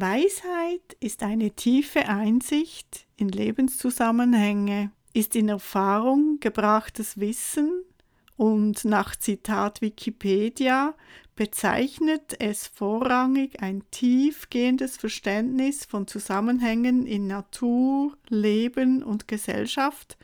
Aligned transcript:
Weisheit 0.00 0.96
ist 1.00 1.22
eine 1.22 1.50
tiefe 1.50 2.08
Einsicht 2.08 3.06
in 3.16 3.28
Lebenszusammenhänge, 3.28 4.92
ist 5.12 5.34
in 5.34 5.48
Erfahrung 5.48 6.38
gebrachtes 6.40 7.18
Wissen 7.18 7.82
und 8.36 8.84
nach 8.84 9.16
Zitat 9.16 9.80
Wikipedia 9.80 10.94
bezeichnet 11.34 12.36
es 12.38 12.66
vorrangig 12.68 13.60
ein 13.62 13.82
tiefgehendes 13.90 14.96
Verständnis 14.96 15.84
von 15.84 16.06
Zusammenhängen 16.06 17.06
in 17.06 17.26
Natur, 17.26 18.16
Leben 18.28 19.02
und 19.02 19.26
Gesellschaft 19.26 20.16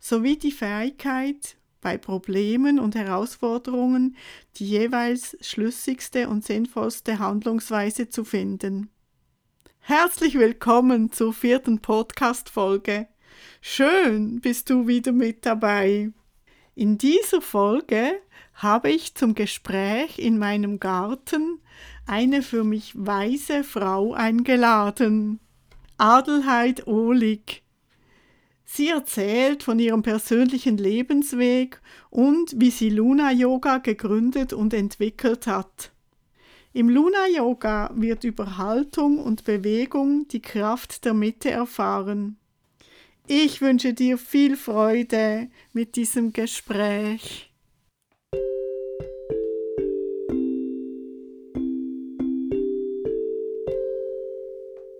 sowie 0.00 0.36
die 0.36 0.52
Fähigkeit, 0.52 1.56
bei 1.80 1.96
Problemen 1.96 2.78
und 2.78 2.94
Herausforderungen 2.94 4.16
die 4.56 4.68
jeweils 4.68 5.36
schlüssigste 5.40 6.28
und 6.28 6.44
sinnvollste 6.44 7.18
Handlungsweise 7.18 8.08
zu 8.08 8.24
finden. 8.24 8.90
Herzlich 9.92 10.38
willkommen 10.38 11.10
zur 11.10 11.32
vierten 11.32 11.80
Podcast-Folge. 11.80 13.08
Schön 13.60 14.40
bist 14.40 14.70
du 14.70 14.86
wieder 14.86 15.10
mit 15.10 15.44
dabei. 15.44 16.12
In 16.76 16.96
dieser 16.96 17.40
Folge 17.40 18.12
habe 18.54 18.88
ich 18.92 19.16
zum 19.16 19.34
Gespräch 19.34 20.20
in 20.20 20.38
meinem 20.38 20.78
Garten 20.78 21.58
eine 22.06 22.42
für 22.42 22.62
mich 22.62 22.92
weise 22.94 23.64
Frau 23.64 24.12
eingeladen. 24.12 25.40
Adelheid 25.98 26.86
Ohlig. 26.86 27.64
Sie 28.64 28.90
erzählt 28.90 29.64
von 29.64 29.80
ihrem 29.80 30.02
persönlichen 30.02 30.78
Lebensweg 30.78 31.80
und 32.10 32.54
wie 32.54 32.70
sie 32.70 32.90
Luna 32.90 33.32
Yoga 33.32 33.78
gegründet 33.78 34.52
und 34.52 34.72
entwickelt 34.72 35.48
hat. 35.48 35.90
Im 36.72 36.88
Luna 36.88 37.26
Yoga 37.26 37.90
wird 37.96 38.22
über 38.22 38.56
Haltung 38.56 39.18
und 39.18 39.42
Bewegung 39.42 40.28
die 40.28 40.40
Kraft 40.40 41.04
der 41.04 41.14
Mitte 41.14 41.50
erfahren. 41.50 42.38
Ich 43.26 43.60
wünsche 43.60 43.92
dir 43.92 44.16
viel 44.16 44.56
Freude 44.56 45.48
mit 45.72 45.96
diesem 45.96 46.32
Gespräch. 46.32 47.52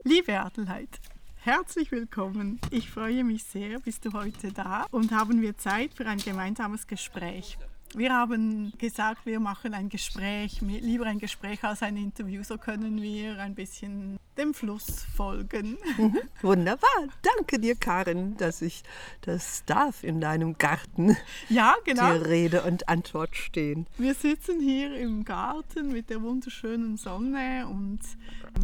Liebe 0.03 0.41
Adelheid, 0.41 0.89
herzlich 1.37 1.93
willkommen. 1.93 2.61
Ich 2.73 2.91
freue 2.91 3.23
mich 3.23 3.45
sehr, 3.45 3.79
bist 3.79 4.05
du 4.05 4.13
heute 4.13 4.53
da 4.53 4.87
und 4.91 5.13
haben 5.13 5.41
wir 5.41 5.57
Zeit 5.57 5.95
für 5.95 6.07
ein 6.07 6.19
gemeinsames 6.19 6.89
Gespräch. 6.89 7.59
Wir 7.95 8.15
haben 8.15 8.73
gesagt, 8.79 9.27
wir 9.27 9.41
machen 9.41 9.75
ein 9.75 9.89
Gespräch, 9.89 10.61
lieber 10.61 11.07
ein 11.07 11.19
Gespräch 11.19 11.65
als 11.65 11.83
ein 11.83 11.97
Interview, 11.97 12.45
so 12.45 12.57
können 12.57 13.03
wir 13.03 13.39
ein 13.41 13.57
bisschen 13.57 14.17
dem 14.39 14.55
Fluss 14.55 15.05
folgen. 15.17 15.77
Mhm. 15.99 16.19
Wunderbar, 16.41 17.09
danke 17.23 17.59
dir, 17.59 17.75
Karin, 17.75 18.37
dass 18.37 18.63
ich 18.63 18.85
das 19.23 19.65
darf 19.67 20.05
in 20.05 20.21
deinem 20.21 20.57
Garten. 20.57 21.17
Ja, 21.49 21.75
genau. 21.85 22.13
Die 22.13 22.25
Rede 22.25 22.63
und 22.63 22.89
Antwort 22.89 23.35
stehen. 23.35 23.87
Wir 23.99 24.15
sitzen 24.15 24.61
hier 24.61 24.95
im 24.97 25.25
Garten 25.25 25.91
mit 25.91 26.11
der 26.11 26.23
wunderschönen 26.23 26.97
Sonne 26.97 27.67
und 27.67 28.01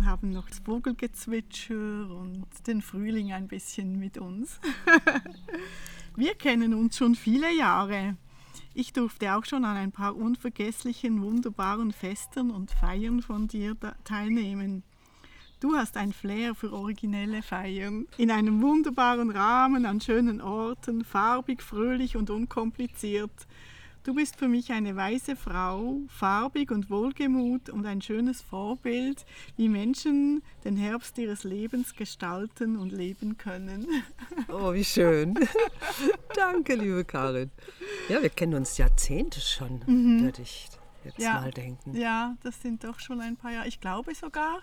haben 0.05 0.31
noch 0.31 0.49
das 0.49 0.61
Vogelgezwitscher 0.61 1.75
und 1.75 2.47
den 2.67 2.81
Frühling 2.81 3.33
ein 3.33 3.49
bisschen 3.49 3.99
mit 3.99 4.19
uns. 4.19 4.61
Wir 6.17 6.35
kennen 6.35 6.73
uns 6.73 6.97
schon 6.97 7.15
viele 7.15 7.55
Jahre. 7.55 8.17
Ich 8.79 8.93
durfte 8.93 9.35
auch 9.35 9.47
schon 9.47 9.65
an 9.65 9.79
ein 9.79 9.91
paar 9.91 10.15
unvergesslichen, 10.15 11.23
wunderbaren 11.23 11.93
Festen 11.93 12.51
und 12.51 12.71
Feiern 12.71 13.23
von 13.23 13.49
dir 13.49 13.75
teilnehmen. 14.05 14.83
Du 15.61 15.75
hast 15.75 15.97
ein 15.97 16.13
Flair 16.13 16.55
für 16.55 16.75
originelle 16.75 17.41
Feiern. 17.41 18.07
In 18.19 18.31
einem 18.31 18.61
wunderbaren 18.61 19.31
Rahmen, 19.31 19.87
an 19.87 20.03
schönen 20.03 20.43
Orten, 20.43 21.07
farbig, 21.07 21.63
fröhlich 21.63 22.19
und 22.19 22.29
unkompliziert. 22.29 23.33
Du 24.07 24.15
bist 24.15 24.37
für 24.37 24.47
mich 24.47 24.71
eine 24.71 24.95
weise 24.95 25.35
Frau, 25.35 25.99
farbig 26.07 26.71
und 26.71 26.91
wohlgemut 26.91 27.69
und 27.71 27.87
ein 27.87 28.01
schönes 28.01 28.41
Vorbild, 28.41 29.27
wie 29.57 29.69
Menschen 29.69 30.45
den 30.65 30.77
Herbst 30.77 31.19
ihres 31.19 31.43
Lebens 31.43 31.93
gestalten 31.93 32.77
und 32.77 32.93
leben 32.93 33.37
können. 33.37 33.89
Oh, 34.49 34.73
wie 34.73 34.85
schön. 34.85 35.35
Danke, 36.37 36.77
liebe 36.77 37.05
Karin. 37.05 37.51
Ja, 38.09 38.23
wir 38.23 38.29
kennen 38.31 38.55
uns 38.55 38.79
Jahrzehnte 38.79 39.41
schon, 39.41 39.83
mhm. 39.87 40.23
würde 40.23 40.43
ich 40.43 40.69
jetzt 41.05 41.19
ja, 41.19 41.41
mal 41.41 41.51
denken. 41.51 41.97
Ja, 41.97 42.37
das 42.45 42.63
sind 42.63 42.85
doch 42.85 43.01
schon 43.01 43.21
ein 43.21 43.37
paar 43.37 43.51
Jahre. 43.51 43.67
Ich 43.67 43.81
glaube 43.81 44.15
sogar, 44.15 44.61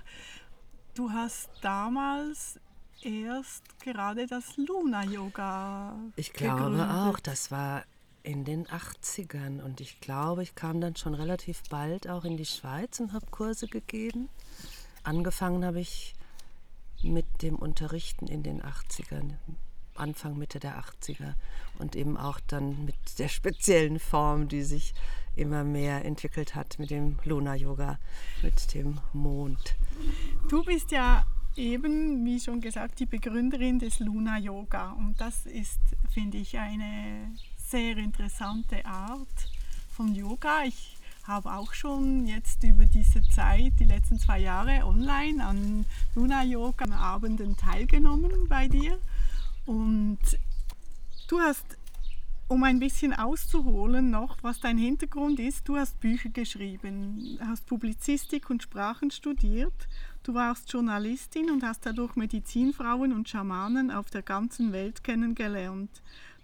du 0.96 1.12
hast 1.12 1.50
damals 1.62 2.62
erst 3.02 3.78
gerade 3.82 4.26
das 4.26 4.56
Luna 4.56 5.04
Yoga. 5.04 5.98
Ich 6.16 6.32
glaube 6.32 6.72
gegründet. 6.72 6.90
auch, 6.90 7.20
das 7.20 7.52
war 7.52 7.84
in 8.24 8.46
den 8.46 8.66
80ern 8.68 9.62
und 9.62 9.82
ich 9.82 10.00
glaube, 10.00 10.44
ich 10.44 10.56
kam 10.56 10.80
dann 10.80 10.96
schon 10.96 11.14
relativ 11.14 11.62
bald 11.70 12.08
auch 12.08 12.24
in 12.24 12.38
die 12.38 12.46
Schweiz 12.46 13.00
und 13.00 13.12
habe 13.12 13.26
Kurse 13.30 13.68
gegeben. 13.68 14.30
Angefangen 15.04 15.66
habe 15.66 15.82
ich 15.82 16.16
mit 17.02 17.26
dem 17.42 17.58
Unterrichten 17.58 18.28
in 18.28 18.42
den 18.42 18.62
80ern, 18.62 19.34
Anfang, 19.96 20.38
Mitte 20.38 20.60
der 20.60 20.82
80er 20.82 21.34
und 21.80 21.98
eben 21.98 22.16
auch 22.18 22.40
dann 22.48 22.86
mit 22.86 22.96
der 23.20 23.28
speziellen 23.28 24.00
Form, 24.00 24.48
die 24.48 24.64
sich 24.64 24.94
immer 25.36 25.66
mehr 25.66 26.06
entwickelt 26.06 26.56
hat 26.56 26.80
mit 26.80 26.92
dem 26.92 27.20
Luna 27.26 27.56
Yoga, 27.56 28.00
mit 28.42 28.74
dem 28.74 29.00
Mond. 29.12 29.76
Du 30.50 30.64
bist 30.64 30.92
ja 30.92 31.26
eben, 31.56 32.24
wie 32.26 32.40
schon 32.40 32.62
gesagt, 32.62 33.00
die 33.00 33.06
Begründerin 33.06 33.80
des 33.80 34.00
Luna 34.00 34.38
Yoga 34.40 34.92
und 34.94 35.20
das 35.20 35.46
ist, 35.46 35.80
finde 36.10 36.38
ich, 36.38 36.58
eine 36.58 37.34
sehr 37.74 37.98
interessante 37.98 38.86
Art 38.86 39.50
von 39.90 40.14
Yoga. 40.14 40.64
Ich 40.64 40.96
habe 41.24 41.52
auch 41.52 41.74
schon 41.74 42.28
jetzt 42.28 42.64
über 42.64 42.86
diese 42.86 43.28
Zeit, 43.30 43.74
die 43.80 43.86
letzten 43.86 44.20
zwei 44.20 44.42
Jahre 44.42 44.86
online 44.86 45.44
an 45.44 45.84
Luna 46.14 46.44
Yoga 46.44 46.86
Abenden 46.96 47.58
teilgenommen 47.58 48.48
bei 48.48 48.68
dir. 48.68 49.00
Und 49.66 50.20
du 51.28 51.40
hast, 51.40 51.66
um 52.48 52.64
ein 52.64 52.80
bisschen 52.80 53.12
auszuholen 53.12 54.12
noch, 54.12 54.38
was 54.44 54.60
dein 54.60 54.78
Hintergrund 54.78 55.40
ist, 55.40 55.68
du 55.68 55.76
hast 55.76 56.00
Bücher 56.00 56.30
geschrieben, 56.30 57.40
hast 57.42 57.66
Publizistik 57.66 58.52
und 58.52 58.62
Sprachen 58.62 59.10
studiert. 59.10 59.88
Du 60.22 60.36
warst 60.36 60.72
Journalistin 60.72 61.50
und 61.50 61.64
hast 61.64 61.88
dadurch 61.88 62.16
Medizinfrauen 62.18 63.14
und 63.14 63.30
Schamanen 63.30 63.90
auf 63.90 64.12
der 64.12 64.22
ganzen 64.22 64.74
Welt 64.74 65.04
kennengelernt. 65.04 65.90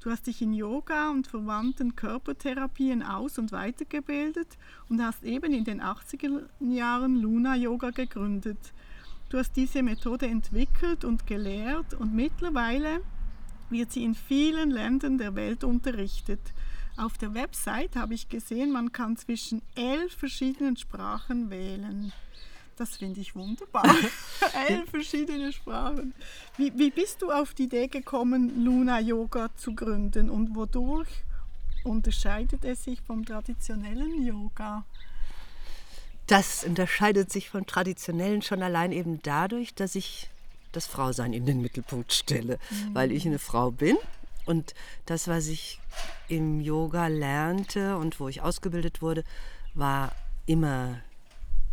Du 0.01 0.09
hast 0.09 0.27
dich 0.27 0.41
in 0.41 0.53
Yoga 0.53 1.09
und 1.09 1.27
verwandten 1.27 1.93
Körpertherapien 1.93 3.03
aus- 3.03 3.37
und 3.37 3.51
weitergebildet 3.51 4.57
und 4.87 5.03
hast 5.03 5.23
eben 5.23 5.53
in 5.53 5.65
den 5.65 5.81
80er 5.81 6.47
Jahren 6.61 7.17
Luna 7.17 7.57
Yoga 7.57 7.89
gegründet. 7.89 8.73
Du 9.27 9.37
hast 9.37 9.57
diese 9.57 9.83
Methode 9.83 10.27
entwickelt 10.27 11.03
und 11.03 11.27
gelehrt 11.27 11.93
und 11.93 12.15
mittlerweile 12.15 13.01
wird 13.69 13.91
sie 13.91 14.05
in 14.05 14.15
vielen 14.15 14.71
Ländern 14.71 15.17
der 15.17 15.35
Welt 15.35 15.65
unterrichtet. 15.65 16.53
Auf 16.95 17.17
der 17.17 17.33
Website 17.33 17.97
habe 17.97 18.13
ich 18.13 18.29
gesehen, 18.29 18.71
man 18.71 18.93
kann 18.93 19.17
zwischen 19.17 19.61
elf 19.75 20.13
verschiedenen 20.13 20.77
Sprachen 20.77 21.49
wählen. 21.49 22.13
Das 22.79 22.95
finde 22.95 23.19
ich 23.19 23.35
wunderbar. 23.35 23.83
Elf 24.69 24.89
verschiedene 24.89 25.51
Sprachen. 25.51 26.13
Wie, 26.55 26.71
wie 26.77 26.91
bist 26.91 27.21
du 27.21 27.29
auf 27.29 27.53
die 27.53 27.63
Idee 27.63 27.87
gekommen, 27.87 28.63
Luna 28.63 29.01
Yoga 29.01 29.49
zu 29.57 29.75
gründen 29.75 30.29
und 30.29 30.55
wodurch 30.55 31.09
unterscheidet 31.83 32.63
es 32.63 32.85
sich 32.85 33.01
vom 33.01 33.25
traditionellen 33.25 34.25
Yoga? 34.25 34.85
Das 36.27 36.63
unterscheidet 36.63 37.29
sich 37.33 37.49
vom 37.49 37.67
traditionellen 37.67 38.41
schon 38.41 38.63
allein 38.63 38.93
eben 38.93 39.21
dadurch, 39.23 39.75
dass 39.75 39.95
ich 39.95 40.29
das 40.71 40.87
Frausein 40.87 41.33
in 41.33 41.45
den 41.45 41.61
Mittelpunkt 41.61 42.13
stelle, 42.13 42.59
mhm. 42.69 42.95
weil 42.95 43.11
ich 43.11 43.25
eine 43.25 43.39
Frau 43.39 43.71
bin 43.71 43.97
und 44.45 44.73
das, 45.05 45.27
was 45.27 45.47
ich 45.47 45.81
im 46.29 46.61
Yoga 46.61 47.07
lernte 47.07 47.97
und 47.97 48.21
wo 48.21 48.29
ich 48.29 48.39
ausgebildet 48.41 49.01
wurde, 49.01 49.25
war 49.73 50.13
immer 50.45 51.01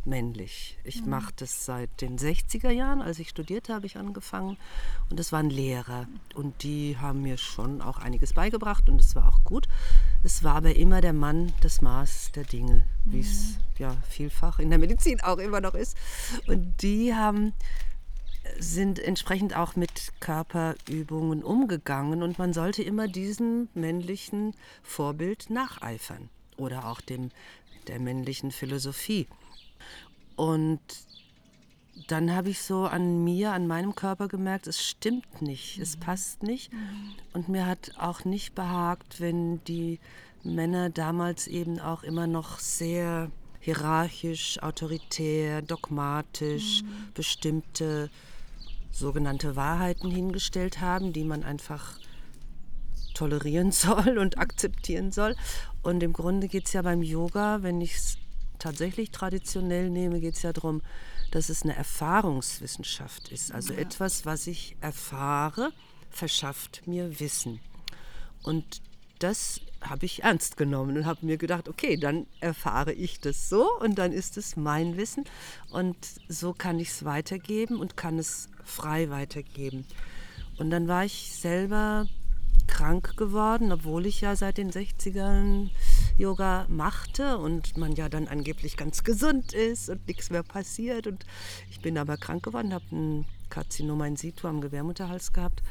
männlich. 0.07 0.79
Ich 0.85 1.03
mhm. 1.03 1.11
mache 1.11 1.33
das 1.37 1.65
seit 1.65 2.01
den 2.01 2.19
60er 2.19 2.71
Jahren. 2.71 3.03
Als 3.03 3.19
ich 3.19 3.29
studierte, 3.29 3.75
habe 3.75 3.87
ich 3.87 3.97
angefangen. 3.97 4.57
Und 5.11 5.21
es 5.21 5.33
waren 5.33 5.51
Lehrer. 5.51 6.07
Und 6.35 6.63
die 6.63 6.97
haben 6.99 7.23
mir 7.23 7.37
schon 7.37 7.81
auch 7.81 7.99
einiges 7.99 8.33
beigebracht. 8.33 8.89
Und 8.89 9.01
es 9.01 9.15
war 9.15 9.29
auch 9.29 9.45
gut. 9.45 9.69
Es 10.23 10.43
war 10.45 10.57
aber 10.57 10.77
immer 10.77 11.01
der 11.01 11.13
Mann 11.13 11.53
das 11.61 11.83
Maß 11.83 12.33
der 12.35 12.45
Dinge, 12.45 12.85
wie 13.05 13.21
es 13.21 13.57
mhm. 13.57 13.63
ja 13.79 13.97
vielfach 14.09 14.59
in 14.59 14.71
der 14.71 14.79
Medizin 14.79 15.21
auch 15.21 15.39
immer 15.39 15.61
noch 15.61 15.75
ist. 15.75 15.97
Und 16.47 16.83
die 16.83 17.15
haben 17.15 17.53
sind 18.59 18.99
entsprechend 18.99 19.57
auch 19.57 19.77
mit 19.77 20.13
Körperübungen 20.21 21.43
umgegangen 21.43 22.23
und 22.23 22.39
man 22.39 22.53
sollte 22.53 22.83
immer 22.83 23.09
diesem 23.09 23.69
männlichen 23.75 24.55
Vorbild 24.83 25.51
nacheifern 25.51 26.29
oder 26.57 26.87
auch 26.87 27.01
dem 27.01 27.31
der 27.89 28.01
männlichen 28.01 28.51
Philosophie. 28.51 29.27
Und 30.37 30.81
dann 32.09 32.35
habe 32.35 32.51
ich 32.51 32.63
so 32.63 32.85
an 32.85 33.25
mir, 33.25 33.53
an 33.53 33.67
meinem 33.67 33.95
Körper 33.95 34.29
gemerkt, 34.29 34.67
es 34.67 34.83
stimmt 34.87 35.43
nicht, 35.43 35.79
es 35.79 35.97
passt 35.97 36.43
nicht. 36.43 36.71
Und 37.33 37.49
mir 37.49 37.67
hat 37.67 37.93
auch 37.99 38.25
nicht 38.25 38.55
behagt, 38.55 39.21
wenn 39.21 39.65
die 39.65 39.99
Männer 40.45 40.91
damals 40.91 41.47
eben 41.49 41.81
auch 41.81 42.03
immer 42.03 42.27
noch 42.27 42.59
sehr 42.59 43.31
hierarchisch, 43.61 44.63
autoritär, 44.63 45.63
dogmatisch 45.63 46.83
mhm. 46.83 47.13
bestimmte 47.15 48.11
sogenannte 48.93 49.57
Wahrheiten 49.57 50.11
hingestellt 50.11 50.81
haben, 50.81 51.13
die 51.13 51.25
man 51.25 51.43
einfach 51.43 51.99
tolerieren 53.15 53.73
soll 53.73 54.19
und 54.19 54.39
akzeptieren 54.39 55.11
soll. 55.11 55.35
Und 55.83 56.03
im 56.03 56.13
Grunde 56.13 56.47
geht 56.47 56.67
es 56.67 56.75
ja 56.75 56.83
beim 56.83 57.03
Yoga, 57.03 57.63
wenn 57.63 57.81
ich 57.81 57.95
es 57.95 58.19
tatsächlich 58.67 59.13
traditionell 59.13 59.91
nehme, 59.91 60.19
geht 60.19 60.35
es 60.35 60.43
ja 60.43 60.53
darum, 60.53 60.83
dass 61.31 61.51
es 61.51 61.63
eine 61.63 61.77
Erfahrungswissenschaft 61.77 63.31
ist. 63.31 63.53
Also 63.53 63.73
ja. 63.73 63.79
etwas, 63.79 64.27
was 64.27 64.49
ich 64.49 64.77
erfahre, 64.81 65.73
verschafft 66.11 66.83
mir 66.87 67.21
Wissen. 67.21 67.61
Und 68.43 68.83
das 69.21 69.61
habe 69.81 70.05
ich 70.05 70.25
ernst 70.25 70.57
genommen 70.57 70.97
und 70.97 71.07
habe 71.07 71.25
mir 71.25 71.37
gedacht, 71.37 71.69
okay, 71.69 71.97
dann 71.97 72.27
erfahre 72.41 72.93
ich 72.93 73.21
das 73.21 73.49
so 73.49 73.69
und 73.79 73.97
dann 73.97 74.13
ist 74.13 74.37
es 74.37 74.57
mein 74.57 74.97
Wissen 74.97 75.25
und 75.71 75.97
so 76.29 76.53
kann 76.53 76.81
ich 76.81 76.89
es 76.89 77.05
weitergeben 77.05 77.79
und 77.79 77.97
kann 77.97 78.19
es 78.19 78.49
frei 78.65 79.11
weitergeben. 79.11 79.87
Und 80.59 80.71
dann 80.71 80.89
war 80.89 81.05
ich 81.05 81.33
selber 81.33 82.09
krank 82.67 83.17
geworden, 83.17 83.73
obwohl 83.73 84.07
ich 84.07 84.21
ja 84.21 84.37
seit 84.37 84.59
den 84.59 84.71
60ern 84.71 85.71
Yoga 86.19 86.67
machte 86.69 87.39
und 87.39 87.77
man 87.77 87.93
ja 87.93 88.09
dann 88.09 88.29
angeblich 88.29 88.77
ganz 88.77 89.05
gesund 89.05 89.53
ist 89.53 89.89
und 89.89 90.07
nichts 90.07 90.31
mehr 90.31 90.43
passiert. 90.43 91.07
Und 91.07 91.25
ich 91.71 91.81
bin 91.81 91.99
aber 91.99 92.17
krank 92.17 92.43
geworden, 92.43 92.75
habe 92.75 92.85
ein 92.93 93.25
Karzinom 93.51 94.03
in 94.03 94.17
situ 94.17 94.49
am 94.49 94.61
Gebärmutterhals 94.61 95.33
gehabt 95.33 95.63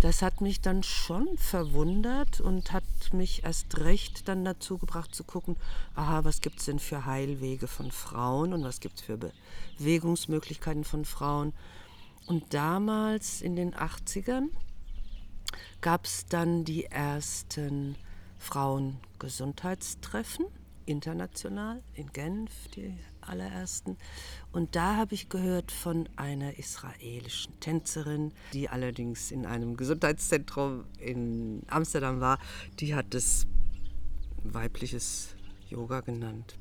das 0.00 0.22
hat 0.22 0.40
mich 0.40 0.60
dann 0.60 0.84
schon 0.84 1.36
verwundert 1.36 2.40
und 2.40 2.72
hat 2.72 2.84
mich 3.12 3.42
erst 3.42 3.78
recht 3.78 4.28
dann 4.28 4.44
dazu 4.44 4.78
gebracht 4.78 5.12
zu 5.12 5.24
gucken, 5.24 5.56
aha, 5.96 6.24
was 6.24 6.40
gibt 6.40 6.60
es 6.60 6.66
denn 6.66 6.78
für 6.78 7.04
Heilwege 7.04 7.66
von 7.66 7.90
Frauen 7.90 8.52
und 8.52 8.62
was 8.62 8.78
gibt 8.78 9.00
es 9.00 9.02
für 9.02 9.18
Bewegungsmöglichkeiten 9.78 10.84
von 10.84 11.04
Frauen. 11.04 11.52
Und 12.26 12.54
damals 12.54 13.42
in 13.42 13.56
den 13.56 13.74
80ern 13.74 14.50
gab 15.80 16.04
es 16.04 16.26
dann 16.26 16.64
die 16.64 16.86
ersten 16.86 17.94
Frauengesundheitstreffen 18.38 20.46
international 20.88 21.82
in 21.94 22.10
Genf, 22.12 22.50
die 22.74 22.94
allerersten. 23.20 23.98
Und 24.52 24.74
da 24.74 24.96
habe 24.96 25.14
ich 25.14 25.28
gehört 25.28 25.70
von 25.70 26.08
einer 26.16 26.58
israelischen 26.58 27.60
Tänzerin, 27.60 28.32
die 28.54 28.70
allerdings 28.70 29.30
in 29.30 29.44
einem 29.44 29.76
Gesundheitszentrum 29.76 30.84
in 30.98 31.62
Amsterdam 31.68 32.20
war. 32.20 32.38
Die 32.80 32.94
hat 32.94 33.14
es 33.14 33.46
weibliches 34.42 35.36
Yoga 35.68 36.00
genannt. 36.00 36.56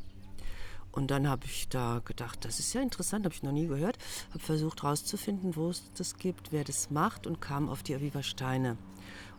Und 0.92 1.12
dann 1.12 1.28
habe 1.28 1.46
ich 1.46 1.70
da 1.70 2.02
gedacht, 2.04 2.44
das 2.44 2.60
ist 2.60 2.74
ja 2.74 2.82
interessant, 2.82 3.26
habe 3.26 3.36
ich 3.36 3.44
noch 3.44 3.52
nie 3.52 3.68
gehört. 3.68 3.98
Habe 4.30 4.40
versucht 4.40 4.82
herauszufinden, 4.82 5.56
wo 5.56 5.70
es 5.70 5.92
das 5.94 6.18
gibt, 6.18 6.52
wer 6.52 6.64
das 6.64 6.90
macht 6.90 7.28
und 7.28 7.40
kam 7.40 7.70
auf 7.70 7.84
die 7.84 7.94
Aviva 7.94 8.24
Steine. 8.24 8.78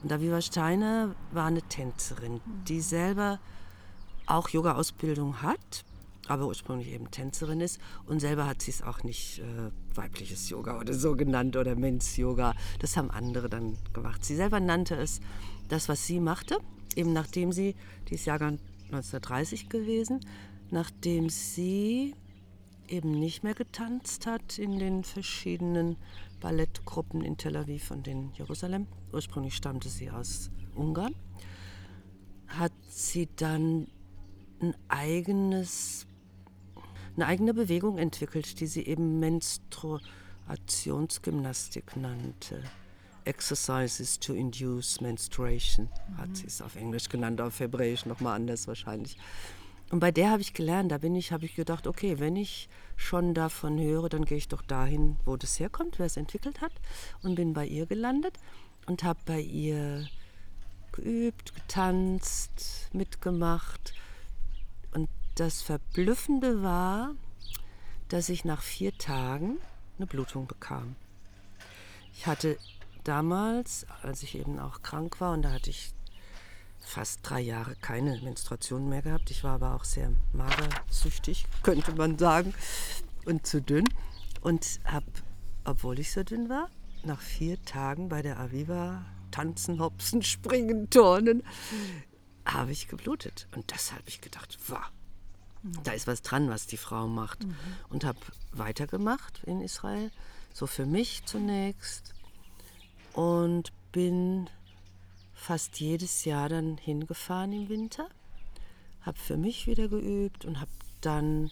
Und 0.02 0.12
Aviva 0.12 0.40
Steine 0.40 1.16
war 1.32 1.46
eine 1.46 1.62
Tänzerin, 1.62 2.40
die 2.68 2.80
selber 2.80 3.40
auch 4.26 4.48
Yoga-Ausbildung 4.50 5.42
hat, 5.42 5.84
aber 6.28 6.46
ursprünglich 6.46 6.88
eben 6.88 7.10
Tänzerin 7.10 7.60
ist 7.60 7.80
und 8.06 8.20
selber 8.20 8.46
hat 8.46 8.62
sie 8.62 8.70
es 8.70 8.82
auch 8.82 9.02
nicht 9.02 9.40
äh, 9.40 9.70
weibliches 9.96 10.50
Yoga 10.50 10.78
oder 10.78 10.94
so 10.94 11.16
genannt 11.16 11.56
oder 11.56 11.74
Men's-Yoga. 11.74 12.54
Das 12.78 12.96
haben 12.96 13.10
andere 13.10 13.48
dann 13.48 13.78
gemacht. 13.94 14.24
Sie 14.24 14.36
selber 14.36 14.60
nannte 14.60 14.94
es 14.94 15.20
das, 15.68 15.88
was 15.88 16.06
sie 16.06 16.20
machte, 16.20 16.58
eben 16.94 17.12
nachdem 17.12 17.52
sie, 17.52 17.74
die 18.08 18.14
ist 18.14 18.26
Jahrgang 18.26 18.58
1930 18.92 19.68
gewesen, 19.68 20.20
nachdem 20.70 21.28
sie 21.28 22.14
eben 22.88 23.18
nicht 23.18 23.44
mehr 23.44 23.54
getanzt 23.54 24.26
hat 24.26 24.58
in 24.58 24.78
den 24.78 25.04
verschiedenen 25.04 25.96
Ballettgruppen 26.40 27.22
in 27.22 27.36
Tel 27.36 27.56
Aviv 27.56 27.90
und 27.90 28.08
in 28.08 28.32
Jerusalem. 28.32 28.86
Ursprünglich 29.12 29.54
stammte 29.54 29.88
sie 29.88 30.10
aus 30.10 30.50
Ungarn. 30.74 31.14
Hat 32.46 32.72
sie 32.88 33.28
dann 33.36 33.88
ein 34.60 34.74
eigenes 34.88 36.08
eine 37.18 37.26
eigene 37.26 37.52
Bewegung 37.52 37.98
entwickelt, 37.98 38.58
die 38.60 38.68
sie 38.68 38.86
eben 38.86 39.18
Menstruationsgymnastik 39.18 41.96
nannte. 41.96 42.62
Exercises 43.24 44.20
to 44.20 44.34
induce 44.34 45.00
menstruation, 45.00 45.88
mhm. 45.88 46.16
hat 46.16 46.36
sie 46.36 46.46
es 46.46 46.62
auf 46.62 46.76
Englisch 46.76 47.08
genannt, 47.08 47.40
auf 47.40 47.58
Hebräisch 47.58 48.06
nochmal 48.06 48.36
anders 48.36 48.68
wahrscheinlich. 48.68 49.18
Und 49.90 50.00
bei 50.00 50.11
der 50.11 50.31
habe 50.31 50.43
ich 50.43 50.52
gelernt, 50.52 50.93
da 50.93 50.99
bin 50.99 51.14
ich, 51.14 51.32
habe 51.32 51.46
ich 51.46 51.55
gedacht, 51.55 51.87
okay, 51.87 52.19
wenn 52.19 52.37
ich 52.37 52.69
schon 52.96 53.32
davon 53.32 53.79
höre, 53.79 54.08
dann 54.08 54.25
gehe 54.25 54.38
ich 54.38 54.49
doch 54.49 54.62
dahin, 54.62 55.17
wo 55.25 55.37
das 55.37 55.58
herkommt, 55.58 55.99
wer 55.99 56.06
es 56.06 56.17
entwickelt 56.17 56.61
hat. 56.61 56.73
Und 57.23 57.37
bin 57.37 57.55
bei 57.55 57.67
ihr 57.67 57.87
gelandet 57.87 58.38
und 58.87 59.02
habe 59.02 59.20
bei 59.25 59.40
ihr 59.40 60.06
geübt, 60.93 61.55
getanzt, 61.55 62.90
mitgemacht 62.93 63.94
das 65.38 65.62
Verblüffende 65.62 66.62
war, 66.62 67.14
dass 68.08 68.29
ich 68.29 68.44
nach 68.44 68.62
vier 68.62 68.96
Tagen 68.99 69.58
eine 69.96 70.06
Blutung 70.06 70.49
bekam. 70.49 70.96
Ich 72.12 72.26
hatte 72.26 72.58
damals, 73.05 73.87
als 74.02 74.25
ich 74.25 74.37
eben 74.37 74.58
auch 74.58 74.82
krank 74.82 75.20
war, 75.20 75.32
und 75.32 75.43
da 75.43 75.52
hatte 75.52 75.70
ich 75.70 75.93
fast 76.88 77.20
drei 77.23 77.40
Jahre 77.40 77.76
keine 77.76 78.19
Menstruation 78.23 78.88
mehr 78.88 79.02
gehabt. 79.02 79.31
Ich 79.31 79.44
war 79.44 79.55
aber 79.55 79.75
auch 79.75 79.85
sehr 79.85 80.11
magersüchtig, 80.32 81.44
könnte 81.62 81.93
man 81.93 82.19
sagen, 82.19 82.55
und 83.26 83.46
zu 83.46 83.61
dünn. 83.61 83.85
Und 84.40 84.81
habe, 84.85 85.06
obwohl 85.64 85.99
ich 85.99 86.12
so 86.12 86.23
dünn 86.23 86.49
war, 86.49 86.70
nach 87.05 87.20
vier 87.20 87.62
Tagen 87.64 88.08
bei 88.08 88.23
der 88.23 88.38
Aviva 88.38 89.05
tanzen, 89.31 89.81
hopsen, 89.81 90.23
springen, 90.23 90.88
turnen, 90.90 91.43
habe 92.44 92.73
ich 92.73 92.88
geblutet. 92.88 93.46
Und 93.55 93.70
das 93.70 93.93
habe 93.93 94.05
ich 94.06 94.20
gedacht, 94.20 94.58
wow, 94.69 94.90
da 95.85 95.93
ist 95.93 96.06
was 96.06 96.23
dran, 96.23 96.49
was 96.49 96.67
die 96.67 96.76
Frau 96.76 97.06
macht. 97.06 97.44
Mhm. 97.44 97.55
Und 97.90 98.05
habe 98.05 98.19
weitergemacht 98.52 99.43
in 99.44 99.61
Israel, 99.61 100.11
so 100.55 100.67
für 100.67 100.87
mich 100.87 101.25
zunächst. 101.26 102.14
Und 103.12 103.73
bin 103.92 104.49
fast 105.38 105.80
jedes 105.80 106.25
Jahr 106.25 106.49
dann 106.49 106.76
hingefahren 106.76 107.52
im 107.52 107.68
Winter, 107.68 108.09
habe 109.02 109.18
für 109.18 109.37
mich 109.37 109.66
wieder 109.66 109.88
geübt 109.88 110.45
und 110.45 110.61
habe 110.61 110.71
dann 111.00 111.50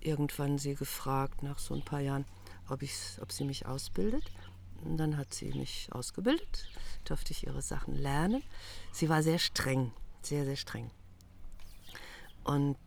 irgendwann 0.00 0.58
sie 0.58 0.74
gefragt, 0.74 1.42
nach 1.42 1.58
so 1.58 1.74
ein 1.74 1.84
paar 1.84 2.00
Jahren, 2.00 2.24
ob, 2.68 2.82
ob 3.20 3.32
sie 3.32 3.44
mich 3.44 3.66
ausbildet. 3.66 4.24
Und 4.84 4.96
dann 4.96 5.16
hat 5.16 5.32
sie 5.34 5.52
mich 5.52 5.88
ausgebildet, 5.92 6.68
durfte 7.04 7.32
ich 7.32 7.46
ihre 7.46 7.62
Sachen 7.62 7.94
lernen. 7.94 8.42
Sie 8.92 9.08
war 9.08 9.22
sehr 9.22 9.38
streng, 9.38 9.92
sehr, 10.22 10.44
sehr 10.44 10.56
streng. 10.56 10.90
Und 12.44 12.78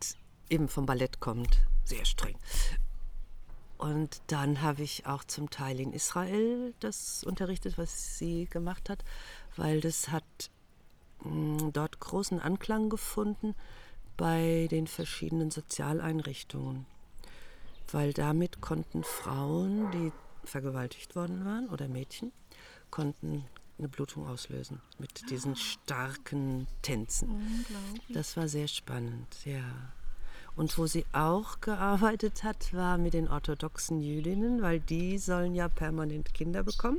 eben 0.48 0.68
vom 0.68 0.86
Ballett 0.86 1.20
kommt, 1.20 1.60
sehr 1.84 2.04
streng. 2.04 2.36
Und 3.80 4.20
dann 4.26 4.60
habe 4.60 4.82
ich 4.82 5.06
auch 5.06 5.24
zum 5.24 5.48
Teil 5.48 5.80
in 5.80 5.94
Israel 5.94 6.74
das 6.80 7.24
unterrichtet, 7.24 7.78
was 7.78 8.18
sie 8.18 8.44
gemacht 8.44 8.90
hat, 8.90 9.02
weil 9.56 9.80
das 9.80 10.10
hat 10.10 10.50
mh, 11.24 11.60
hm, 11.62 11.72
dort 11.72 11.98
großen 11.98 12.40
Anklang 12.40 12.90
gefunden 12.90 13.54
bei 14.18 14.68
den 14.70 14.86
verschiedenen 14.86 15.50
Sozialeinrichtungen. 15.50 16.84
Weil 17.90 18.12
damit 18.12 18.60
konnten 18.60 19.02
Frauen, 19.02 19.90
die 19.92 20.12
vergewaltigt 20.44 21.16
worden 21.16 21.46
waren, 21.46 21.70
oder 21.70 21.88
Mädchen, 21.88 22.32
konnten 22.90 23.46
eine 23.78 23.88
Blutung 23.88 24.28
auslösen 24.28 24.82
mit 24.98 25.30
diesen 25.30 25.56
starken 25.56 26.66
Tänzen. 26.82 27.64
Das 28.10 28.36
war 28.36 28.46
sehr 28.46 28.68
spannend, 28.68 29.46
ja. 29.46 29.64
Und 30.60 30.76
wo 30.76 30.86
sie 30.86 31.06
auch 31.14 31.62
gearbeitet 31.62 32.44
hat, 32.44 32.74
war 32.74 32.98
mit 32.98 33.14
den 33.14 33.28
orthodoxen 33.28 34.02
Jüdinnen, 34.02 34.60
weil 34.60 34.78
die 34.78 35.16
sollen 35.16 35.54
ja 35.54 35.68
permanent 35.68 36.34
Kinder 36.34 36.62
bekommen. 36.62 36.98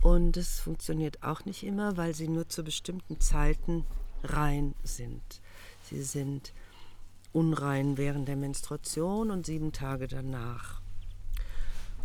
Und 0.00 0.38
es 0.38 0.60
funktioniert 0.60 1.22
auch 1.22 1.44
nicht 1.44 1.62
immer, 1.62 1.98
weil 1.98 2.14
sie 2.14 2.26
nur 2.26 2.48
zu 2.48 2.64
bestimmten 2.64 3.20
Zeiten 3.20 3.84
rein 4.24 4.74
sind. 4.82 5.20
Sie 5.82 6.02
sind 6.02 6.54
unrein 7.34 7.98
während 7.98 8.28
der 8.28 8.36
Menstruation 8.36 9.30
und 9.30 9.44
sieben 9.44 9.72
Tage 9.72 10.08
danach. 10.08 10.80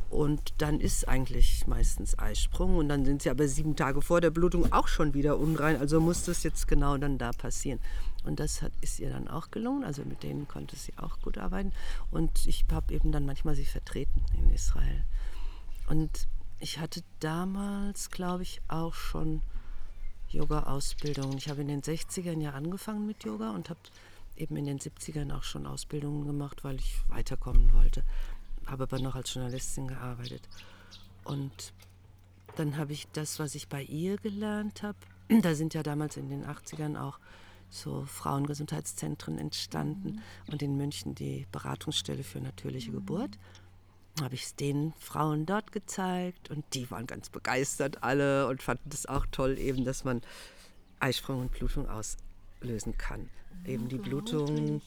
Und 0.10 0.56
dann 0.58 0.82
ist 0.82 1.08
eigentlich 1.08 1.68
meistens 1.68 2.20
Eisprung 2.20 2.76
und 2.76 2.90
dann 2.90 3.06
sind 3.06 3.22
sie 3.22 3.30
aber 3.30 3.48
sieben 3.48 3.78
Tage 3.78 4.02
vor 4.02 4.20
der 4.20 4.30
Blutung 4.30 4.74
auch 4.74 4.90
schon 4.90 5.14
wieder 5.14 5.40
unrein. 5.40 5.78
Also 5.78 6.02
muss 6.02 6.26
das 6.26 6.44
jetzt 6.44 6.68
genau 6.68 6.98
dann 6.98 7.18
da 7.18 7.32
passieren. 7.32 7.80
Und 8.26 8.40
das 8.40 8.62
hat, 8.62 8.72
ist 8.82 9.00
ihr 9.00 9.10
dann 9.10 9.28
auch 9.28 9.52
gelungen. 9.52 9.84
Also 9.84 10.04
mit 10.04 10.24
denen 10.24 10.48
konnte 10.48 10.76
sie 10.76 10.94
auch 10.98 11.20
gut 11.22 11.38
arbeiten. 11.38 11.72
Und 12.12 12.46
ich 12.46 12.66
habe 12.72 12.94
eben 12.94 13.12
dann 13.12 13.26
manchmal 13.26 13.56
sie 13.56 13.66
vertreten 13.66 14.24
in 14.34 14.50
Israel. 14.52 15.04
Und 15.88 16.28
ich 16.60 16.80
hatte 16.80 17.04
damals, 17.20 18.10
glaube 18.10 18.44
ich, 18.44 18.62
auch 18.68 18.94
schon 18.94 19.42
Yoga-Ausbildungen. 20.30 21.38
Ich 21.38 21.50
habe 21.50 21.62
in 21.62 21.68
den 21.68 21.82
60ern 21.82 22.42
ja 22.42 22.52
angefangen 22.52 23.06
mit 23.06 23.24
Yoga 23.24 23.52
und 23.52 23.70
habe 23.70 23.80
eben 24.36 24.58
in 24.58 24.66
den 24.66 24.80
70ern 24.80 25.34
auch 25.36 25.44
schon 25.44 25.66
Ausbildungen 25.66 26.26
gemacht, 26.26 26.64
weil 26.64 26.76
ich 26.76 27.02
weiterkommen 27.08 27.74
wollte. 27.74 28.04
Habe 28.66 28.84
aber 28.84 29.00
noch 29.00 29.16
als 29.16 29.34
Journalistin 29.34 29.88
gearbeitet. 29.88 30.42
Und 31.24 31.74
dann 32.56 32.78
habe 32.78 32.94
ich 32.94 33.08
das, 33.14 33.40
was 33.40 33.56
ich 33.56 33.68
bei 33.68 33.84
ihr 33.84 34.18
gelernt 34.18 34.84
habe, 34.84 34.98
da 35.42 35.56
sind 35.56 35.74
ja 35.74 35.84
damals 35.84 36.18
in 36.18 36.30
den 36.30 36.46
80ern 36.46 37.00
auch 37.00 37.20
so 37.70 38.06
Frauengesundheitszentren 38.06 39.38
entstanden 39.38 40.14
mhm. 40.14 40.54
und 40.54 40.62
in 40.62 40.78
München 40.78 41.16
die 41.16 41.46
Beratungsstelle 41.52 42.24
für 42.24 42.40
natürliche 42.40 42.92
mhm. 42.92 42.96
Geburt. 42.96 43.38
Habe 44.22 44.36
ich 44.36 44.44
es 44.44 44.56
den 44.56 44.94
Frauen 44.98 45.46
dort 45.46 45.74
gezeigt 45.74 46.50
und 46.50 46.64
die 46.74 46.90
waren 46.90 47.06
ganz 47.06 47.30
begeistert 47.30 48.02
alle 48.02 48.48
und 48.48 48.64
fanden 48.64 48.90
es 48.94 49.06
auch 49.06 49.26
toll, 49.30 49.60
eben, 49.60 49.84
dass 49.84 50.06
man 50.06 50.22
Eisprung 51.00 51.42
und 51.42 51.52
Blutung 51.52 51.90
auslösen 51.90 52.98
kann. 52.98 53.22
Mhm, 53.64 53.66
eben 53.66 53.90
die 53.90 53.98
Blutung, 53.98 54.82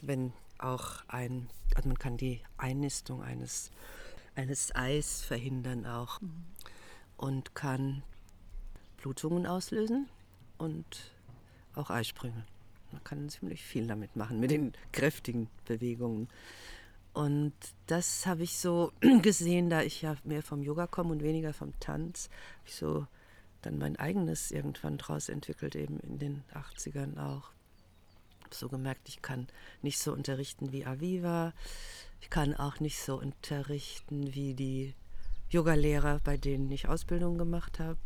wenn 0.00 0.32
auch 0.58 1.04
ein, 1.08 1.48
also 1.76 1.88
man 1.88 1.98
kann 1.98 2.16
die 2.16 2.40
Einnistung 2.56 3.22
eines, 3.22 3.70
eines 4.34 4.74
Eis 4.74 5.22
verhindern 5.22 5.86
auch 5.86 6.20
mhm. 6.20 6.44
und 7.16 7.54
kann 7.54 8.02
Blutungen 8.96 9.46
auslösen 9.46 10.08
und 10.58 11.13
auch 11.74 11.90
Eisprünge. 11.90 12.44
Man 12.92 13.04
kann 13.04 13.28
ziemlich 13.28 13.62
viel 13.62 13.86
damit 13.86 14.14
machen, 14.16 14.40
mit 14.40 14.50
den 14.50 14.72
kräftigen 14.92 15.48
Bewegungen. 15.66 16.28
Und 17.12 17.52
das 17.86 18.26
habe 18.26 18.42
ich 18.42 18.58
so 18.58 18.92
gesehen, 19.22 19.70
da 19.70 19.82
ich 19.82 20.02
ja 20.02 20.16
mehr 20.24 20.42
vom 20.42 20.62
Yoga 20.62 20.86
komme 20.86 21.12
und 21.12 21.22
weniger 21.22 21.52
vom 21.52 21.78
Tanz, 21.80 22.28
habe 22.58 22.68
ich 22.68 22.74
so 22.74 23.06
dann 23.62 23.78
mein 23.78 23.96
eigenes 23.96 24.50
irgendwann 24.50 24.98
draus 24.98 25.28
entwickelt, 25.28 25.74
eben 25.74 25.98
in 26.00 26.18
den 26.18 26.44
80ern 26.52 27.18
auch. 27.18 27.50
Habe 28.42 28.54
so 28.54 28.68
gemerkt, 28.68 29.08
ich 29.08 29.22
kann 29.22 29.46
nicht 29.80 29.98
so 29.98 30.12
unterrichten 30.12 30.72
wie 30.72 30.84
Aviva, 30.84 31.52
ich 32.20 32.30
kann 32.30 32.54
auch 32.54 32.80
nicht 32.80 33.00
so 33.00 33.18
unterrichten 33.18 34.34
wie 34.34 34.54
die 34.54 34.94
Yogalehrer, 35.50 36.20
bei 36.24 36.36
denen 36.36 36.70
ich 36.70 36.88
Ausbildung 36.88 37.38
gemacht 37.38 37.78
habe. 37.78 37.98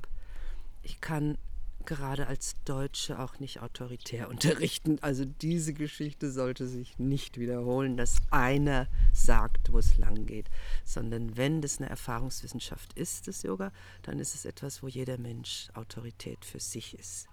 Ich 0.83 1.01
kann 1.01 1.39
gerade 1.87 2.27
als 2.27 2.57
Deutsche 2.65 3.19
auch 3.19 3.39
nicht 3.39 3.61
autoritär 3.61 4.29
unterrichten. 4.29 4.99
Also 5.01 5.25
diese 5.25 5.73
Geschichte 5.73 6.31
sollte 6.31 6.67
sich 6.67 6.99
nicht 6.99 7.39
wiederholen, 7.39 7.97
dass 7.97 8.17
einer 8.31 8.89
sagt, 9.13 9.73
wo 9.73 9.79
es 9.79 9.97
lang 9.97 10.27
geht, 10.27 10.51
sondern 10.85 11.37
wenn 11.37 11.61
das 11.61 11.79
eine 11.79 11.89
Erfahrungswissenschaft 11.89 12.93
ist, 12.93 13.29
das 13.29 13.43
Yoga, 13.43 13.73
dann 14.03 14.19
ist 14.19 14.35
es 14.35 14.45
etwas, 14.45 14.83
wo 14.83 14.89
jeder 14.89 15.19
Mensch 15.19 15.69
Autorität 15.75 16.45
für 16.45 16.61
sich 16.61 16.99
ist. 16.99 17.27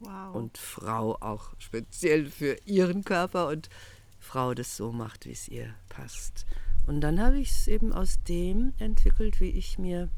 Wow. 0.00 0.34
Und 0.34 0.58
Frau 0.58 1.16
auch 1.20 1.54
speziell 1.58 2.26
für 2.26 2.58
ihren 2.66 3.04
Körper 3.04 3.48
und 3.48 3.70
Frau 4.18 4.52
das 4.52 4.76
so 4.76 4.92
macht, 4.92 5.24
wie 5.24 5.32
es 5.32 5.48
ihr 5.48 5.74
passt. 5.88 6.44
Und 6.86 7.00
dann 7.00 7.20
habe 7.20 7.38
ich 7.38 7.50
es 7.50 7.68
eben 7.68 7.92
aus 7.92 8.22
dem 8.24 8.74
entwickelt, 8.78 9.40
wie 9.40 9.50
ich 9.50 9.78
mir, 9.78 10.10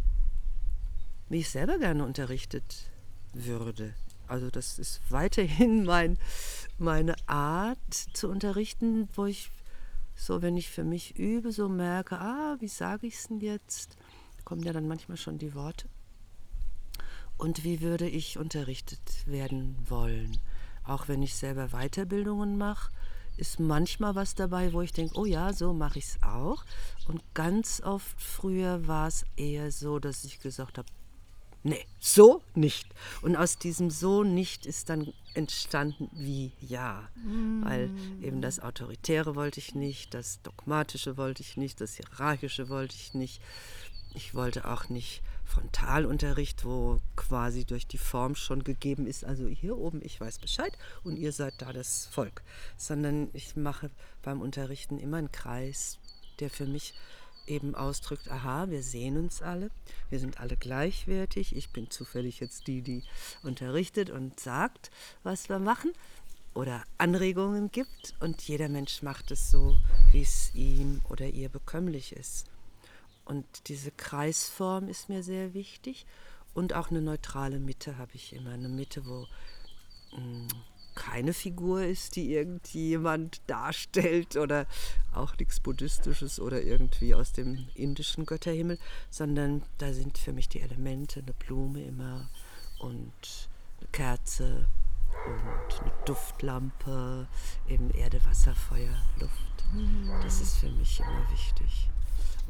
wie 1.28 1.38
ich 1.38 1.50
selber 1.50 1.78
gerne 1.78 2.04
unterrichtet 2.04 2.87
würde. 3.32 3.94
Also 4.26 4.50
das 4.50 4.78
ist 4.78 5.00
weiterhin 5.10 5.84
mein, 5.86 6.18
meine 6.78 7.14
Art 7.28 7.92
zu 8.12 8.28
unterrichten, 8.28 9.08
wo 9.14 9.26
ich 9.26 9.50
so, 10.14 10.42
wenn 10.42 10.56
ich 10.56 10.68
für 10.68 10.84
mich 10.84 11.16
übe, 11.16 11.52
so 11.52 11.68
merke, 11.68 12.18
ah, 12.18 12.56
wie 12.58 12.68
sage 12.68 13.06
ich 13.06 13.14
es 13.14 13.28
denn 13.28 13.40
jetzt? 13.40 13.96
Kommen 14.44 14.62
ja 14.62 14.72
dann 14.72 14.88
manchmal 14.88 15.16
schon 15.16 15.38
die 15.38 15.54
Worte. 15.54 15.88
Und 17.36 17.62
wie 17.62 17.80
würde 17.80 18.08
ich 18.08 18.36
unterrichtet 18.36 19.26
werden 19.26 19.76
wollen? 19.88 20.38
Auch 20.82 21.06
wenn 21.06 21.22
ich 21.22 21.36
selber 21.36 21.68
Weiterbildungen 21.68 22.58
mache, 22.58 22.90
ist 23.36 23.60
manchmal 23.60 24.16
was 24.16 24.34
dabei, 24.34 24.72
wo 24.72 24.82
ich 24.82 24.92
denke, 24.92 25.16
oh 25.16 25.24
ja, 25.24 25.52
so 25.52 25.72
mache 25.72 26.00
ich 26.00 26.06
es 26.06 26.22
auch. 26.22 26.64
Und 27.06 27.22
ganz 27.34 27.80
oft 27.80 28.20
früher 28.20 28.88
war 28.88 29.06
es 29.06 29.24
eher 29.36 29.70
so, 29.70 30.00
dass 30.00 30.24
ich 30.24 30.40
gesagt 30.40 30.78
habe, 30.78 30.88
nee, 31.62 31.84
so 31.98 32.42
nicht. 32.54 32.86
Und 33.22 33.36
aus 33.36 33.58
diesem 33.58 33.90
so 33.90 34.24
nicht 34.24 34.66
ist 34.66 34.88
dann 34.88 35.12
entstanden 35.34 36.10
wie 36.12 36.52
ja. 36.60 37.08
Mm. 37.16 37.64
Weil 37.64 37.90
eben 38.22 38.42
das 38.42 38.60
Autoritäre 38.60 39.34
wollte 39.34 39.60
ich 39.60 39.74
nicht, 39.74 40.14
das 40.14 40.42
Dogmatische 40.42 41.16
wollte 41.16 41.42
ich 41.42 41.56
nicht, 41.56 41.80
das 41.80 41.94
Hierarchische 41.94 42.68
wollte 42.68 42.96
ich 42.96 43.14
nicht. 43.14 43.40
Ich 44.14 44.34
wollte 44.34 44.68
auch 44.68 44.88
nicht 44.88 45.22
Frontalunterricht, 45.44 46.64
wo 46.64 47.00
quasi 47.16 47.64
durch 47.64 47.86
die 47.86 47.98
Form 47.98 48.34
schon 48.34 48.64
gegeben 48.64 49.06
ist, 49.06 49.24
also 49.24 49.46
hier 49.46 49.76
oben, 49.76 50.00
ich 50.02 50.20
weiß 50.20 50.38
Bescheid 50.38 50.72
und 51.04 51.16
ihr 51.16 51.32
seid 51.32 51.54
da 51.58 51.72
das 51.72 52.06
Volk. 52.06 52.42
Sondern 52.76 53.28
ich 53.32 53.56
mache 53.56 53.90
beim 54.22 54.40
Unterrichten 54.40 54.98
immer 54.98 55.16
einen 55.16 55.32
Kreis, 55.32 55.98
der 56.40 56.50
für 56.50 56.66
mich 56.66 56.94
eben 57.48 57.74
ausdrückt, 57.74 58.30
aha, 58.30 58.70
wir 58.70 58.82
sehen 58.82 59.16
uns 59.16 59.42
alle, 59.42 59.70
wir 60.10 60.18
sind 60.18 60.40
alle 60.40 60.56
gleichwertig, 60.56 61.56
ich 61.56 61.70
bin 61.70 61.90
zufällig 61.90 62.40
jetzt 62.40 62.66
die, 62.66 62.82
die 62.82 63.02
unterrichtet 63.42 64.10
und 64.10 64.38
sagt, 64.38 64.90
was 65.22 65.48
wir 65.48 65.58
machen 65.58 65.92
oder 66.54 66.84
Anregungen 66.98 67.70
gibt 67.70 68.14
und 68.20 68.42
jeder 68.42 68.68
Mensch 68.68 69.02
macht 69.02 69.30
es 69.30 69.50
so, 69.50 69.76
wie 70.12 70.22
es 70.22 70.54
ihm 70.54 71.00
oder 71.08 71.26
ihr 71.26 71.48
bekömmlich 71.48 72.12
ist. 72.12 72.46
Und 73.24 73.44
diese 73.68 73.90
Kreisform 73.90 74.88
ist 74.88 75.08
mir 75.08 75.22
sehr 75.22 75.54
wichtig 75.54 76.06
und 76.54 76.74
auch 76.74 76.90
eine 76.90 77.02
neutrale 77.02 77.58
Mitte 77.58 77.98
habe 77.98 78.12
ich 78.14 78.32
immer, 78.32 78.52
eine 78.52 78.68
Mitte, 78.68 79.04
wo 79.06 79.26
mm, 80.16 80.48
keine 80.98 81.32
Figur 81.32 81.84
ist, 81.84 82.16
die 82.16 82.34
irgendjemand 82.34 83.40
darstellt 83.46 84.36
oder 84.36 84.66
auch 85.14 85.38
nichts 85.38 85.60
Buddhistisches 85.60 86.40
oder 86.40 86.60
irgendwie 86.60 87.14
aus 87.14 87.32
dem 87.32 87.68
indischen 87.74 88.26
Götterhimmel, 88.26 88.78
sondern 89.08 89.62
da 89.78 89.92
sind 89.92 90.18
für 90.18 90.32
mich 90.32 90.48
die 90.48 90.60
Elemente, 90.60 91.20
eine 91.20 91.32
Blume 91.32 91.84
immer 91.84 92.28
und 92.80 93.48
eine 93.78 93.88
Kerze 93.92 94.66
und 95.24 95.80
eine 95.80 95.92
Duftlampe, 96.04 97.28
eben 97.68 97.90
Erde, 97.92 98.20
Wasser, 98.24 98.56
Feuer, 98.56 98.96
Luft. 99.20 99.64
Das 100.22 100.40
ist 100.40 100.56
für 100.56 100.70
mich 100.70 100.98
immer 100.98 101.30
wichtig. 101.30 101.88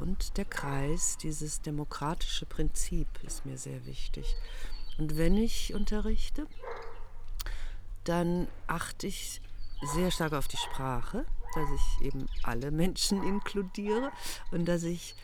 Und 0.00 0.38
der 0.38 0.47
Kreis, 0.47 1.19
dieses 1.19 1.61
demokratische 1.61 2.47
Prinzip 2.47 3.09
ist 3.25 3.45
mir 3.45 3.59
sehr 3.59 3.85
wichtig. 3.85 4.37
Und 4.97 5.17
wenn 5.17 5.37
ich 5.37 5.75
unterrichte, 5.75 6.47
dann 8.09 8.49
achte 8.67 9.07
ich 9.07 9.41
sehr 9.95 10.11
stark 10.11 10.33
auf 10.33 10.49
die 10.49 10.57
Sprache, 10.57 11.25
dass 11.55 11.69
ich 11.71 12.07
eben 12.07 12.27
alle 12.43 12.71
Menschen 12.71 13.23
inkludiere 13.29 14.11
und 14.50 14.67
dass 14.67 14.83
ich 14.83 15.15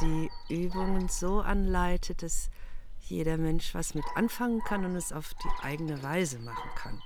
die 0.00 0.30
Übungen 0.48 1.08
so 1.08 1.40
anleite, 1.40 2.14
dass 2.14 2.50
jeder 3.00 3.36
Mensch 3.36 3.74
was 3.74 3.94
mit 3.94 4.04
anfangen 4.14 4.62
kann 4.62 4.84
und 4.84 4.94
es 4.94 5.12
auf 5.12 5.34
die 5.34 5.64
eigene 5.64 6.02
Weise 6.02 6.38
machen 6.38 6.70
kann. 6.76 7.02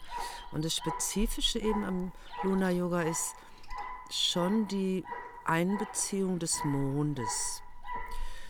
Und 0.53 0.65
das 0.65 0.77
Spezifische 0.77 1.59
eben 1.59 1.85
am 1.85 2.13
Luna 2.43 2.71
Yoga 2.71 3.03
ist 3.03 3.35
schon 4.11 4.69
die 4.69 5.03
Einbeziehung 5.47 6.39
des 6.39 6.63
Mondes. 6.65 7.63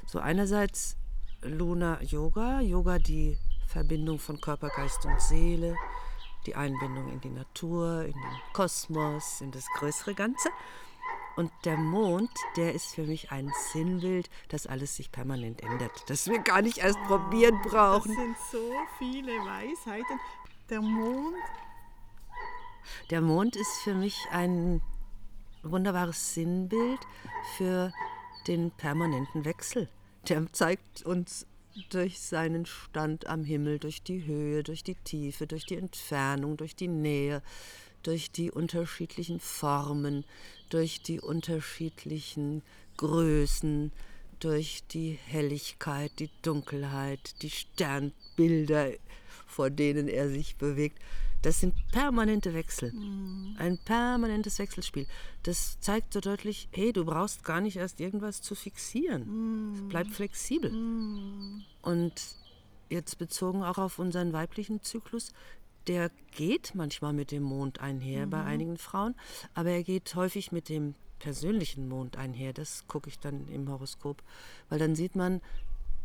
So 0.07 0.19
einerseits 0.19 0.97
Luna 1.43 2.03
Yoga, 2.03 2.61
Yoga 2.61 2.99
die 2.99 3.39
Verbindung 3.67 4.19
von 4.19 4.41
Körper, 4.41 4.69
Geist 4.69 5.05
und 5.05 5.21
Seele, 5.21 5.77
die 6.47 6.57
Einbindung 6.57 7.09
in 7.09 7.21
die 7.21 7.31
Natur, 7.31 8.05
in 8.05 8.13
den 8.13 8.41
Kosmos, 8.53 9.41
in 9.41 9.51
das 9.51 9.67
größere 9.79 10.15
Ganze. 10.15 10.49
Und 11.37 11.51
der 11.65 11.77
Mond, 11.77 12.31
der 12.57 12.75
ist 12.75 12.95
für 12.95 13.03
mich 13.03 13.33
ein 13.33 13.53
Sinnbild, 13.73 14.31
dass 14.49 14.67
alles 14.67 14.95
sich 14.95 15.11
permanent 15.11 15.63
ändert, 15.63 16.09
dass 16.09 16.29
wir 16.29 16.39
gar 16.39 16.63
nicht 16.63 16.79
erst 16.79 17.03
probieren 17.05 17.61
brauchen. 17.63 18.15
Das 18.15 18.25
sind 18.25 18.37
so 18.53 18.73
viele 18.99 19.33
Weisheiten. 19.33 20.21
Der 20.71 20.81
Mond. 20.81 21.35
Der 23.11 23.21
Mond 23.21 23.57
ist 23.57 23.83
für 23.83 23.95
mich 23.95 24.17
ein 24.31 24.81
wunderbares 25.63 26.35
Sinnbild 26.35 27.01
für 27.57 27.93
den 28.47 28.71
permanenten 28.71 29.45
Wechsel. 29.45 29.89
Der 30.29 30.53
zeigt 30.53 31.03
uns 31.03 31.47
durch 31.91 32.21
seinen 32.21 32.67
Stand 32.67 33.27
am 33.27 33.45
Himmel, 33.45 33.79
durch 33.79 34.03
die 34.03 34.25
Höhe, 34.25 34.63
durch 34.63 34.85
die 34.85 34.95
Tiefe, 34.95 35.47
durch 35.47 35.67
die 35.67 35.77
Entfernung, 35.77 36.57
durch 36.57 36.77
die 36.77 36.89
Nähe, 36.89 37.43
durch 38.03 38.31
die 38.31 38.51
unterschiedlichen 38.51 39.41
Formen, 39.41 40.25
durch 40.69 41.03
die 41.03 41.21
unterschiedlichen 41.21 42.63
Größen, 42.97 43.93
durch 44.41 44.83
die 44.91 45.19
Helligkeit, 45.27 46.13
die 46.19 46.31
Dunkelheit, 46.43 47.43
die 47.43 47.51
Sternbilder, 47.51 48.91
vor 49.47 49.71
denen 49.71 50.09
er 50.09 50.29
sich 50.29 50.57
bewegt. 50.57 50.99
Das 51.45 51.61
sind 51.61 51.75
permanente 51.93 52.55
Wechsel. 52.55 52.91
Mhm. 52.93 53.57
Ein 53.59 53.77
permanentes 53.77 54.59
Wechselspiel. 54.59 55.07
Das 55.43 55.79
zeigt 55.79 56.15
so 56.15 56.21
deutlich, 56.21 56.71
hey, 56.73 56.91
du 56.91 57.05
brauchst 57.05 57.45
gar 57.45 57.61
nicht 57.61 57.77
erst 57.77 58.01
irgendwas 58.01 58.41
zu 58.41 58.55
fixieren. 58.55 59.27
Mhm. 59.27 59.89
Bleib 59.89 60.09
flexibel. 60.09 60.71
Mhm. 60.73 61.63
Und 61.83 62.15
jetzt 62.89 63.19
bezogen 63.19 63.63
auch 63.63 63.77
auf 63.77 63.99
unseren 63.99 64.33
weiblichen 64.33 64.83
Zyklus, 64.83 65.35
der 65.87 66.11
geht 66.31 66.75
manchmal 66.75 67.13
mit 67.13 67.31
dem 67.31 67.43
Mond 67.43 67.79
einher 67.79 68.27
bei 68.27 68.41
mhm. 68.41 68.49
einigen 68.49 68.79
Frauen, 68.79 69.15
aber 69.53 69.69
er 69.69 69.83
geht 69.83 70.15
häufig 70.15 70.51
mit 70.51 70.71
dem 70.71 70.95
persönlichen 71.19 71.89
Mond 71.89 72.17
einher. 72.17 72.55
Das 72.55 72.87
gucke 72.87 73.11
ich 73.11 73.19
dann 73.19 73.49
im 73.49 73.69
Horoskop, 73.69 74.23
weil 74.71 74.79
dann 74.79 74.95
sieht 74.95 75.15
man, 75.15 75.43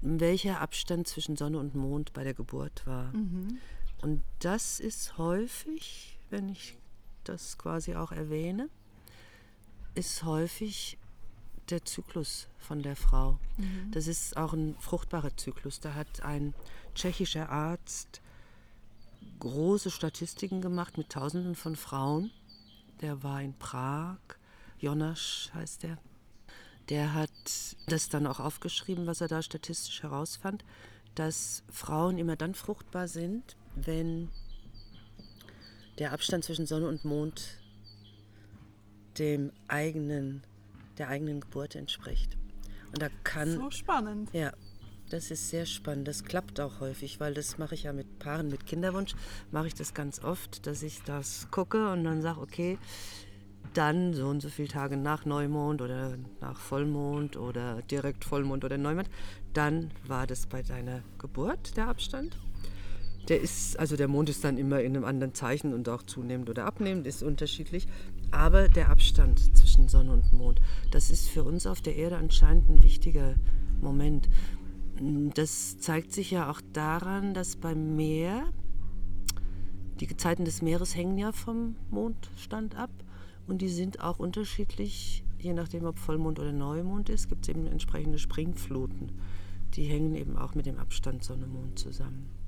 welcher 0.01 0.59
Abstand 0.59 1.07
zwischen 1.07 1.37
Sonne 1.37 1.59
und 1.59 1.75
Mond 1.75 2.11
bei 2.11 2.25
der 2.25 2.33
Geburt 2.33 2.85
war. 2.85 3.13
Mhm. 3.13 3.59
Und 4.01 4.23
das 4.39 4.79
ist 4.79 5.17
häufig, 5.17 6.17
wenn 6.29 6.49
ich 6.49 6.77
das 7.23 7.57
quasi 7.57 7.95
auch 7.95 8.11
erwähne, 8.11 8.69
ist 9.95 10.23
häufig 10.23 10.97
der 11.69 11.85
Zyklus 11.85 12.47
von 12.57 12.81
der 12.81 12.95
Frau. 12.95 13.39
Mhm. 13.57 13.91
Das 13.91 14.07
ist 14.07 14.37
auch 14.37 14.53
ein 14.53 14.75
fruchtbarer 14.79 15.35
Zyklus. 15.35 15.79
Da 15.79 15.93
hat 15.93 16.21
ein 16.23 16.53
tschechischer 16.95 17.49
Arzt 17.49 18.21
große 19.39 19.91
Statistiken 19.91 20.61
gemacht 20.61 20.97
mit 20.97 21.09
Tausenden 21.09 21.55
von 21.55 21.75
Frauen. 21.75 22.31
Der 23.01 23.23
war 23.23 23.41
in 23.41 23.53
Prag, 23.57 24.17
Jonas 24.79 25.49
heißt 25.53 25.83
der. 25.83 25.97
Der 26.89 27.13
hat 27.13 27.29
das 27.87 28.09
dann 28.09 28.27
auch 28.27 28.39
aufgeschrieben, 28.39 29.05
was 29.05 29.21
er 29.21 29.27
da 29.27 29.41
statistisch 29.41 30.01
herausfand, 30.01 30.65
dass 31.15 31.63
Frauen 31.69 32.17
immer 32.17 32.35
dann 32.35 32.55
fruchtbar 32.55 33.07
sind, 33.07 33.55
wenn 33.85 34.29
der 35.97 36.13
Abstand 36.13 36.43
zwischen 36.43 36.65
Sonne 36.65 36.87
und 36.87 37.03
Mond 37.05 37.59
dem 39.17 39.51
eigenen, 39.67 40.43
der 40.97 41.09
eigenen 41.09 41.41
Geburt 41.41 41.75
entspricht. 41.75 42.37
Und 42.91 43.01
da 43.01 43.09
kann. 43.23 43.51
So 43.51 43.69
spannend. 43.69 44.29
Ja, 44.33 44.53
das 45.09 45.31
ist 45.31 45.49
sehr 45.49 45.65
spannend. 45.65 46.07
Das 46.07 46.23
klappt 46.23 46.59
auch 46.59 46.79
häufig, 46.79 47.19
weil 47.19 47.33
das 47.33 47.57
mache 47.57 47.75
ich 47.75 47.83
ja 47.83 47.93
mit 47.93 48.19
Paaren 48.19 48.47
mit 48.47 48.65
Kinderwunsch, 48.65 49.15
mache 49.51 49.67
ich 49.67 49.75
das 49.75 49.93
ganz 49.93 50.23
oft, 50.23 50.65
dass 50.65 50.83
ich 50.83 51.01
das 51.03 51.47
gucke 51.51 51.91
und 51.91 52.03
dann 52.03 52.21
sage, 52.21 52.39
okay, 52.39 52.77
dann 53.73 54.13
so 54.13 54.27
und 54.27 54.41
so 54.41 54.49
viele 54.49 54.67
Tage 54.67 54.97
nach 54.97 55.25
Neumond 55.25 55.81
oder 55.81 56.17
nach 56.41 56.59
Vollmond 56.59 57.37
oder 57.37 57.81
direkt 57.83 58.25
Vollmond 58.25 58.63
oder 58.63 58.77
Neumond, 58.77 59.09
dann 59.53 59.91
war 60.07 60.25
das 60.25 60.47
bei 60.47 60.61
deiner 60.61 61.03
Geburt 61.19 61.75
der 61.77 61.87
Abstand. 61.87 62.37
Der 63.27 63.39
ist, 63.39 63.77
also 63.77 63.95
der 63.95 64.07
Mond 64.07 64.29
ist 64.29 64.43
dann 64.43 64.57
immer 64.57 64.81
in 64.81 64.95
einem 64.95 65.05
anderen 65.05 65.33
Zeichen 65.33 65.73
und 65.73 65.87
auch 65.87 66.03
zunehmend 66.03 66.49
oder 66.49 66.65
abnehmend, 66.65 67.05
ist 67.05 67.21
unterschiedlich. 67.21 67.87
Aber 68.31 68.67
der 68.67 68.89
Abstand 68.89 69.55
zwischen 69.55 69.87
Sonne 69.87 70.13
und 70.13 70.33
Mond, 70.33 70.61
das 70.91 71.11
ist 71.11 71.29
für 71.29 71.43
uns 71.43 71.67
auf 71.67 71.81
der 71.81 71.95
Erde 71.95 72.17
anscheinend 72.17 72.69
ein 72.69 72.83
wichtiger 72.83 73.35
Moment. 73.81 74.29
Das 75.35 75.77
zeigt 75.77 76.11
sich 76.11 76.31
ja 76.31 76.49
auch 76.49 76.61
daran, 76.73 77.33
dass 77.33 77.55
beim 77.55 77.95
Meer, 77.95 78.51
die 79.99 80.07
Gezeiten 80.07 80.45
des 80.45 80.61
Meeres 80.61 80.95
hängen 80.95 81.17
ja 81.17 81.31
vom 81.31 81.75
Mondstand 81.89 82.75
ab 82.75 82.91
und 83.47 83.61
die 83.61 83.69
sind 83.69 84.01
auch 84.01 84.19
unterschiedlich, 84.19 85.23
je 85.39 85.53
nachdem, 85.53 85.85
ob 85.85 85.99
Vollmond 85.99 86.39
oder 86.39 86.51
Neumond 86.51 87.09
ist, 87.09 87.29
gibt 87.29 87.43
es 87.43 87.49
eben 87.49 87.65
entsprechende 87.67 88.19
Springfluten. 88.19 89.11
Die 89.75 89.85
hängen 89.85 90.15
eben 90.15 90.37
auch 90.37 90.55
mit 90.55 90.65
dem 90.65 90.77
Abstand 90.77 91.23
Sonne-Mond 91.23 91.79
zusammen. 91.79 92.38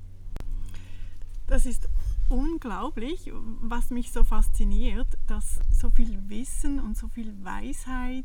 Das 1.52 1.66
ist 1.66 1.90
unglaublich, 2.30 3.30
was 3.34 3.90
mich 3.90 4.14
so 4.14 4.24
fasziniert, 4.24 5.18
dass 5.28 5.60
so 5.70 5.90
viel 5.90 6.18
Wissen 6.30 6.80
und 6.80 6.96
so 6.96 7.10
viel 7.10 7.34
Weisheit 7.44 8.24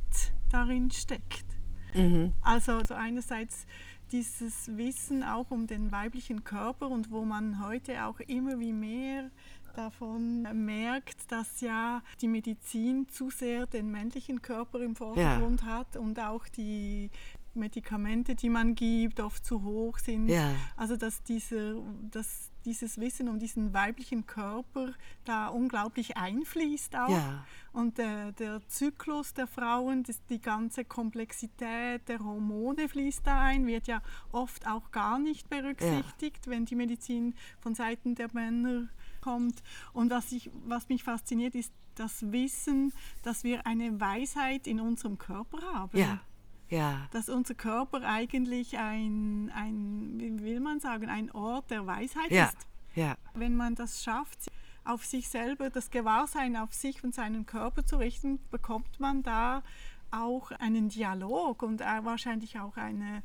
darin 0.49 0.93
steckt. 0.93 1.45
Mhm. 1.93 2.33
Also, 2.41 2.75
also 2.75 2.95
einerseits 2.95 3.67
dieses 4.13 4.77
Wissen 4.77 5.25
auch 5.25 5.51
um 5.51 5.67
den 5.67 5.91
weiblichen 5.91 6.45
Körper 6.45 6.87
und 6.89 7.11
wo 7.11 7.25
man 7.25 7.67
heute 7.67 8.07
auch 8.07 8.21
immer 8.21 8.61
wie 8.61 8.73
mehr 8.73 9.33
davon 9.75 10.43
merkt, 10.65 11.33
dass 11.33 11.61
ja 11.61 12.05
die 12.21 12.29
Medizin 12.29 13.09
zu 13.09 13.31
sehr 13.31 13.67
den 13.67 13.91
männlichen 13.91 14.41
Körper 14.41 14.81
im 14.81 14.95
Vordergrund 14.95 15.63
ja. 15.63 15.67
hat 15.67 15.97
und 15.97 16.21
auch 16.21 16.47
die 16.47 17.11
Medikamente, 17.55 18.37
die 18.37 18.51
man 18.51 18.77
gibt, 18.77 19.19
oft 19.19 19.45
zu 19.45 19.65
hoch 19.65 19.99
sind. 19.99 20.29
Ja. 20.29 20.55
Also 20.77 20.97
dass, 20.97 21.25
diese, 21.25 21.83
dass 22.13 22.53
dieses 22.67 23.01
Wissen 23.01 23.29
um 23.29 23.39
diesen 23.39 23.73
weiblichen 23.73 24.27
Körper 24.27 24.93
da 25.25 25.49
unglaublich 25.49 26.17
einfließt 26.17 26.97
auch. 26.97 27.09
Ja. 27.09 27.47
Und 27.73 27.99
der, 27.99 28.33
der, 28.33 28.61
Zyklus 28.69 29.33
der 29.33 29.47
Frauen, 29.47 30.03
das, 30.03 30.21
die 30.27 30.41
ganze 30.41 30.85
Komplexität 30.85 32.09
der 32.09 32.19
Hormone 32.19 32.89
fließt 32.89 33.27
da 33.27 33.41
ein, 33.41 33.67
wird 33.67 33.87
ja 33.87 34.03
oft 34.33 34.67
auch 34.67 34.91
gar 34.91 35.19
nicht 35.19 35.49
berücksichtigt, 35.49 36.47
ja. 36.47 36.53
wenn 36.53 36.67
die 36.67 36.75
Medizin 36.75 37.35
von 37.61 37.75
Seiten 37.75 38.15
der 38.15 38.29
Männer 38.33 38.89
kommt. 39.21 39.63
Und 39.93 40.11
was, 40.11 40.33
ich, 40.33 40.51
was 40.67 40.89
mich 40.89 41.05
fasziniert, 41.05 41.55
ist 41.55 41.73
das 41.95 42.31
Wissen, 42.33 42.93
dass 43.23 43.45
wir 43.45 43.67
eine 43.67 44.01
Weisheit 44.01 44.67
in 44.67 44.81
unserem 44.81 45.19
Körper 45.19 45.63
haben. 45.73 45.97
Ja. 45.97 46.21
Ja. 46.69 47.07
Dass 47.13 47.29
unser 47.29 47.55
Körper 47.55 48.03
eigentlich 48.03 48.79
ein, 48.79 49.53
ein, 49.55 50.15
wie 50.19 50.43
will 50.43 50.61
man 50.61 50.81
sagen, 50.81 51.09
ein 51.09 51.31
Ort 51.31 51.71
der 51.71 51.87
Weisheit 51.87 52.31
ja. 52.31 52.47
ist. 52.47 52.67
Ja. 52.95 53.17
Wenn 53.35 53.57
man 53.57 53.75
das 53.75 54.03
schafft, 54.03 54.51
auf 54.85 55.05
sich 55.05 55.29
selber, 55.29 55.71
das 55.71 55.91
Gewahrsein 55.91 56.57
auf 56.57 56.73
sich 56.73 57.03
und 57.05 57.15
seinen 57.15 57.45
Körper 57.47 57.85
zu 57.85 57.97
richten, 57.97 58.39
bekommt 58.51 59.01
man 59.01 59.23
da 59.23 59.63
auch 60.11 60.53
einen 60.53 60.89
Dialog 60.89 61.63
und 61.63 61.81
wahrscheinlich 61.81 62.59
auch 62.61 62.77
eine, 62.77 63.23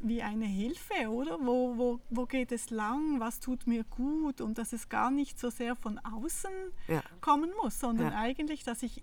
wie 0.00 0.22
eine 0.22 0.44
Hilfe, 0.44 1.08
oder? 1.08 1.38
Wo, 1.40 1.76
wo, 1.76 2.00
wo 2.10 2.26
geht 2.26 2.52
es 2.52 2.70
lang? 2.70 3.20
Was 3.20 3.40
tut 3.40 3.66
mir 3.66 3.84
gut? 3.84 4.40
Und 4.40 4.58
dass 4.58 4.72
es 4.72 4.88
gar 4.88 5.10
nicht 5.10 5.40
so 5.40 5.50
sehr 5.50 5.74
von 5.74 5.98
außen 5.98 6.50
ja. 6.86 7.02
kommen 7.20 7.50
muss, 7.62 7.80
sondern 7.80 8.12
ja. 8.12 8.18
eigentlich, 8.18 8.64
dass 8.64 8.82
ich 8.82 9.02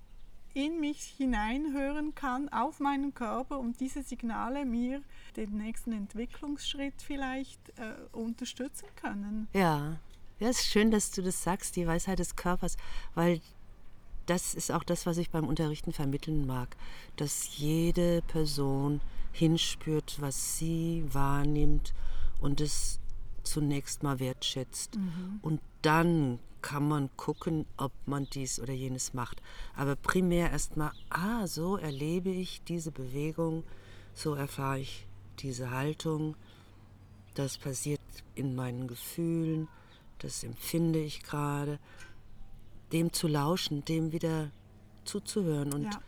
in 0.56 0.80
mich 0.80 1.14
hineinhören 1.18 2.16
kann, 2.16 2.50
auf 2.50 2.80
meinen 2.80 3.14
Körper 3.14 3.60
und 3.60 3.80
diese 3.82 4.02
Signale 4.02 4.66
mir 4.66 5.02
den 5.36 5.58
nächsten 5.58 5.92
Entwicklungsschritt 5.92 7.02
vielleicht 7.02 7.60
äh, 7.78 7.94
unterstützen 8.14 8.88
können. 8.96 9.50
Ja. 9.54 10.00
ja, 10.40 10.50
es 10.50 10.62
ist 10.62 10.68
schön, 10.68 10.92
dass 10.92 11.12
du 11.12 11.22
das 11.22 11.44
sagst, 11.44 11.76
die 11.76 11.86
Weisheit 11.86 12.20
des 12.20 12.38
Körpers, 12.38 12.78
weil 13.16 13.42
das 14.28 14.56
ist 14.56 14.72
auch 14.72 14.84
das, 14.84 15.06
was 15.06 15.18
ich 15.18 15.30
beim 15.30 15.46
Unterrichten 15.46 15.92
vermitteln 15.92 16.48
mag, 16.48 16.76
dass 17.18 17.58
jede 17.58 18.22
Person 18.22 19.02
hinspürt, 19.34 20.22
was 20.22 20.58
sie 20.58 21.04
wahrnimmt 21.12 21.94
und 22.40 22.62
es 22.62 23.02
zunächst 23.44 24.04
mal 24.04 24.20
wertschätzt. 24.20 24.96
Mhm. 24.96 25.40
Und 25.42 25.62
dann 25.82 26.40
kann 26.66 26.88
man 26.88 27.16
gucken, 27.16 27.68
ob 27.78 27.92
man 28.08 28.26
dies 28.34 28.60
oder 28.60 28.74
jenes 28.74 29.14
macht. 29.14 29.40
Aber 29.76 29.96
primär 29.96 30.50
erstmal, 30.50 30.94
ah, 31.12 31.46
so 31.46 31.78
erlebe 31.78 32.32
ich 32.32 32.64
diese 32.64 32.92
Bewegung, 32.92 33.64
so 34.16 34.34
erfahre 34.34 34.80
ich 34.80 35.06
diese 35.38 35.70
Haltung, 35.70 36.36
das 37.36 37.60
passiert 37.60 38.02
in 38.34 38.56
meinen 38.56 38.88
Gefühlen, 38.88 39.68
das 40.18 40.44
empfinde 40.44 40.98
ich 40.98 41.22
gerade. 41.22 41.78
Dem 42.92 43.14
zu 43.14 43.28
lauschen, 43.28 43.86
dem 43.86 44.12
wieder 44.12 44.50
zuzuhören 45.04 45.72
und 45.72 45.84
ja 45.84 46.02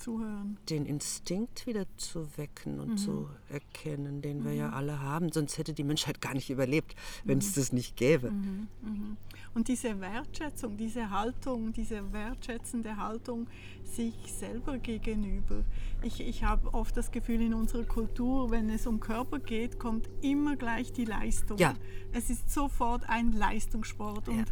zuhören. 0.00 0.58
Den 0.68 0.86
Instinkt 0.86 1.66
wieder 1.66 1.84
zu 1.96 2.26
wecken 2.36 2.80
und 2.80 2.90
mhm. 2.90 2.96
zu 2.96 3.28
erkennen, 3.48 4.22
den 4.22 4.44
wir 4.44 4.52
mhm. 4.52 4.58
ja 4.58 4.70
alle 4.70 5.00
haben. 5.00 5.30
Sonst 5.30 5.58
hätte 5.58 5.72
die 5.72 5.84
Menschheit 5.84 6.20
gar 6.20 6.34
nicht 6.34 6.50
überlebt, 6.50 6.94
wenn 7.24 7.38
es 7.38 7.50
mhm. 7.50 7.60
das 7.60 7.72
nicht 7.72 7.96
gäbe. 7.96 8.30
Mhm. 8.30 8.68
Mhm. 8.82 9.16
Und 9.54 9.68
diese 9.68 10.00
Wertschätzung, 10.00 10.76
diese 10.76 11.10
Haltung, 11.10 11.72
diese 11.72 12.12
wertschätzende 12.12 12.96
Haltung 12.96 13.48
sich 13.84 14.14
selber 14.26 14.78
gegenüber. 14.78 15.64
Ich, 16.02 16.20
ich 16.20 16.44
habe 16.44 16.72
oft 16.72 16.96
das 16.96 17.10
Gefühl, 17.10 17.40
in 17.42 17.54
unserer 17.54 17.84
Kultur, 17.84 18.50
wenn 18.50 18.70
es 18.70 18.86
um 18.86 19.00
Körper 19.00 19.40
geht, 19.40 19.78
kommt 19.78 20.08
immer 20.22 20.54
gleich 20.56 20.92
die 20.92 21.04
Leistung. 21.04 21.58
Ja. 21.58 21.74
Es 22.12 22.30
ist 22.30 22.50
sofort 22.50 23.08
ein 23.08 23.32
Leistungssport. 23.32 24.28
Und 24.28 24.38
ja. 24.38 24.44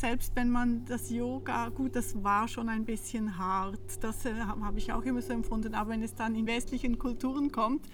Selbst 0.00 0.34
wenn 0.34 0.50
man 0.50 0.84
das 0.86 1.10
Yoga, 1.10 1.68
gut, 1.68 1.94
das 1.94 2.22
war 2.24 2.48
schon 2.48 2.68
ein 2.68 2.84
bisschen 2.84 3.36
hart, 3.36 4.02
das 4.02 4.24
äh, 4.24 4.32
habe 4.34 4.78
ich 4.78 4.92
auch 4.92 5.04
immer 5.04 5.20
so 5.20 5.32
empfunden, 5.32 5.74
aber 5.74 5.90
wenn 5.90 6.02
es 6.02 6.14
dann 6.14 6.34
in 6.34 6.46
westlichen 6.46 6.98
Kulturen 6.98 7.52
kommt, 7.52 7.86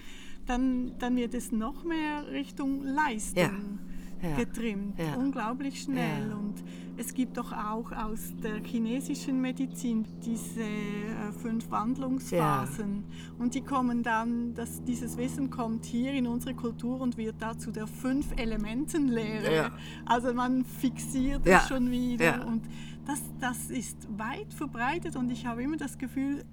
dann, 0.47 0.97
dann 0.99 1.17
wird 1.17 1.35
es 1.35 1.51
noch 1.51 1.83
mehr 1.85 2.29
Richtung 2.29 2.85
Leistung. 2.85 3.43
Ja 3.43 3.96
Ja. 4.23 4.37
getrimmt, 4.37 4.99
Ja. 4.99 5.15
unglaublich 5.17 5.83
schnell. 5.83 6.29
Ja. 6.29 6.37
Und 6.37 6.55
es 6.97 7.13
gibt 7.13 7.37
doch 7.37 7.53
auch 7.53 7.93
aus 7.93 8.33
der 8.43 8.63
chinesischen 8.65 9.41
Medizin 9.41 10.05
diese 10.25 10.63
äh, 10.63 11.33
fünf 11.43 11.71
Wandlungsphasen. 11.71 13.05
Und 13.39 13.55
die 13.55 13.61
kommen 13.61 14.03
dann, 14.03 14.55
dass 14.55 14.83
dieses 14.85 15.17
Wissen 15.19 15.51
kommt 15.51 15.85
hier 15.85 16.13
in 16.15 16.27
unsere 16.27 16.55
Kultur 16.55 17.01
und 17.01 17.17
wird 17.19 17.37
dazu 17.41 17.71
der 17.71 17.87
fünf 17.87 18.27
Elementenlehre. 18.37 19.55
Ja. 19.55 19.71
Also 20.07 20.33
man 20.33 20.65
fixiert 20.65 21.47
es 21.47 21.69
schon 21.69 21.91
wieder. 21.91 22.47
Und 22.47 22.63
das, 23.07 23.21
das 23.41 23.71
ist 23.71 23.97
weit 24.19 24.53
verbreitet 24.55 25.15
und 25.17 25.31
ich 25.31 25.47
habe 25.47 25.63
immer 25.63 25.77
das 25.77 25.97
Gefühl, 25.99 26.45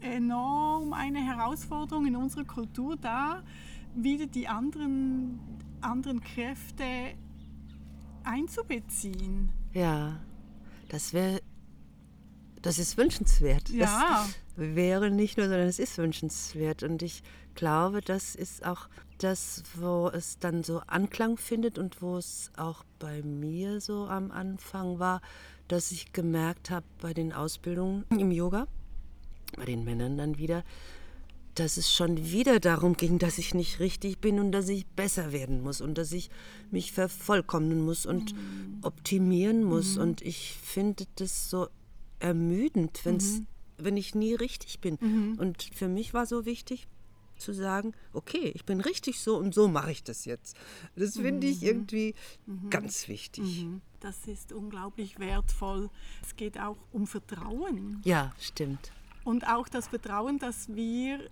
enorm 0.00 0.92
eine 0.92 1.18
Herausforderung 1.18 2.06
in 2.06 2.16
unserer 2.16 2.44
Kultur 2.44 2.96
da, 2.96 3.42
wieder 3.94 4.26
die 4.26 4.48
anderen, 4.48 5.38
anderen 5.82 6.20
Kräfte 6.20 6.84
einzubeziehen. 8.24 9.50
Ja, 9.72 10.20
das 10.88 11.12
wäre, 11.12 11.40
das 12.62 12.78
ist 12.78 12.96
wünschenswert. 12.96 13.68
Ja. 13.70 14.26
Das 14.26 14.36
wäre 14.56 15.10
nicht 15.10 15.38
nur, 15.38 15.48
sondern 15.48 15.68
es 15.68 15.78
ist 15.78 15.96
wünschenswert. 15.98 16.82
Und 16.82 17.02
ich 17.02 17.22
glaube, 17.54 18.00
das 18.00 18.34
ist 18.34 18.64
auch 18.64 18.88
das, 19.18 19.62
wo 19.74 20.08
es 20.08 20.38
dann 20.38 20.62
so 20.62 20.80
Anklang 20.86 21.36
findet 21.36 21.78
und 21.78 22.02
wo 22.02 22.16
es 22.16 22.50
auch 22.56 22.84
bei 22.98 23.22
mir 23.22 23.80
so 23.80 24.06
am 24.06 24.30
Anfang 24.30 24.98
war, 24.98 25.20
dass 25.68 25.92
ich 25.92 26.12
gemerkt 26.12 26.70
habe 26.70 26.86
bei 27.00 27.14
den 27.14 27.32
Ausbildungen 27.32 28.04
im 28.10 28.30
Yoga, 28.30 28.66
bei 29.56 29.64
den 29.64 29.84
Männern 29.84 30.18
dann 30.18 30.38
wieder, 30.38 30.64
dass 31.54 31.76
es 31.76 31.92
schon 31.92 32.30
wieder 32.30 32.60
darum 32.60 32.96
ging, 32.96 33.18
dass 33.18 33.38
ich 33.38 33.54
nicht 33.54 33.80
richtig 33.80 34.18
bin 34.18 34.38
und 34.38 34.52
dass 34.52 34.68
ich 34.68 34.86
besser 34.86 35.32
werden 35.32 35.62
muss 35.62 35.80
und 35.80 35.98
dass 35.98 36.12
ich 36.12 36.30
mich 36.70 36.92
vervollkommnen 36.92 37.80
muss 37.80 38.06
und 38.06 38.34
optimieren 38.82 39.64
muss. 39.64 39.96
Und 39.96 40.22
ich 40.22 40.56
finde 40.62 41.04
das 41.16 41.50
so 41.50 41.68
ermüdend, 42.18 43.00
wenn's, 43.04 43.42
wenn 43.78 43.96
ich 43.96 44.14
nie 44.14 44.34
richtig 44.34 44.80
bin. 44.80 44.96
Und 45.38 45.68
für 45.74 45.88
mich 45.88 46.14
war 46.14 46.26
so 46.26 46.44
wichtig 46.44 46.86
zu 47.36 47.52
sagen, 47.52 47.94
okay, 48.12 48.52
ich 48.54 48.64
bin 48.64 48.80
richtig 48.80 49.18
so 49.20 49.36
und 49.36 49.54
so 49.54 49.66
mache 49.66 49.90
ich 49.90 50.04
das 50.04 50.26
jetzt. 50.26 50.56
Das 50.94 51.16
finde 51.16 51.46
ich 51.46 51.62
irgendwie 51.62 52.14
ganz 52.68 53.08
wichtig. 53.08 53.66
Das 54.00 54.26
ist 54.26 54.52
unglaublich 54.52 55.18
wertvoll. 55.18 55.90
Es 56.22 56.36
geht 56.36 56.58
auch 56.58 56.76
um 56.92 57.06
Vertrauen. 57.06 58.00
Ja, 58.04 58.32
stimmt. 58.38 58.92
Und 59.24 59.46
auch 59.46 59.68
das 59.68 59.88
Vertrauen, 59.88 60.38
dass 60.38 60.74
wir, 60.74 61.28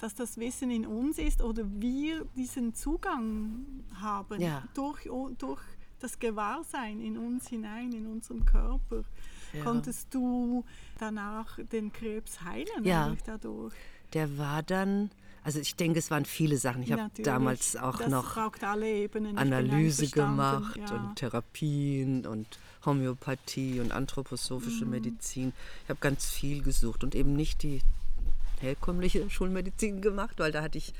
dass 0.00 0.14
das 0.14 0.36
Wissen 0.38 0.70
in 0.70 0.86
uns 0.86 1.18
ist 1.18 1.42
oder 1.42 1.64
wir 1.66 2.24
diesen 2.36 2.74
Zugang 2.74 3.64
haben 3.94 4.40
Ja. 4.40 4.62
durch, 4.74 5.08
durch 5.38 5.60
das 6.00 6.18
Gewahrsein 6.18 7.00
in 7.00 7.16
uns 7.16 7.48
hinein, 7.48 7.92
in 7.92 8.06
unserem 8.06 8.44
Körper. 8.44 9.04
Ja. 9.52 9.62
Konntest 9.64 10.12
du 10.12 10.64
danach 10.98 11.58
den 11.72 11.92
Krebs 11.92 12.42
heilen 12.42 12.84
Ja. 12.84 13.14
dadurch? 13.24 13.72
Der 14.12 14.36
war 14.36 14.62
dann, 14.62 15.10
also 15.44 15.60
ich 15.60 15.76
denke, 15.76 15.98
es 16.00 16.10
waren 16.10 16.24
viele 16.24 16.56
Sachen. 16.58 16.82
Ich 16.82 16.92
habe 16.92 17.10
damals 17.22 17.76
auch 17.76 17.98
das 17.98 18.08
noch 18.10 18.36
Analyse 19.36 20.08
gemacht 20.08 20.76
ja. 20.76 20.94
und 20.96 21.16
Therapien 21.16 22.26
und 22.26 22.46
Homöopathie 22.84 23.80
und 23.80 23.92
anthroposophische 23.92 24.84
Mhm. 24.84 24.90
Medizin. 24.90 25.52
Ich 25.84 25.88
habe 25.90 26.00
ganz 26.00 26.30
viel 26.30 26.62
gesucht 26.62 27.02
und 27.04 27.14
eben 27.14 27.34
nicht 27.34 27.62
die 27.62 27.80
herkömmliche 28.64 29.28
Schulmedizin 29.30 30.00
gemacht, 30.00 30.38
weil 30.38 30.52
da 30.52 30.62
hatte 30.62 30.78
ich 30.78 30.92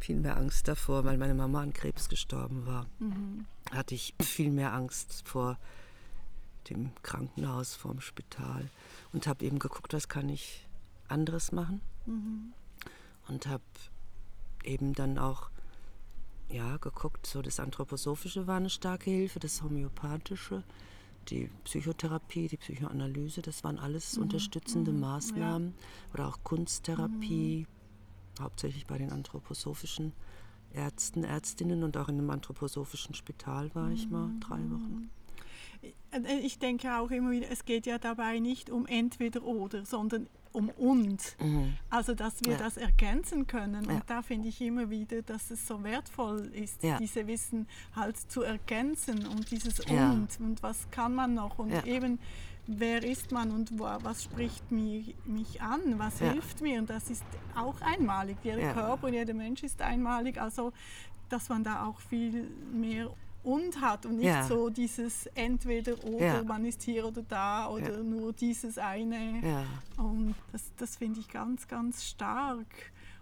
viel 0.00 0.16
mehr 0.16 0.36
Angst 0.36 0.68
davor, 0.68 1.04
weil 1.04 1.16
meine 1.16 1.34
Mama 1.34 1.62
an 1.62 1.72
Krebs 1.72 2.08
gestorben 2.08 2.66
war. 2.66 2.86
Mhm. 2.98 3.46
Hatte 3.70 3.94
ich 3.94 4.14
viel 4.20 4.50
mehr 4.50 4.72
Angst 4.74 5.22
vor 5.26 5.58
dem 6.70 6.90
Krankenhaus, 7.02 7.74
vor 7.74 7.92
dem 7.92 8.00
Spital 8.00 8.68
und 9.12 9.26
habe 9.26 9.44
eben 9.44 9.58
geguckt, 9.58 9.92
was 9.92 10.08
kann 10.08 10.28
ich 10.28 10.66
anderes 11.08 11.52
machen 11.52 11.80
Mhm. 12.06 12.52
und 13.28 13.46
habe 13.46 13.62
eben 14.62 14.92
dann 14.92 15.18
auch 15.18 15.48
ja, 16.50 16.76
geguckt, 16.76 17.26
so 17.26 17.40
das 17.40 17.58
Anthroposophische 17.58 18.46
war 18.46 18.58
eine 18.58 18.68
starke 18.68 19.10
Hilfe, 19.10 19.40
das 19.40 19.62
Homöopathische, 19.62 20.62
die 21.24 21.50
Psychotherapie, 21.64 22.48
die 22.48 22.56
Psychoanalyse, 22.56 23.42
das 23.42 23.64
waren 23.64 23.78
alles 23.78 24.16
unterstützende 24.18 24.92
Maßnahmen. 24.92 25.74
Oder 26.12 26.28
auch 26.28 26.38
Kunsttherapie, 26.44 27.66
hauptsächlich 28.40 28.86
bei 28.86 28.98
den 28.98 29.10
anthroposophischen 29.10 30.12
Ärzten, 30.72 31.24
Ärztinnen 31.24 31.84
und 31.84 31.96
auch 31.96 32.08
in 32.08 32.18
einem 32.18 32.30
anthroposophischen 32.30 33.14
Spital 33.14 33.74
war 33.74 33.90
ich 33.90 34.10
mal 34.10 34.30
drei 34.40 34.58
Wochen. 34.70 35.10
Äh, 36.10 36.40
Ich 36.40 36.58
denke 36.58 36.96
auch 36.98 37.10
immer 37.10 37.30
wieder, 37.30 37.50
es 37.50 37.64
geht 37.64 37.86
ja 37.86 37.98
dabei 37.98 38.40
nicht 38.40 38.70
um 38.70 38.86
entweder 38.86 39.44
oder, 39.44 39.84
sondern 39.84 40.28
um 40.54 40.68
und. 40.70 41.36
Also, 41.90 42.14
dass 42.14 42.40
wir 42.44 42.54
Mhm. 42.54 42.58
Ja. 42.58 42.64
das 42.64 42.76
ergänzen 42.76 43.46
können. 43.46 43.84
Ja. 43.84 43.94
Und 43.96 44.02
da 44.06 44.22
finde 44.22 44.48
ich 44.48 44.60
immer 44.60 44.88
wieder, 44.88 45.20
dass 45.22 45.50
es 45.50 45.66
so 45.66 45.82
wertvoll 45.82 46.46
ist, 46.54 46.82
Ja. 46.82 46.96
diese 46.98 47.26
Wissen 47.26 47.66
halt 47.96 48.16
zu 48.16 48.42
ergänzen 48.42 49.26
und 49.26 49.50
dieses 49.50 49.80
und. 49.80 50.28
Und 50.40 50.62
was 50.62 50.88
kann 50.90 51.14
man 51.14 51.34
noch? 51.34 51.58
Und 51.58 51.86
eben, 51.86 52.18
wer 52.66 53.02
ist 53.02 53.32
man 53.32 53.50
und 53.50 53.78
wo, 53.78 53.84
was 54.02 54.22
spricht 54.24 54.70
mich, 54.70 55.14
mich 55.24 55.60
an? 55.60 55.98
Was 55.98 56.20
Ja. 56.20 56.30
hilft 56.32 56.60
mir? 56.62 56.78
Und 56.78 56.88
das 56.88 57.10
ist 57.10 57.24
auch 57.56 57.80
einmalig. 57.80 58.36
Jeder 58.44 58.60
Ja. 58.60 58.72
Körper 58.72 59.08
und 59.08 59.12
jeder 59.14 59.34
Mensch 59.34 59.62
ist 59.64 59.82
einmalig. 59.82 60.40
Also, 60.40 60.72
dass 61.30 61.48
man 61.48 61.64
da 61.64 61.84
auch 61.86 62.00
viel 62.00 62.48
mehr 62.72 63.10
und 63.44 63.80
hat 63.80 64.06
und 64.06 64.16
nicht 64.16 64.26
Ja. 64.26 64.44
so 64.46 64.70
dieses 64.70 65.26
entweder 65.34 66.02
oder, 66.04 66.36
Ja. 66.38 66.42
man 66.44 66.64
ist 66.64 66.82
hier 66.82 67.06
oder 67.06 67.22
da 67.22 67.68
oder 67.68 67.96
Ja. 67.98 68.02
nur 68.02 68.32
dieses 68.32 68.78
eine. 68.78 69.64
Und 69.96 70.34
das, 70.52 70.72
das 70.78 70.96
finde 70.96 71.20
ich 71.20 71.28
ganz, 71.28 71.68
ganz 71.68 72.04
stark. 72.04 72.66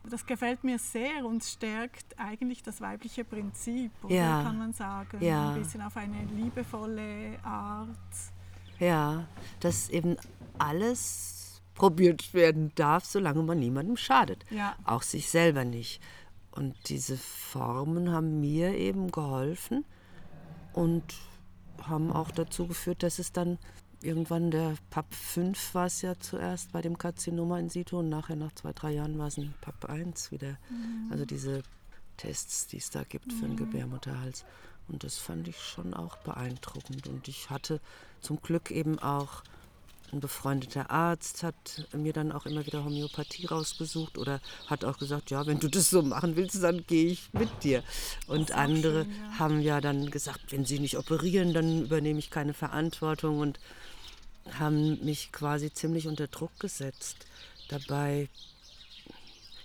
Das 0.09 0.27
gefällt 0.27 0.65
mir 0.65 0.79
sehr 0.81 1.25
und 1.25 1.45
stärkt 1.45 2.19
eigentlich 2.19 2.63
das 2.65 2.81
weibliche 2.81 3.23
Prinzip, 3.25 3.93
oder 4.03 4.15
Ja. 4.15 4.43
kann 4.43 4.59
man 4.59 4.73
sagen. 4.73 5.19
Ja. 5.23 5.51
Ein 5.53 5.61
bisschen 5.63 5.81
auf 5.83 5.97
eine 5.97 6.25
liebevolle 6.35 7.39
Art. 7.45 7.89
ja, 8.81 9.29
dass 9.61 9.89
eben 9.91 10.17
alles 10.59 11.63
probiert 11.75 12.35
werden 12.35 12.73
darf, 12.75 13.05
solange 13.05 13.43
man 13.43 13.59
niemandem 13.61 13.97
schadet. 13.97 14.45
Auch 14.85 15.03
sich 15.03 15.31
selber 15.31 15.65
nicht. 15.65 16.03
Und 16.51 16.75
diese 16.89 17.17
Formen 17.17 18.11
haben 18.11 18.41
mir 18.41 18.75
eben 18.77 19.11
geholfen 19.13 19.85
und 20.73 21.03
haben 21.83 22.13
auch 22.13 22.31
dazu 22.31 22.67
geführt, 22.67 23.03
dass 23.03 23.19
es 23.19 23.33
dann 23.33 23.59
irgendwann 24.03 24.51
der 24.51 24.75
PAP 24.91 25.15
5 25.15 25.75
war 25.75 25.87
es 25.87 26.03
ja 26.03 26.19
zuerst 26.19 26.73
bei 26.73 26.83
dem 26.83 26.99
Karzinoma 26.99 27.59
in 27.59 27.69
situ 27.69 27.99
und 27.99 28.09
nachher 28.09 28.37
nach 28.37 28.53
zwei, 28.53 28.73
drei 28.73 28.93
Jahren 28.93 29.19
war 29.19 29.29
es 29.29 29.37
ein 29.37 29.55
PAP 29.61 29.87
1 29.87 30.33
wieder. 30.33 30.59
Also 31.11 31.25
diese 31.25 31.63
Tests, 32.17 32.67
die 32.67 32.79
es 32.79 32.91
da 32.91 33.05
gibt 33.05 33.33
für 33.33 33.47
den 33.47 33.57
Gebärmutterhals. 33.57 34.45
Und 34.89 35.05
das 35.05 35.19
fand 35.19 35.49
ich 35.49 35.59
schon 35.61 35.95
auch 35.95 36.17
beeindruckend. 36.17 37.07
Und 37.07 37.29
ich 37.29 37.51
hatte 37.51 37.81
zum 38.21 38.41
Glück 38.43 38.71
eben 38.71 38.99
auch 38.99 39.43
ein 40.13 40.21
befreundeter 40.21 40.91
Arzt 40.91 41.43
hat 41.43 41.87
mir 41.93 42.13
dann 42.13 42.33
auch 42.33 42.45
immer 42.45 42.67
wieder 42.67 42.85
Homöopathie 42.85 43.47
rausgesucht 43.47 44.19
oder 44.19 44.41
hat 44.67 44.85
auch 44.85 44.99
gesagt, 44.99 45.31
ja, 45.31 45.47
wenn 45.47 45.59
du 45.59 45.69
das 45.69 45.89
so 45.89 46.03
machen 46.03 46.37
willst, 46.37 46.63
dann 46.63 46.87
gehe 46.87 47.07
ich 47.07 47.33
mit 47.33 47.65
dir. 47.65 47.83
Und 48.27 48.53
andere 48.53 49.05
schön, 49.05 49.11
ja. 49.11 49.39
haben 49.39 49.61
ja 49.63 49.81
dann 49.81 50.11
gesagt, 50.11 50.53
wenn 50.53 50.67
sie 50.67 50.79
nicht 50.79 50.99
operieren, 50.99 51.55
dann 51.55 51.83
übernehme 51.83 52.19
ich 52.19 52.31
keine 52.31 52.53
Verantwortung 52.53 53.39
und 53.39 53.59
haben 54.59 55.03
mich 55.05 55.33
quasi 55.33 55.73
ziemlich 55.73 56.07
unter 56.07 56.27
Druck 56.27 56.59
gesetzt. 56.61 57.27
Dabei 57.69 58.29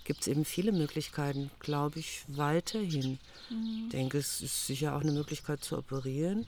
gibt 0.04 0.22
es 0.22 0.28
eben 0.28 0.46
viele 0.46 0.72
Möglichkeiten, 0.72 1.50
glaube 1.60 1.98
ich, 1.98 2.24
weiterhin. 2.28 3.18
Ich 3.84 3.90
denke, 3.90 4.16
es 4.16 4.40
ist 4.40 4.66
sicher 4.66 4.96
auch 4.96 5.02
eine 5.02 5.12
Möglichkeit 5.12 5.62
zu 5.62 5.76
operieren. 5.76 6.46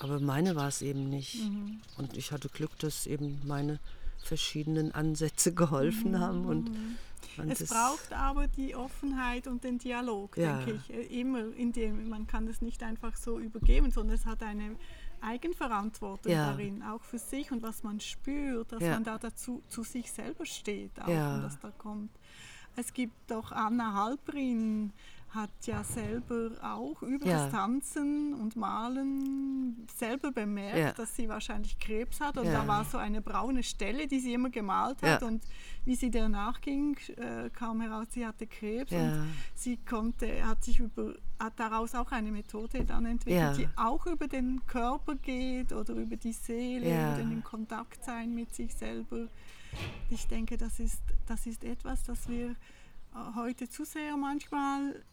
Aber 0.00 0.18
meine 0.18 0.56
war 0.56 0.68
es 0.68 0.82
eben 0.82 1.08
nicht. 1.08 1.38
Und 1.98 2.16
ich 2.16 2.32
hatte 2.32 2.48
Glück, 2.48 2.76
dass 2.78 3.06
eben 3.06 3.40
meine 3.46 3.78
verschiedenen 4.24 4.92
Ansätze 4.92 5.54
geholfen 5.54 6.18
haben. 6.18 6.44
Und, 6.46 6.70
Es 7.48 7.68
braucht 7.68 8.12
aber 8.12 8.48
die 8.48 8.74
Offenheit 8.74 9.46
und 9.46 9.62
den 9.62 9.78
Dialog, 9.78 10.36
Ja. 10.36 10.58
denke 10.64 10.80
ich. 10.88 10.90
Äh, 11.12 11.20
Immer, 11.20 11.54
indem 11.54 12.08
man 12.08 12.26
kann 12.26 12.46
das 12.46 12.60
nicht 12.60 12.82
einfach 12.82 13.16
so 13.16 13.38
übergeben, 13.38 13.90
sondern 13.92 14.16
es 14.16 14.26
hat 14.26 14.42
eine 14.42 14.74
Eigenverantwortung 15.20 16.32
Ja. 16.32 16.50
darin, 16.52 16.82
auch 16.82 17.02
für 17.02 17.18
sich 17.18 17.52
und 17.52 17.62
was 17.62 17.82
man 17.82 18.00
spürt, 18.00 18.72
dass 18.72 18.82
Ja. 18.82 18.94
man 18.94 19.04
da 19.04 19.18
dazu 19.18 19.62
zu 19.68 19.82
sich 19.82 20.10
selber 20.10 20.46
steht, 20.46 20.90
auch 21.00 21.08
Ja. 21.08 21.36
und 21.36 21.42
was 21.44 21.58
da 21.60 21.70
kommt. 21.70 22.10
Es 22.76 22.92
gibt 22.92 23.14
doch 23.30 23.52
Anna 23.52 23.92
Halprin, 23.94 24.92
hat 25.30 25.50
ja 25.64 25.84
selber 25.84 26.50
auch 26.62 27.02
über 27.02 27.24
Ja. 27.26 27.44
das 27.44 27.52
Tanzen 27.52 28.34
und 28.34 28.56
Malen 28.56 29.86
selber 29.96 30.32
bemerkt, 30.32 30.76
Ja. 30.78 30.92
dass 30.92 31.14
sie 31.14 31.28
wahrscheinlich 31.28 31.78
Krebs 31.78 32.20
hat. 32.20 32.36
Und 32.36 32.46
Ja. 32.46 32.62
da 32.62 32.66
war 32.68 32.84
so 32.84 32.98
eine 32.98 33.20
braune 33.20 33.62
Stelle, 33.62 34.06
die 34.08 34.18
sie 34.18 34.34
immer 34.34 34.50
gemalt 34.50 35.02
hat. 35.02 35.22
Und 35.22 35.44
wie 35.84 35.94
sie 35.94 36.10
der 36.10 36.28
nachging, 36.28 36.96
äh, 37.16 37.48
kam 37.50 37.80
heraus, 37.80 38.08
sie 38.10 38.26
hatte 38.26 38.46
Krebs. 38.46 38.90
Und 38.92 39.28
sie 39.54 39.76
konnte, 39.76 40.44
hat 40.46 40.64
sich 40.64 40.80
über, 40.80 41.14
hat 41.38 41.58
daraus 41.60 41.94
auch 41.94 42.10
eine 42.10 42.32
Methode 42.32 42.84
dann 42.84 43.06
entwickelt, 43.06 43.56
die 43.58 43.68
auch 43.76 44.06
über 44.06 44.26
den 44.26 44.60
Körper 44.66 45.14
geht 45.14 45.72
oder 45.72 45.94
über 45.94 46.16
die 46.16 46.32
Seele 46.32 46.86
oder 46.86 47.20
in 47.20 47.44
Kontakt 47.44 48.04
sein 48.04 48.34
mit 48.34 48.52
sich 48.54 48.74
selber. 48.74 49.28
Ich 50.10 50.26
denke, 50.26 50.56
das 50.56 50.80
ist, 50.80 51.00
das 51.26 51.46
ist 51.46 51.62
etwas, 51.62 52.02
das 52.02 52.28
wir 52.28 52.50
äh, 52.50 52.54
heute 53.36 53.68
zu 53.68 53.84
sehr 53.84 54.16
manchmal 54.16 55.04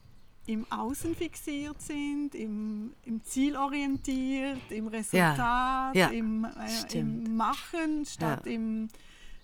im 0.48 0.66
Außen 0.72 1.14
fixiert 1.16 1.80
sind, 1.82 2.34
im, 2.34 2.94
im 3.06 3.24
Ziel 3.24 3.56
orientiert, 3.56 4.60
im 4.70 4.88
Resultat, 4.88 5.94
Ja, 5.96 6.08
im, 6.08 6.46
äh, 6.46 6.98
im 6.98 7.36
Machen 7.38 8.06
statt 8.06 8.46
Ja. 8.46 8.52
im 8.52 8.88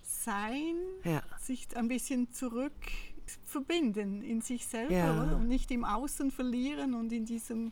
Sein, 0.01 0.75
Ja. 1.03 1.21
sich 1.39 1.67
ein 1.75 1.87
bisschen 1.87 2.31
zurück 2.31 2.71
verbinden 3.45 4.21
in 4.21 4.41
sich 4.41 4.65
selber 4.65 4.93
Ja. 4.93 5.21
und 5.35 5.47
nicht 5.47 5.69
im 5.71 5.83
Außen 5.85 6.31
verlieren 6.31 6.93
und 6.93 7.11
in 7.13 7.25
diesem 7.25 7.71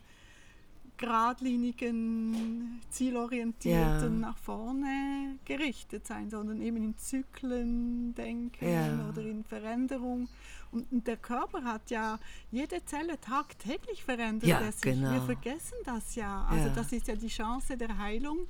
geradlinigen, 0.98 2.80
zielorientierten 2.89 4.22
Ja. 4.22 4.28
nach 4.30 4.38
vorne 4.38 5.38
gerichtet 5.46 6.06
sein, 6.08 6.30
sondern 6.30 6.62
eben 6.62 6.78
in 6.78 6.98
Zyklen 6.98 8.13
denken 8.15 8.70
Ja. 8.70 9.10
oder 9.10 9.22
in 9.24 9.44
Veränderung. 9.44 10.28
Und, 10.71 11.05
der 11.07 11.17
Körper 11.17 11.63
hat 11.63 11.89
ja 11.89 12.17
jede 12.49 12.84
Zelle 12.86 13.19
tagtäglich 13.19 14.03
verändert 14.03 14.49
Ja, 14.49 14.62
genau. 14.81 15.12
Wir 15.13 15.21
vergessen 15.21 15.75
das 15.86 16.15
ja. 16.15 16.45
Also 16.49 16.67
Ja. 16.67 16.73
das 16.73 16.91
ist 16.91 17.07
ja 17.07 17.15
die 17.15 17.27
Chance 17.27 17.77
der 17.77 17.97
Heilung, 17.97 18.47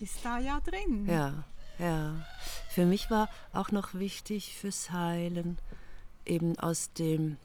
ist 0.00 0.24
da 0.24 0.38
ja 0.38 0.60
drin. 0.60 1.06
Ja, 1.06 1.44
ja. 1.78 2.14
Für 2.68 2.84
mich 2.84 3.10
war 3.10 3.28
auch 3.52 3.70
noch 3.70 3.94
wichtig 3.94 4.56
fürs 4.56 4.90
Heilen 4.90 5.58
eben 6.26 6.58
aus 6.58 6.92
dem, 6.92 7.36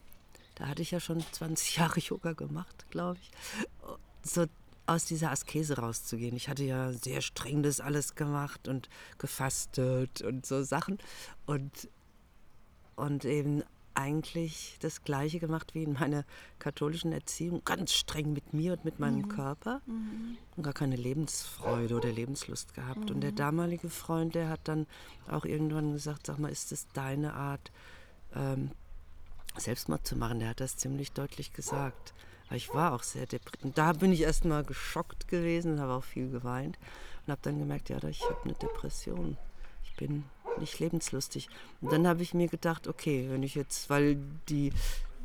da 0.54 0.66
hatte 0.66 0.82
ich 0.82 0.90
ja 0.90 1.00
schon 1.00 1.20
20 1.32 1.76
Jahre 1.76 2.00
Yoga 2.00 2.32
gemacht, 2.32 2.86
glaube 2.90 3.18
ich, 3.20 3.30
so 4.22 4.46
aus 4.86 5.04
dieser 5.04 5.30
Askese 5.30 5.78
rauszugehen. 5.78 6.34
Ich 6.34 6.48
hatte 6.48 6.64
ja 6.64 6.92
sehr 6.92 7.20
streng 7.20 7.62
das 7.62 7.80
alles 7.80 8.16
gemacht 8.16 8.66
und 8.66 8.88
gefastet 9.18 10.20
und 10.22 10.44
so 10.44 10.62
Sachen 10.64 10.98
und, 11.46 11.88
und 12.96 13.24
eben 13.24 13.62
eigentlich 13.94 14.76
das 14.80 15.02
Gleiche 15.02 15.38
gemacht 15.38 15.74
wie 15.74 15.82
in 15.82 15.94
meiner 15.94 16.24
katholischen 16.58 17.12
Erziehung, 17.12 17.62
ganz 17.64 17.92
streng 17.92 18.32
mit 18.32 18.52
mir 18.52 18.72
und 18.72 18.84
mit 18.84 18.98
meinem 18.98 19.28
Körper 19.28 19.80
und 20.56 20.62
gar 20.62 20.72
keine 20.72 20.96
Lebensfreude 20.96 21.94
oder 21.96 22.10
Lebenslust 22.10 22.74
gehabt. 22.74 23.10
Und 23.10 23.20
der 23.20 23.32
damalige 23.32 23.88
Freund, 23.88 24.34
der 24.34 24.48
hat 24.48 24.60
dann 24.64 24.86
auch 25.28 25.44
irgendwann 25.44 25.92
gesagt, 25.92 26.26
sag 26.26 26.38
mal, 26.38 26.50
ist 26.50 26.72
das 26.72 26.86
deine 26.92 27.34
Art, 27.34 27.72
ähm, 28.34 28.70
Selbstmord 29.56 30.06
zu 30.06 30.16
machen? 30.16 30.40
Der 30.40 30.50
hat 30.50 30.60
das 30.60 30.76
ziemlich 30.76 31.12
deutlich 31.12 31.52
gesagt. 31.52 32.14
Aber 32.46 32.56
ich 32.56 32.72
war 32.74 32.92
auch 32.92 33.02
sehr 33.02 33.26
deprimiert. 33.26 33.78
Da 33.78 33.92
bin 33.92 34.12
ich 34.12 34.22
erst 34.22 34.44
mal 34.44 34.64
geschockt 34.64 35.28
gewesen, 35.28 35.80
habe 35.80 35.92
auch 35.92 36.04
viel 36.04 36.30
geweint 36.30 36.78
und 37.26 37.32
habe 37.32 37.40
dann 37.42 37.58
gemerkt, 37.58 37.90
ja, 37.90 38.02
ich 38.04 38.22
habe 38.24 38.42
eine 38.44 38.54
Depression. 38.54 39.36
Ich 39.84 39.94
bin 39.94 40.24
nicht 40.58 40.78
lebenslustig. 40.78 41.48
Und 41.80 41.92
dann 41.92 42.06
habe 42.06 42.22
ich 42.22 42.34
mir 42.34 42.48
gedacht, 42.48 42.88
okay, 42.88 43.26
wenn 43.30 43.42
ich 43.42 43.54
jetzt, 43.54 43.90
weil 43.90 44.18
die, 44.48 44.72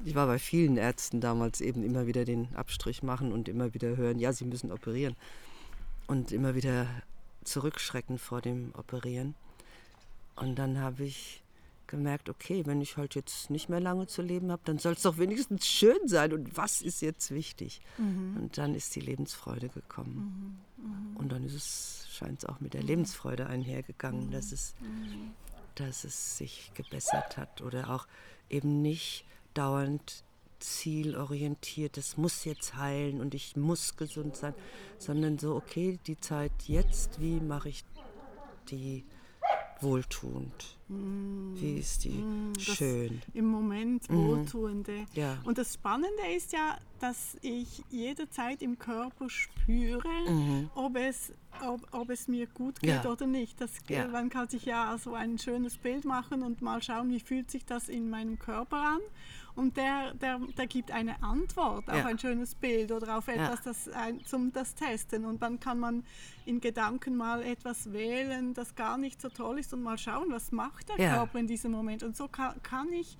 ich 0.04 0.16
war 0.16 0.28
bei 0.28 0.40
vielen 0.40 0.78
Ärzten 0.78 1.22
damals 1.22 1.62
eben 1.62 1.84
immer 1.84 2.08
wieder 2.08 2.26
den 2.26 2.54
Abstrich 2.56 3.04
machen 3.04 3.32
und 3.32 3.50
immer 3.50 3.74
wieder 3.74 3.98
hören, 3.98 4.20
ja, 4.20 4.34
sie 4.34 4.46
müssen 4.46 4.72
operieren. 4.72 5.16
Und 6.08 6.32
immer 6.32 6.56
wieder 6.56 6.88
zurückschrecken 7.44 8.20
vor 8.20 8.42
dem 8.42 8.72
Operieren. 8.78 9.36
Und 10.36 10.56
dann 10.56 10.80
habe 10.80 11.06
ich 11.06 11.42
gemerkt, 11.88 12.30
okay, 12.30 12.66
wenn 12.66 12.82
ich 12.82 12.98
halt 12.98 13.16
jetzt 13.16 13.50
nicht 13.50 13.70
mehr 13.70 13.80
lange 13.80 14.08
zu 14.08 14.22
leben 14.22 14.52
habe, 14.52 14.62
dann 14.66 14.80
soll 14.80 14.94
es 14.94 15.02
doch 15.02 15.18
wenigstens 15.18 15.68
schön 15.68 16.08
sein. 16.08 16.34
Und 16.34 16.56
was 16.58 16.82
ist 16.82 17.02
jetzt 17.02 17.32
wichtig? 17.32 17.82
Und 18.38 18.58
dann 18.58 18.76
ist 18.76 18.96
die 18.96 19.02
Lebensfreude 19.02 19.70
gekommen. 19.70 20.60
Und 21.16 21.32
dann 21.32 21.44
ist 21.44 21.54
es, 21.54 22.08
scheint 22.12 22.40
es 22.40 22.46
auch 22.46 22.60
mit 22.60 22.74
der 22.74 22.84
Lebensfreude 22.84 23.48
einhergegangen, 23.48 24.32
dass 24.32 24.52
es, 24.52 24.76
dass 25.76 26.04
es 26.04 26.38
sich 26.38 26.72
gebessert 26.74 27.38
hat 27.38 27.62
oder 27.62 27.90
auch 27.90 28.08
eben 28.50 28.82
nicht 28.82 29.26
dauernd 29.54 30.24
zielorientiert, 30.60 31.98
das 31.98 32.18
muss 32.18 32.46
jetzt 32.46 32.76
heilen 32.76 33.20
und 33.20 33.34
ich 33.36 33.56
muss 33.56 33.98
gesund 33.98 34.36
sein, 34.36 34.54
sondern 34.98 35.38
so, 35.38 35.56
okay, 35.56 36.00
die 36.08 36.20
Zeit 36.20 36.52
jetzt, 36.68 37.20
wie 37.20 37.40
mache 37.40 37.70
ich 37.70 37.84
die 38.70 39.04
wohltuend? 39.82 40.78
Wie 40.88 41.78
ist 41.80 42.04
die 42.04 42.24
das- 42.54 42.64
schön? 42.64 43.22
Im 43.34 43.46
Moment 43.48 44.08
wohltuende. 44.10 44.92
Mhm. 44.92 45.06
Ja. 45.16 45.38
Und 45.44 45.58
das 45.58 45.74
Spannende 45.74 46.22
ist 46.36 46.54
ja, 46.54 46.78
dass 47.00 47.38
ich 47.42 47.84
jederzeit 47.90 48.62
im 48.62 48.78
Körper 48.78 49.30
spüre, 49.30 50.08
ob, 50.76 50.96
es, 50.96 51.32
ob, 51.64 51.82
ob 51.92 52.10
es 52.10 52.28
mir 52.28 52.48
gut 52.48 52.80
geht. 52.80 53.04
Ja. 53.04 53.12
oder 53.12 53.28
nicht. 53.28 53.60
Das, 53.62 53.72
Ja. 53.88 54.08
Man 54.08 54.30
kann 54.30 54.48
sich 54.50 54.66
ja 54.66 54.98
so 54.98 55.14
ein 55.14 55.38
schönes 55.38 55.78
Bild 55.78 56.06
machen 56.06 56.44
und 56.44 56.62
mal 56.62 56.82
schauen, 56.82 57.10
wie 57.10 57.20
fühlt 57.20 57.52
sich 57.52 57.66
das 57.66 57.90
in 57.90 58.10
meinem 58.10 58.40
Körper 58.40 58.78
an. 58.78 59.00
Und 59.56 59.78
der, 59.78 60.14
der, 60.16 60.40
der 60.58 60.68
gibt 60.68 60.92
eine 60.92 61.24
Antwort 61.24 61.88
auf 61.90 61.96
Ja. 61.96 62.06
ein 62.06 62.20
schönes 62.20 62.56
Bild 62.56 62.92
oder 62.92 63.18
auf 63.18 63.28
etwas, 63.30 63.62
das 63.62 63.88
ein, 63.90 64.24
zum 64.26 64.52
das 64.52 64.76
Testen. 64.76 65.24
Und 65.26 65.42
dann 65.42 65.60
kann 65.62 65.80
man 65.80 66.04
in 66.46 66.60
Gedanken 66.60 67.16
mal 67.16 67.42
etwas 67.42 67.94
wählen, 67.94 68.54
das 68.54 68.76
gar 68.76 68.98
nicht 68.98 69.22
so 69.22 69.30
toll 69.30 69.60
ist 69.60 69.74
und 69.74 69.82
mal 69.82 69.98
schauen, 69.98 70.30
was 70.32 70.52
macht 70.52 70.90
der. 70.90 70.98
Körper 70.98 71.40
in 71.40 71.48
diesem 71.48 71.72
Moment. 71.72 72.04
Und 72.04 72.18
so 72.18 72.28
kann, 72.28 72.62
kann 72.64 72.92
ich, 72.92 73.18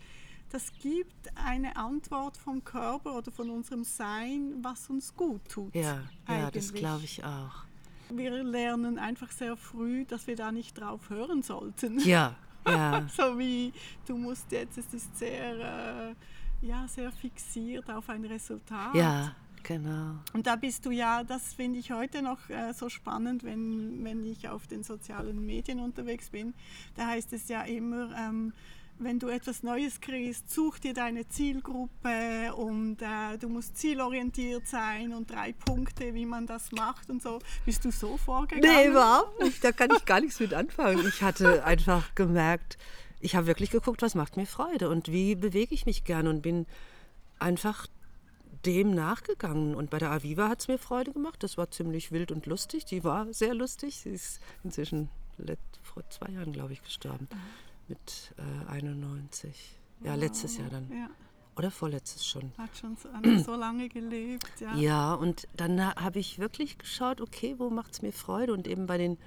das 0.52 0.72
gibt 0.82 1.32
eine 1.36 1.76
Antwort 1.78 2.36
vom 2.38 2.64
Körper 2.64 3.18
oder 3.18 3.32
von 3.32 3.50
unserem 3.50 3.84
Sein, 3.86 4.56
was 4.62 4.90
uns 4.90 5.16
gut 5.16 5.42
tut. 5.50 5.74
Ja, 5.74 6.02
ja, 6.28 6.52
das 6.52 6.74
glaube 6.74 7.04
ich 7.06 7.24
auch. 7.24 7.64
Wir 8.10 8.44
lernen 8.44 9.00
einfach 9.00 9.32
sehr 9.32 9.58
früh, 9.58 10.06
dass 10.06 10.28
wir 10.28 10.36
da 10.36 10.52
nicht 10.52 10.80
drauf 10.80 11.10
hören 11.10 11.44
sollten. 11.44 12.00
Ja, 12.00 12.36
ja, 12.68 13.08
so 13.16 13.38
wie 13.38 13.74
du 14.06 14.18
musst 14.18 14.52
jetzt, 14.52 14.78
es 14.78 14.94
ist 14.94 15.18
sehr, 15.18 16.12
äh, 16.12 16.66
ja, 16.66 16.88
sehr 16.88 17.12
fixiert 17.12 17.90
auf 17.90 18.10
ein 18.10 18.26
Resultat. 18.26 18.96
ja, 18.96 19.36
genau. 19.64 20.16
Und 20.34 20.48
da 20.48 20.56
bist 20.56 20.86
du 20.86 20.92
ja, 20.92 21.24
das 21.24 21.54
finde 21.54 21.80
ich 21.80 21.92
heute 21.92 22.22
noch 22.22 22.50
äh, 22.50 22.74
so 22.74 22.90
spannend, 22.90 23.44
wenn, 23.44 24.04
wenn 24.04 24.24
ich 24.26 24.50
auf 24.50 24.68
den 24.68 24.84
sozialen 24.84 25.46
Medien 25.46 25.80
unterwegs 25.80 26.30
bin. 26.30 26.54
Da 26.96 27.08
heißt 27.08 27.34
es 27.34 27.48
ja 27.48 27.64
immer, 27.64 28.16
ähm, 28.18 28.54
wenn 28.98 29.20
du 29.20 29.28
etwas 29.28 29.64
Neues 29.64 30.00
kriegst, 30.00 30.50
such 30.50 30.80
dir 30.80 30.94
deine 30.94 31.28
Zielgruppe 31.28 32.54
und 32.56 33.02
äh, 33.02 33.38
du 33.40 33.50
musst 33.50 33.78
zielorientiert 33.78 34.68
sein 34.68 35.14
und 35.14 35.30
drei 35.30 35.54
Punkte, 35.54 36.14
wie 36.14 36.26
man 36.26 36.48
das 36.48 36.72
macht 36.72 37.10
und 37.10 37.22
so. 37.22 37.40
Bist 37.66 37.84
du 37.84 37.92
so 37.92 38.18
vorgegangen? 38.18 38.70
Nee, 38.70 38.90
überhaupt 38.90 39.42
nicht. 39.42 39.64
Da 39.64 39.72
kann 39.72 39.90
ich 39.96 40.06
gar 40.06 40.22
nichts 40.22 40.40
mit 40.40 40.54
anfangen. 40.54 41.06
Ich 41.08 41.22
hatte 41.22 41.64
einfach 41.66 42.16
gemerkt, 42.16 42.78
ich 43.20 43.36
habe 43.36 43.48
wirklich 43.48 43.72
geguckt, 43.72 44.02
was 44.02 44.16
macht 44.16 44.38
mir 44.38 44.46
Freude 44.46 44.90
und 44.90 45.12
wie 45.12 45.36
bewege 45.36 45.74
ich 45.74 45.86
mich 45.86 46.04
gern 46.04 46.28
und 46.28 46.42
bin 46.42 46.66
einfach 47.40 47.88
dem 48.66 48.92
nachgegangen. 48.94 49.76
Und 49.76 49.90
bei 49.90 50.00
der 50.00 50.12
Aviva 50.12 50.50
hat 50.50 50.62
es 50.62 50.68
mir 50.68 50.78
Freude 50.78 51.12
gemacht. 51.12 51.44
Das 51.44 51.58
war 51.58 51.70
ziemlich 51.72 52.12
wild 52.12 52.32
und 52.32 52.46
lustig. 52.46 52.86
Die 52.86 53.04
war 53.04 53.32
sehr 53.34 53.54
lustig. 53.54 53.98
Sie 53.98 54.10
ist 54.10 54.40
inzwischen 54.64 55.10
vor 55.84 56.10
zwei 56.10 56.32
Jahren, 56.32 56.54
glaube 56.54 56.74
ich, 56.74 56.82
gestorben. 56.82 57.28
Mit 57.88 58.34
äh, 58.38 58.72
91. 58.72 59.80
Ja, 60.04 60.16
letztes 60.16 60.58
Jahr 60.58 60.70
dann. 60.70 60.90
Ja, 60.92 61.10
Oder 61.56 61.72
vorletztes 61.72 62.26
schon. 62.26 62.52
hat 62.58 62.76
schon 62.78 62.98
so, 62.98 63.10
so 63.44 63.56
lange 63.56 63.88
gelebt. 63.90 64.50
Ja. 64.60 64.76
Ja, 64.76 65.14
und 65.14 65.48
dann 65.56 65.80
ha- 65.84 65.96
habe 65.96 66.20
ich 66.20 66.40
wirklich 66.40 66.78
geschaut, 66.78 67.22
okay, 67.22 67.56
wo 67.58 67.70
macht 67.70 67.94
es 67.94 68.02
mir 68.02 68.12
Freude? 68.12 68.54
Und 68.54 68.68
eben 68.68 68.86
bei 68.88 68.98
den 68.98 69.18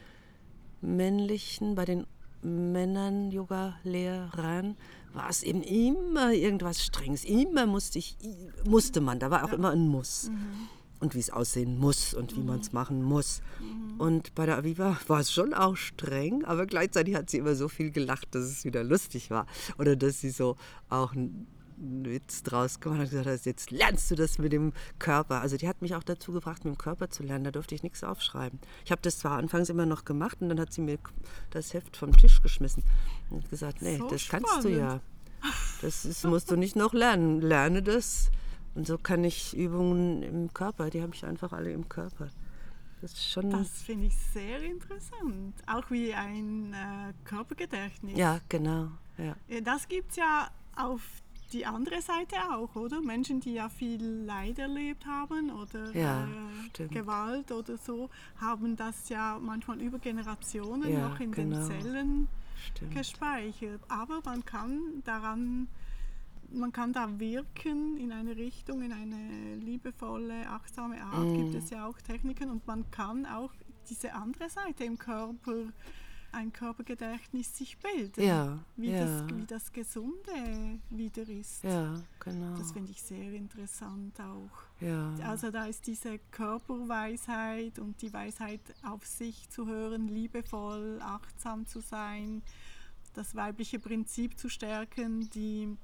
männlichen, 0.81 1.75
bei 1.75 1.85
den 1.85 2.07
Männern, 2.43 3.31
Yoga-Lehrern, 3.31 4.77
war 5.13 5.29
es 5.31 5.43
eben 5.43 5.63
immer 5.63 6.33
irgendwas 6.33 6.85
Strenges. 6.85 7.25
Immer 7.25 7.67
musste 7.67 7.99
ich, 7.99 8.17
musste 8.65 9.01
man, 9.01 9.19
da 9.19 9.31
war 9.31 9.45
auch 9.45 9.53
immer 9.53 9.71
ein 9.71 9.89
Muss. 9.89 10.31
Und 11.01 11.15
wie 11.15 11.21
es 11.21 11.31
aussehen 11.31 11.79
muss 11.79 12.13
und 12.13 12.37
wie 12.37 12.43
man 12.43 12.59
es 12.61 12.73
machen 12.73 13.03
muss. 13.05 13.41
Und 13.99 14.35
bei 14.35 14.47
der 14.47 14.57
Aviva 14.59 14.99
war 15.07 15.21
es 15.21 15.33
schon 15.33 15.55
auch 15.55 15.77
streng, 15.77 16.45
aber 16.45 16.67
gleichzeitig 16.67 17.15
hat 17.15 17.31
sie 17.31 17.39
immer 17.39 17.55
so 17.55 17.69
viel 17.69 17.91
gelacht, 17.93 18.35
dass 18.35 18.45
es 18.45 18.65
wieder 18.65 18.83
lustig 18.83 19.31
war. 19.31 19.47
Oder 19.79 19.95
dass 19.95 20.21
sie 20.21 20.31
so 20.31 20.57
auch 20.89 21.13
einen 21.13 21.47
Witz 21.81 22.43
draus 22.43 22.81
gemacht 22.81 22.99
hat 22.99 23.05
und 23.05 23.11
gesagt 23.11 23.27
hat, 23.29 23.47
jetzt 23.47 23.71
lernst 23.71 24.11
du 24.11 24.17
das 24.17 24.39
mit 24.39 24.53
dem 24.53 24.73
Körper. 24.99 25.41
Also 25.41 25.57
die 25.57 25.69
hat 25.69 25.81
mich 25.83 25.95
auch 25.95 26.03
dazu 26.03 26.33
gebracht, 26.33 26.65
mit 26.65 26.75
dem 26.75 26.79
Körper 26.79 27.09
zu 27.11 27.23
lernen. 27.23 27.45
Da 27.45 27.53
durfte 27.53 27.77
ich 27.77 27.85
nichts 27.85 28.03
aufschreiben. 28.03 28.59
Ich 28.85 28.91
habe 28.91 29.01
das 29.03 29.19
zwar 29.21 29.39
anfangs 29.39 29.69
immer 29.69 29.87
noch 29.87 30.05
gemacht 30.05 30.39
und 30.41 30.49
dann 30.49 30.59
hat 30.59 30.73
sie 30.73 30.81
mir 30.81 30.99
das 31.51 31.75
Heft 31.75 31.97
vom 31.97 32.17
Tisch 32.17 32.43
geschmissen 32.43 32.83
und 33.31 33.49
gesagt, 33.51 33.83
nee, 33.83 33.99
So 33.99 34.09
das 34.09 34.29
kannst 34.29 34.49
du 34.57 34.61
spannend. 34.71 34.79
ja. 34.79 35.01
Das 35.81 36.05
ist, 36.05 36.25
musst 36.25 36.51
du 36.51 36.57
nicht 36.57 36.75
noch 36.75 36.93
lernen. 36.93 37.41
Lerne 37.41 37.81
das 37.85 38.33
Und 38.75 38.87
so 38.87 38.99
kann 38.99 39.25
ich 39.25 39.57
Übungen 39.57 40.23
im 40.23 40.55
Körper, 40.55 40.91
die 40.91 41.03
habe 41.03 41.15
ich 41.15 41.25
einfach 41.25 41.53
alle 41.53 41.73
im 41.73 41.89
Körper. 41.89 42.29
Das. 43.01 43.39
Das 43.43 43.83
finde 43.83 44.07
ich 44.07 44.17
sehr 44.17 44.61
interessant. 44.61 45.55
Auch 45.67 45.89
wie 45.91 46.13
ein 46.15 46.73
äh, 46.73 47.13
Körpergedächtnis. 47.25 48.19
Ja, 48.19 48.41
genau. 48.49 48.89
Ja. 49.17 49.37
Das 49.63 49.87
gibt 49.87 50.11
es 50.11 50.17
ja 50.17 50.49
auf 50.75 51.01
die 51.53 51.65
andere 51.65 52.03
Seite 52.03 52.37
auch, 52.53 52.75
oder? 52.77 53.01
Menschen, 53.01 53.41
die 53.41 53.55
ja 53.55 53.69
viel 53.69 54.05
Leid 54.27 54.59
erlebt 54.59 55.07
haben 55.07 55.51
oder 55.51 55.91
ja, 55.97 56.29
äh, 56.79 56.89
Gewalt 56.89 57.53
oder 57.53 57.77
so, 57.79 58.11
haben 58.41 58.77
das 58.77 59.09
ja 59.09 59.39
manchmal 59.41 59.81
über 59.81 59.99
Generationen 59.99 60.93
ja, 60.93 61.09
noch 61.09 61.21
in 61.21 61.33
genau. 61.33 61.57
den 61.57 61.67
Zellen 61.67 62.29
stimmt. 62.67 62.95
gespeichert. 62.95 63.81
Aber 63.89 64.21
man 64.25 64.45
kann 64.45 65.03
daran, 65.05 65.69
man 66.51 66.73
kann 66.73 66.93
da 66.93 67.19
wirken 67.19 67.97
in 67.99 68.13
eine 68.13 68.37
Richtung, 68.37 68.83
in 68.83 68.93
eine 68.93 69.57
liebevolle, 69.57 70.49
achtsame 70.49 71.01
Art. 71.03 71.27
Mm. 71.27 71.37
Gibt 71.37 71.55
es 71.55 71.71
ja 71.71 71.87
auch 71.87 72.01
Techniken 72.01 72.51
und 72.51 72.67
man 72.67 72.91
kann 72.91 73.27
auch 73.27 73.53
diese 73.89 74.13
andere 74.15 74.49
Seite 74.49 74.85
im 74.85 74.99
Körper 74.99 75.67
ein 76.33 76.53
Körpergedächtnis 76.53 77.57
sich 77.57 77.79
bildet. 77.79 78.19
Ja, 78.19 78.59
wie, 78.77 78.91
ja. 78.91 79.05
Das, 79.05 79.35
wie 79.35 79.47
das 79.47 79.73
Gesunde 79.73 80.79
wieder 80.91 81.27
ist. 81.29 81.65
Ja, 81.65 82.01
genau. 82.21 82.57
Das 82.57 82.73
finde 82.73 82.91
ich 82.91 83.03
sehr 83.03 83.33
interessant 83.33 84.21
auch. 84.21 84.83
Ja. 84.85 85.15
Also 85.25 85.51
da 85.51 85.67
ist 85.67 85.87
diese 85.87 86.19
Körperweisheit 86.31 87.79
und 87.79 88.01
die 88.03 88.13
Weisheit 88.13 88.61
auf 88.83 89.07
sich 89.07 89.49
zu 89.49 89.67
hören, 89.67 90.09
liebevoll, 90.09 91.01
achtsam 91.03 91.67
zu 91.67 91.81
sein, 91.81 92.43
das 93.15 93.35
weibliche 93.35 93.79
Prinzip 93.79 94.39
zu 94.39 94.49
stärken, 94.49 95.29
die 95.31 95.77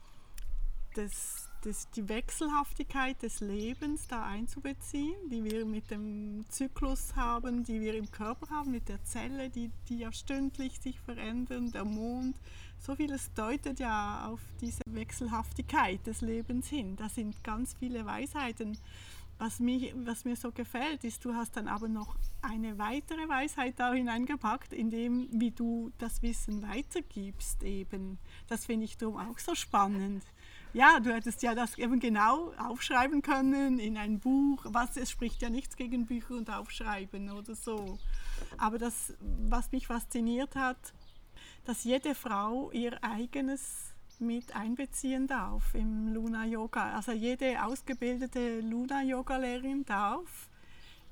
das 0.94 1.44
das, 1.64 1.88
die 1.90 2.08
Wechselhaftigkeit 2.08 3.22
des 3.22 3.40
Lebens 3.40 4.06
da 4.06 4.24
einzubeziehen, 4.24 5.30
die 5.30 5.44
wir 5.44 5.64
mit 5.64 5.90
dem 5.90 6.44
Zyklus 6.48 7.16
haben, 7.16 7.64
die 7.64 7.80
wir 7.80 7.94
im 7.94 8.10
Körper 8.10 8.48
haben, 8.50 8.70
mit 8.70 8.88
der 8.88 9.02
Zelle, 9.04 9.50
die, 9.50 9.70
die 9.88 9.98
ja 9.98 10.12
stündlich 10.12 10.80
sich 10.80 11.00
verändern, 11.00 11.72
der 11.72 11.84
Mond. 11.84 12.36
So 12.78 12.94
vieles 12.94 13.32
deutet 13.34 13.80
ja 13.80 14.26
auf 14.28 14.40
diese 14.60 14.82
Wechselhaftigkeit 14.86 16.06
des 16.06 16.20
Lebens 16.20 16.68
hin. 16.68 16.96
Da 16.96 17.08
sind 17.08 17.42
ganz 17.42 17.74
viele 17.74 18.04
Weisheiten. 18.04 18.76
Was, 19.38 19.58
mich, 19.58 19.92
was 19.96 20.24
mir 20.24 20.36
so 20.36 20.52
gefällt, 20.52 21.02
ist, 21.02 21.24
du 21.24 21.34
hast 21.34 21.56
dann 21.56 21.66
aber 21.66 21.88
noch 21.88 22.14
eine 22.40 22.78
weitere 22.78 23.28
Weisheit 23.28 23.74
da 23.80 23.92
hineingepackt, 23.92 24.72
in 24.72 24.90
dem, 24.90 25.28
wie 25.32 25.50
du 25.50 25.90
das 25.98 26.22
Wissen 26.22 26.62
weitergibst 26.62 27.64
eben. 27.64 28.18
Das 28.46 28.66
finde 28.66 28.84
ich 28.84 28.96
darum 28.96 29.16
auch 29.16 29.38
so 29.38 29.54
spannend. 29.56 30.22
Ja, 30.74 30.98
du 30.98 31.14
hättest 31.14 31.44
ja 31.44 31.54
das 31.54 31.78
eben 31.78 32.00
genau 32.00 32.52
aufschreiben 32.58 33.22
können 33.22 33.78
in 33.78 33.96
ein 33.96 34.18
Buch. 34.18 34.64
Was, 34.64 34.96
es 34.96 35.08
spricht 35.08 35.40
ja 35.40 35.48
nichts 35.48 35.76
gegen 35.76 36.04
Bücher 36.04 36.34
und 36.34 36.50
Aufschreiben 36.50 37.30
oder 37.30 37.54
so. 37.54 37.96
Aber 38.58 38.78
das, 38.78 39.14
was 39.20 39.70
mich 39.70 39.86
fasziniert 39.86 40.56
hat, 40.56 40.76
dass 41.64 41.84
jede 41.84 42.16
Frau 42.16 42.72
ihr 42.72 43.02
eigenes 43.04 43.94
mit 44.18 44.56
einbeziehen 44.56 45.28
darf 45.28 45.74
im 45.74 46.12
Luna 46.12 46.44
Yoga. 46.44 46.96
Also 46.96 47.12
jede 47.12 47.64
ausgebildete 47.64 48.58
Luna 48.58 49.04
Yoga 49.04 49.36
Lehrerin 49.36 49.84
darf 49.84 50.48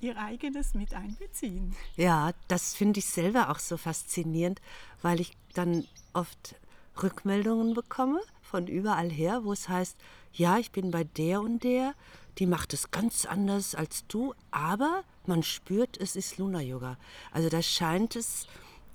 ihr 0.01 0.17
eigenes 0.17 0.75
mit 0.75 0.93
einbeziehen. 0.93 1.77
Ja, 1.95 2.33
das 2.49 2.75
finde 2.75 2.99
ich 2.99 3.07
selber 3.07 3.49
auch 3.49 3.61
so 3.61 3.77
faszinierend, 3.77 4.61
weil 5.03 5.21
ich 5.21 5.37
dann 5.55 5.87
oft 6.15 6.57
Rückmeldungen 7.01 7.75
bekomme 7.75 8.21
von 8.53 8.67
überall 8.67 9.09
her, 9.09 9.45
wo 9.45 9.53
es 9.53 9.71
heißt, 9.71 9.97
ja, 10.35 10.59
ich 10.59 10.71
bin 10.73 10.91
bei 10.91 11.05
der 11.05 11.41
und 11.41 11.65
der, 11.65 11.95
die 12.39 12.45
macht 12.47 12.75
es 12.75 12.91
ganz 12.91 13.25
anders 13.25 13.75
als 13.75 14.07
du, 14.09 14.35
aber 14.51 15.05
man 15.27 15.43
spürt, 15.43 15.99
es 15.99 16.17
ist 16.17 16.37
Luna 16.37 16.61
Yoga. 16.61 16.99
Also 17.33 17.49
da 17.49 17.63
scheint 17.63 18.15
es 18.15 18.47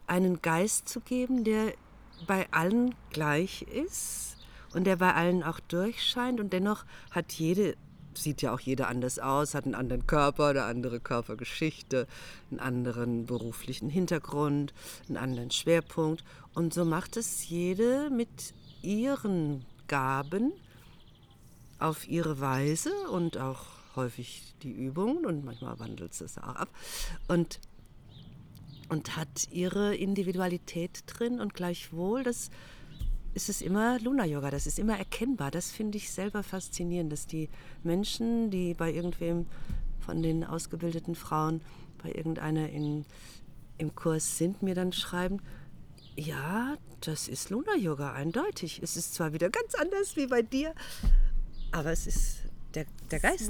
einen 0.05 0.43
Geist 0.43 0.87
zu 0.87 0.99
geben, 0.99 1.43
der 1.43 1.73
bei 2.27 2.47
allen 2.51 2.93
gleich 3.09 3.63
ist 3.63 4.37
und 4.75 4.85
der 4.85 4.97
bei 4.97 5.13
allen 5.15 5.41
auch 5.41 5.59
durchscheint 5.59 6.39
und 6.39 6.53
dennoch 6.53 6.85
hat 7.09 7.33
jede 7.33 7.75
sieht 8.13 8.41
ja 8.41 8.51
auch 8.51 8.59
jeder 8.59 8.87
anders 8.87 9.19
aus, 9.19 9.53
hat 9.53 9.65
einen 9.65 9.75
anderen 9.75 10.07
Körper, 10.07 10.47
eine 10.47 10.63
andere 10.63 10.99
Körpergeschichte, 10.99 12.07
einen 12.49 12.59
anderen 12.59 13.25
beruflichen 13.27 13.89
Hintergrund, 13.89 14.73
einen 15.07 15.17
anderen 15.17 15.51
Schwerpunkt. 15.51 16.23
Und 16.55 16.73
so 16.73 16.83
macht 16.83 17.15
es 17.15 17.47
jede 17.47 18.09
mit 18.09 18.55
ihren 18.87 19.65
Gaben 19.87 20.53
auf 21.77 22.07
ihre 22.07 22.39
Weise 22.39 22.91
und 23.11 23.37
auch 23.37 23.65
häufig 23.95 24.53
die 24.63 24.71
Übungen 24.71 25.25
und 25.25 25.43
manchmal 25.43 25.77
wandelt 25.79 26.19
es 26.19 26.37
auch 26.37 26.55
ab 26.55 26.69
und, 27.27 27.59
und 28.87 29.17
hat 29.17 29.49
ihre 29.51 29.93
Individualität 29.95 31.03
drin 31.05 31.41
und 31.41 31.53
gleichwohl, 31.53 32.23
das 32.23 32.49
ist 33.33 33.49
es 33.49 33.61
immer 33.61 33.99
Luna-Yoga, 33.99 34.49
das 34.51 34.65
ist 34.65 34.79
immer 34.79 34.97
erkennbar. 34.97 35.51
Das 35.51 35.69
finde 35.69 35.97
ich 35.97 36.09
selber 36.09 36.41
faszinierend, 36.41 37.11
dass 37.11 37.27
die 37.27 37.49
Menschen, 37.83 38.49
die 38.49 38.73
bei 38.73 38.91
irgendwem 38.91 39.45
von 39.99 40.23
den 40.23 40.43
ausgebildeten 40.43 41.13
Frauen, 41.13 41.61
bei 42.01 42.11
irgendeiner 42.11 42.69
in, 42.69 43.05
im 43.77 43.93
Kurs 43.93 44.37
sind, 44.37 44.63
mir 44.63 44.73
dann 44.73 44.93
schreiben, 44.93 45.41
ja, 46.17 46.77
das 47.01 47.27
ist 47.27 47.49
Luna-Yoga, 47.51 48.13
eindeutig. 48.13 48.81
Es 48.81 48.97
ist 48.97 49.13
zwar 49.13 49.33
wieder 49.33 49.49
ganz 49.49 49.75
anders 49.75 50.15
wie 50.15 50.27
bei 50.27 50.41
dir, 50.41 50.73
aber 51.71 51.91
es 51.91 52.07
ist 52.07 52.39
der, 52.73 52.85
der 53.11 53.19
Geist. 53.19 53.49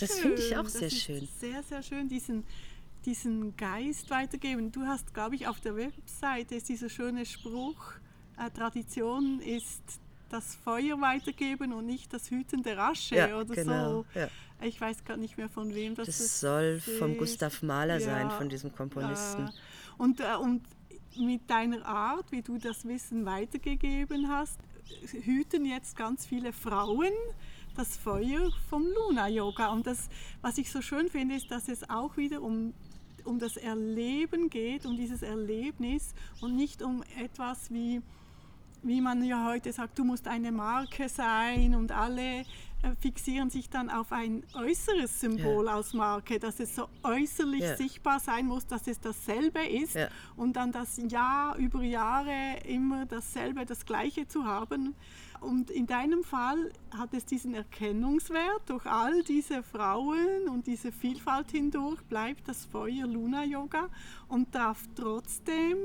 Das 0.00 0.18
finde 0.18 0.42
ich 0.42 0.56
auch 0.56 0.64
das 0.64 0.72
sehr 0.72 0.90
schön. 0.90 1.28
Sehr, 1.38 1.62
sehr 1.62 1.82
schön, 1.82 2.08
diesen, 2.08 2.44
diesen 3.04 3.56
Geist 3.56 4.10
weitergeben. 4.10 4.72
Du 4.72 4.82
hast, 4.82 5.14
glaube 5.14 5.36
ich, 5.36 5.46
auf 5.46 5.60
der 5.60 5.76
Webseite 5.76 6.56
ist 6.56 6.68
dieser 6.68 6.88
schöne 6.88 7.24
Spruch, 7.24 7.94
äh, 8.38 8.50
Tradition 8.50 9.40
ist 9.40 9.82
das 10.30 10.54
Feuer 10.56 11.00
weitergeben 11.00 11.72
und 11.72 11.86
nicht 11.86 12.12
das 12.12 12.30
Hüten 12.30 12.62
der 12.62 12.78
Asche 12.78 13.16
ja, 13.16 13.38
oder 13.38 13.54
genau, 13.54 13.90
so. 13.90 14.06
Ja. 14.18 14.28
Ich 14.62 14.80
weiß 14.80 15.04
gar 15.04 15.16
nicht 15.16 15.38
mehr 15.38 15.48
von 15.48 15.74
wem 15.74 15.94
das, 15.94 16.06
das 16.06 16.20
ist. 16.20 16.30
Das 16.30 16.40
soll 16.40 16.80
von 16.80 17.16
Gustav 17.16 17.62
Mahler 17.62 17.98
ja, 17.98 18.00
sein, 18.00 18.30
von 18.30 18.48
diesem 18.48 18.72
Komponisten. 18.72 19.46
Äh, 19.46 19.50
und, 19.98 20.20
äh, 20.20 20.36
und 20.40 20.62
mit 21.16 21.48
deiner 21.48 21.84
Art, 21.86 22.30
wie 22.30 22.42
du 22.42 22.58
das 22.58 22.84
Wissen 22.86 23.24
weitergegeben 23.26 24.28
hast, 24.28 24.58
hüten 25.24 25.64
jetzt 25.64 25.96
ganz 25.96 26.26
viele 26.26 26.52
Frauen 26.52 27.12
das 27.76 27.96
Feuer 27.96 28.50
vom 28.68 28.84
Luna-Yoga. 28.84 29.68
Und 29.68 29.86
das, 29.86 30.08
was 30.42 30.58
ich 30.58 30.70
so 30.70 30.82
schön 30.82 31.08
finde, 31.08 31.36
ist, 31.36 31.50
dass 31.50 31.68
es 31.68 31.88
auch 31.88 32.16
wieder 32.16 32.42
um, 32.42 32.74
um 33.24 33.38
das 33.38 33.56
Erleben 33.56 34.50
geht, 34.50 34.86
um 34.86 34.96
dieses 34.96 35.22
Erlebnis 35.22 36.14
und 36.40 36.56
nicht 36.56 36.82
um 36.82 37.02
etwas 37.18 37.70
wie 37.70 38.02
wie 38.82 39.00
man 39.00 39.22
ja 39.22 39.46
heute 39.46 39.72
sagt, 39.72 39.98
du 39.98 40.04
musst 40.04 40.26
eine 40.26 40.52
Marke 40.52 41.08
sein 41.08 41.74
und 41.74 41.92
alle 41.92 42.44
fixieren 43.00 43.50
sich 43.50 43.68
dann 43.68 43.90
auf 43.90 44.12
ein 44.12 44.42
äußeres 44.54 45.20
Symbol 45.20 45.66
ja. 45.66 45.74
als 45.74 45.92
Marke, 45.94 46.38
dass 46.38 46.60
es 46.60 46.74
so 46.74 46.88
äußerlich 47.02 47.60
ja. 47.60 47.76
sichtbar 47.76 48.20
sein 48.20 48.46
muss, 48.46 48.66
dass 48.66 48.86
es 48.86 49.00
dasselbe 49.00 49.64
ist 49.64 49.94
ja. 49.94 50.08
und 50.36 50.54
dann 50.54 50.72
das 50.72 51.00
Jahr 51.08 51.56
über 51.56 51.82
Jahre 51.82 52.58
immer 52.66 53.06
dasselbe, 53.06 53.66
das 53.66 53.84
gleiche 53.84 54.26
zu 54.26 54.44
haben. 54.44 54.94
Und 55.40 55.70
in 55.70 55.86
deinem 55.86 56.22
Fall 56.22 56.70
hat 56.96 57.14
es 57.14 57.24
diesen 57.24 57.54
Erkennungswert 57.54 58.62
durch 58.66 58.84
all 58.84 59.22
diese 59.22 59.62
Frauen 59.62 60.48
und 60.50 60.66
diese 60.66 60.92
Vielfalt 60.92 61.50
hindurch, 61.50 62.02
bleibt 62.02 62.46
das 62.46 62.66
Feuer 62.66 63.06
Luna 63.06 63.44
Yoga 63.44 63.88
und 64.28 64.54
darf 64.54 64.82
trotzdem 64.94 65.78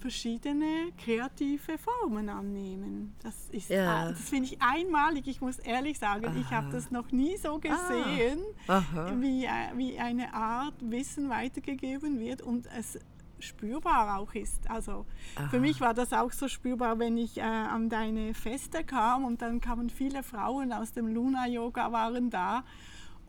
verschiedene 0.00 0.92
kreative 0.98 1.78
Formen 1.78 2.28
annehmen. 2.28 3.14
Das, 3.22 3.48
ja. 3.68 4.10
das 4.10 4.28
finde 4.28 4.46
ich 4.46 4.60
einmalig. 4.60 5.28
Ich 5.28 5.40
muss 5.40 5.58
ehrlich 5.58 5.98
sagen, 5.98 6.26
Aha. 6.26 6.36
ich 6.40 6.50
habe 6.50 6.70
das 6.72 6.90
noch 6.90 7.12
nie 7.12 7.36
so 7.36 7.58
gesehen, 7.58 8.40
ah. 8.66 8.82
wie, 9.16 9.44
äh, 9.44 9.50
wie 9.76 9.98
eine 9.98 10.32
Art 10.34 10.74
Wissen 10.80 11.28
weitergegeben 11.28 12.18
wird 12.18 12.42
und 12.42 12.66
es 12.76 12.98
spürbar 13.38 14.18
auch 14.18 14.34
ist. 14.34 14.68
Also 14.70 15.06
Aha. 15.36 15.48
für 15.48 15.60
mich 15.60 15.80
war 15.80 15.94
das 15.94 16.12
auch 16.12 16.32
so 16.32 16.48
spürbar, 16.48 16.98
wenn 16.98 17.16
ich 17.16 17.38
äh, 17.38 17.42
an 17.42 17.88
deine 17.88 18.34
Feste 18.34 18.84
kam 18.84 19.24
und 19.24 19.42
dann 19.42 19.60
kamen 19.60 19.90
viele 19.90 20.22
Frauen 20.22 20.72
aus 20.72 20.92
dem 20.92 21.08
Luna 21.08 21.46
Yoga 21.46 21.92
waren 21.92 22.30
da 22.30 22.64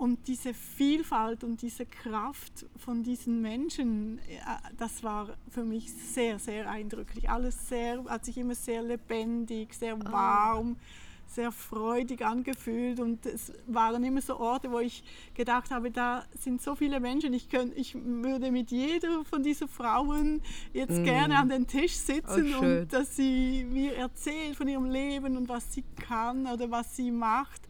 und 0.01 0.27
diese 0.27 0.55
Vielfalt 0.55 1.43
und 1.43 1.61
diese 1.61 1.85
Kraft 1.85 2.65
von 2.75 3.03
diesen 3.03 3.39
Menschen, 3.39 4.17
äh, 4.17 4.39
das 4.75 5.03
war 5.03 5.29
für 5.51 5.63
mich 5.63 5.93
sehr, 5.93 6.39
sehr 6.39 6.67
eindrücklich. 6.67 7.29
Alles 7.29 7.69
sehr, 7.69 8.03
hat 8.05 8.25
sich 8.25 8.39
immer 8.39 8.55
sehr 8.55 8.81
lebendig, 8.81 9.75
sehr 9.75 9.93
ah. 9.93 10.11
warm, 10.11 10.77
sehr 11.27 11.51
freudig 11.51 12.25
angefühlt. 12.25 12.99
Und 12.99 13.27
es 13.27 13.53
waren 13.67 14.03
immer 14.03 14.21
so 14.21 14.39
Orte, 14.39 14.71
wo 14.71 14.79
ich 14.79 15.03
gedacht 15.35 15.69
habe, 15.69 15.91
da 15.91 16.25
sind 16.35 16.63
so 16.63 16.73
viele 16.73 16.99
Menschen, 16.99 17.31
ich, 17.33 17.47
könnt, 17.47 17.77
ich 17.77 17.93
würde 17.93 18.49
mit 18.49 18.71
jeder 18.71 19.23
von 19.23 19.43
diesen 19.43 19.67
Frauen 19.67 20.41
jetzt 20.73 20.97
mm. 20.97 21.03
gerne 21.03 21.37
an 21.37 21.49
den 21.49 21.67
Tisch 21.67 21.93
sitzen 21.93 22.55
oh, 22.55 22.63
und 22.63 22.87
dass 22.91 23.17
sie 23.17 23.67
mir 23.69 23.95
erzählt 23.97 24.55
von 24.55 24.67
ihrem 24.67 24.89
Leben 24.89 25.37
und 25.37 25.47
was 25.47 25.71
sie 25.71 25.83
kann 25.95 26.47
oder 26.47 26.71
was 26.71 26.95
sie 26.95 27.11
macht 27.11 27.61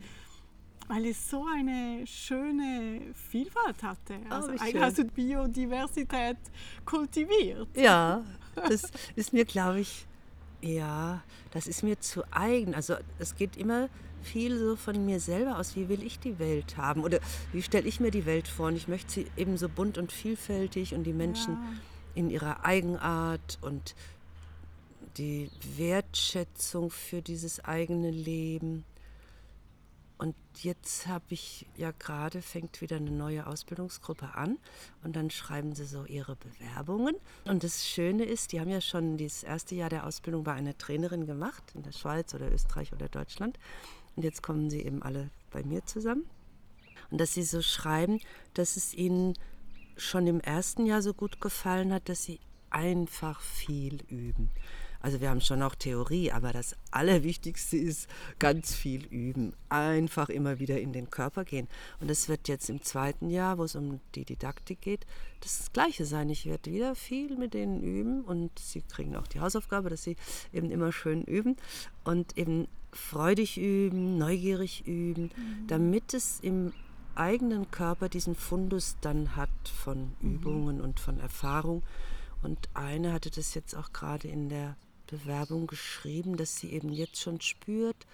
weil 0.94 1.06
es 1.06 1.30
so 1.30 1.46
eine 1.56 2.06
schöne 2.06 3.02
Vielfalt 3.30 3.82
hatte. 3.82 4.16
Oh, 4.30 4.34
Also 4.34 4.52
wie 4.54 4.60
eigentlich 4.60 4.82
hast 4.84 4.98
du 4.98 5.06
Biodiversität 5.06 6.38
kultiviert. 6.86 7.70
Ja, 7.78 8.24
das 8.56 8.92
ist 9.16 9.32
mir, 9.32 9.46
glaube 9.46 9.80
ich, 9.80 10.06
ja, 10.62 11.24
das 11.52 11.68
ist 11.68 11.82
mir 11.82 12.00
zu 12.02 12.24
eigen. 12.32 12.76
Also 12.76 12.96
es 13.20 13.36
geht 13.36 13.56
immer 13.56 13.88
viel 14.22 14.58
so 14.60 14.76
von 14.76 15.06
mir 15.06 15.20
selber 15.20 15.58
aus. 15.58 15.76
Wie 15.78 15.88
will 15.88 16.04
ich 16.04 16.20
die 16.20 16.38
Welt 16.40 16.76
haben? 16.78 17.04
Oder 17.04 17.20
wie 17.54 17.62
stelle 17.62 17.88
ich 17.88 18.00
mir 18.02 18.12
die 18.12 18.26
Welt 18.26 18.48
vor? 18.50 18.68
Und 18.68 18.76
ich 18.76 18.88
möchte 18.88 19.12
sie 19.12 19.28
eben 19.38 19.58
so 19.58 19.70
bunt 19.70 19.98
und 19.98 20.12
vielfältig 20.12 20.94
und 20.94 21.04
die 21.06 21.14
Menschen 21.14 21.54
Ja. 21.54 21.74
in 22.16 22.30
ihrer 22.30 22.66
Eigenart 22.66 23.58
und 23.62 23.96
die 25.18 25.50
Wertschätzung 25.78 26.92
für 26.92 27.22
dieses 27.22 27.64
eigene 27.66 28.12
Leben. 28.12 28.84
Und 30.22 30.36
jetzt 30.62 31.08
habe 31.08 31.26
ich 31.30 31.66
ja 31.76 31.90
gerade, 31.98 32.44
fängt 32.44 32.80
wieder 32.80 32.98
eine 32.98 33.10
neue 33.10 33.48
Ausbildungsgruppe 33.48 34.36
an 34.36 34.60
und 35.04 35.16
dann 35.16 35.32
schreiben 35.32 35.74
sie 35.74 35.86
so 35.86 36.06
ihre 36.06 36.36
Bewerbungen. 36.36 37.16
Und 37.46 37.64
das 37.64 37.88
Schöne 37.88 38.26
ist, 38.26 38.52
die 38.52 38.60
haben 38.60 38.70
ja 38.70 38.82
schon 38.82 39.18
das 39.18 39.42
erste 39.42 39.74
Jahr 39.74 39.90
der 39.90 40.06
Ausbildung 40.06 40.44
bei 40.44 40.54
einer 40.54 40.78
Trainerin 40.78 41.26
gemacht, 41.26 41.64
in 41.74 41.82
der 41.82 41.92
Schweiz 41.92 42.36
oder 42.36 42.52
Österreich 42.52 42.94
oder 42.94 43.10
Deutschland. 43.10 43.58
Und 44.16 44.22
jetzt 44.22 44.44
kommen 44.44 44.70
sie 44.70 44.84
eben 44.84 45.02
alle 45.02 45.32
bei 45.50 45.64
mir 45.64 45.88
zusammen. 45.88 46.30
Und 47.10 47.20
dass 47.20 47.34
sie 47.34 47.42
so 47.42 47.64
schreiben, 47.64 48.20
dass 48.54 48.78
es 48.78 48.94
ihnen 48.94 49.34
schon 49.98 50.28
im 50.28 50.40
ersten 50.40 50.86
Jahr 50.86 51.02
so 51.02 51.16
gut 51.16 51.42
gefallen 51.42 51.92
hat, 51.92 52.10
dass 52.10 52.22
sie 52.26 52.40
einfach 52.70 53.42
viel 53.42 54.04
üben. 54.08 54.52
Also 55.02 55.20
wir 55.20 55.30
haben 55.30 55.42
schon 55.42 55.62
auch 55.62 55.76
Theorie, 55.76 56.32
aber 56.32 56.54
das 56.54 56.76
Allerwichtigste 56.92 57.78
ist 57.78 58.08
ganz 58.40 58.76
viel 58.76 59.06
üben. 59.06 59.54
Einfach 59.70 60.30
immer 60.30 60.60
wieder 60.60 60.80
in 60.80 60.94
den 60.94 61.10
Körper 61.10 61.44
gehen. 61.44 61.68
Und 62.00 62.10
das 62.10 62.30
wird 62.30 62.48
jetzt 62.48 62.70
im 62.70 62.82
zweiten 62.82 63.30
Jahr, 63.30 63.58
wo 63.58 63.64
es 63.64 63.76
um 63.76 64.00
die 64.16 64.26
Didaktik 64.26 64.82
geht, 64.82 65.06
das 65.42 65.72
Gleiche 65.74 66.06
sein. 66.06 66.30
Ich 66.30 66.46
werde 66.46 66.72
wieder 66.72 66.96
viel 66.96 67.36
mit 67.36 67.54
denen 67.54 67.82
üben 67.82 68.22
und 68.22 68.58
sie 68.60 68.82
kriegen 68.82 69.16
auch 69.16 69.28
die 69.28 69.40
Hausaufgabe, 69.40 69.90
dass 69.90 70.04
sie 70.04 70.16
eben 70.54 70.72
immer 70.72 70.92
schön 70.92 71.24
üben 71.24 71.58
und 72.04 72.38
eben 72.38 72.68
freudig 72.92 73.58
üben, 73.58 74.18
neugierig 74.18 74.86
üben, 74.86 75.32
damit 75.68 76.14
es 76.14 76.40
im 76.42 76.74
eigenen 77.16 77.72
Körper 77.72 78.10
diesen 78.10 78.36
Fundus 78.36 78.98
dann 79.02 79.36
hat 79.36 79.50
von 79.64 80.14
Übungen 80.22 80.82
und 80.82 81.00
von 81.00 81.20
Erfahrung. 81.20 81.84
Und 82.42 82.70
eine 82.74 83.14
hatte 83.14 83.30
das 83.30 83.54
jetzt 83.54 83.76
auch 83.76 83.94
gerade 83.94 84.28
in 84.28 84.50
der 84.50 84.76
Bewerbung 85.12 85.68
geschrieben, 85.68 86.38
dass 86.38 86.58
sie 86.58 86.72
eben 86.72 86.90
jetzt 86.90 87.20
schon 87.20 87.40
spürt, 87.42 88.08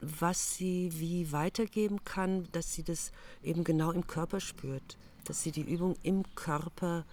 was 0.00 0.54
sie 0.54 0.90
wie 0.94 1.30
weitergeben 1.32 2.04
kann, 2.04 2.48
dass 2.52 2.72
sie 2.72 2.82
das 2.82 3.12
eben 3.42 3.64
genau 3.64 3.90
im 3.90 4.06
Körper 4.06 4.40
spürt, 4.40 4.96
dass 5.24 5.42
sie 5.42 5.52
die 5.52 5.60
Übung 5.60 5.96
im 6.02 6.24
Körper, 6.34 7.04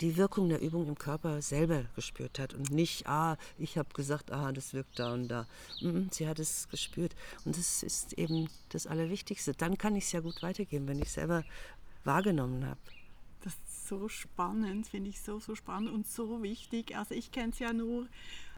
die 0.00 0.16
Wirkung 0.16 0.48
der 0.48 0.60
Übung 0.60 0.86
im 0.86 0.98
Körper 0.98 1.40
selber 1.40 1.84
gespürt 1.94 2.38
hat 2.38 2.52
und 2.52 2.70
nicht, 2.70 3.06
ah, 3.06 3.38
ich 3.58 3.78
habe 3.78 3.94
gesagt, 3.94 4.32
ah, 4.32 4.52
das 4.52 4.74
wirkt 4.74 4.98
da 4.98 5.14
und 5.14 5.28
da. 5.28 5.46
Mhm, 5.80 6.08
Sie 6.10 6.28
hat 6.28 6.38
es 6.38 6.68
gespürt 6.68 7.14
und 7.44 7.56
das 7.56 7.82
ist 7.82 8.12
eben 8.14 8.50
das 8.68 8.86
Allerwichtigste. 8.86 9.54
Dann 9.54 9.78
kann 9.78 9.96
ich 9.96 10.04
es 10.04 10.12
ja 10.12 10.20
gut 10.20 10.42
weitergeben, 10.42 10.88
wenn 10.88 10.98
ich 10.98 11.06
es 11.06 11.14
selber 11.14 11.44
wahrgenommen 12.02 12.66
habe. 12.66 12.80
So 13.86 14.08
spannend, 14.08 14.86
finde 14.86 15.10
ich 15.10 15.20
so, 15.20 15.40
so 15.40 15.54
spannend 15.54 15.90
und 15.90 16.06
so 16.06 16.42
wichtig. 16.42 16.96
Also 16.96 17.14
ich 17.14 17.32
kenne 17.32 17.52
es 17.52 17.58
ja 17.58 17.72
nur 17.72 18.08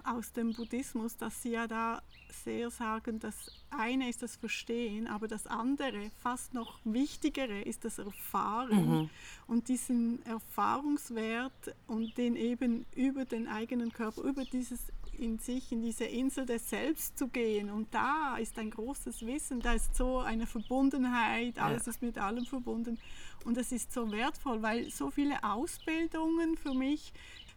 aus 0.04 0.32
dem 0.32 0.52
Buddhismus, 0.52 1.16
dass 1.16 1.42
sie 1.42 1.50
ja 1.50 1.66
da 1.66 2.00
sehr 2.44 2.70
sagen, 2.70 3.18
das 3.18 3.50
eine 3.70 4.08
ist 4.08 4.22
das 4.22 4.36
Verstehen, 4.36 5.08
aber 5.08 5.26
das 5.26 5.48
andere, 5.48 6.12
fast 6.22 6.54
noch 6.54 6.78
wichtigere, 6.84 7.62
ist 7.62 7.84
das 7.84 7.98
Erfahren. 7.98 9.10
Und 9.48 9.68
diesen 9.68 10.24
Erfahrungswert 10.24 11.74
und 11.88 12.16
den 12.18 12.36
eben 12.36 12.86
über 12.94 13.24
den 13.24 13.48
eigenen 13.48 13.92
Körper, 13.92 14.22
über 14.22 14.44
dieses 14.44 14.80
in 15.18 15.38
sich, 15.38 15.72
in 15.72 15.82
diese 15.82 16.04
Insel 16.04 16.46
des 16.46 16.68
Selbst 16.70 17.18
zu 17.18 17.28
gehen. 17.28 17.70
Und 17.70 17.92
da 17.92 18.36
ist 18.36 18.58
ein 18.58 18.70
großes 18.70 19.24
Wissen, 19.26 19.60
da 19.60 19.72
ist 19.74 19.94
so 19.94 20.18
eine 20.18 20.46
Verbundenheit, 20.46 21.58
alles 21.58 21.86
Ja. 21.86 21.90
ist 21.90 22.02
mit 22.02 22.18
allem 22.18 22.44
verbunden. 22.46 22.98
Und 23.44 23.56
es 23.56 23.72
ist 23.72 23.92
so 23.92 24.10
wertvoll, 24.10 24.62
weil 24.62 24.90
so 24.90 25.10
viele 25.10 25.42
Ausbildungen 25.44 26.56
für 26.56 26.74
mich, 26.74 27.12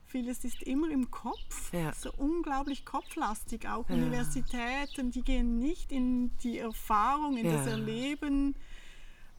vieles 0.05 0.43
ist 0.43 0.64
immer 0.64 0.89
im 0.89 1.12
Kopf, 1.12 1.72
Ja. 1.74 1.93
so 1.93 2.12
unglaublich 2.18 2.86
kopflastig. 2.86 3.68
Auch 3.68 3.88
Ja. 3.89 3.95
Universitäten, 3.95 5.12
die 5.12 5.22
gehen 5.22 5.60
nicht 5.60 5.91
in 5.91 6.36
die 6.39 6.57
Erfahrung, 6.60 7.38
in 7.38 7.51
das. 7.51 7.68
Erleben. 7.68 8.55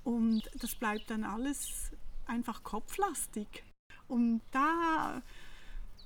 Und 0.04 0.42
das 0.60 0.74
bleibt 0.74 1.10
dann 1.10 1.24
alles 1.24 1.90
einfach 2.26 2.62
kopflastig. 2.62 3.64
Und 4.08 4.40
da, 4.50 5.22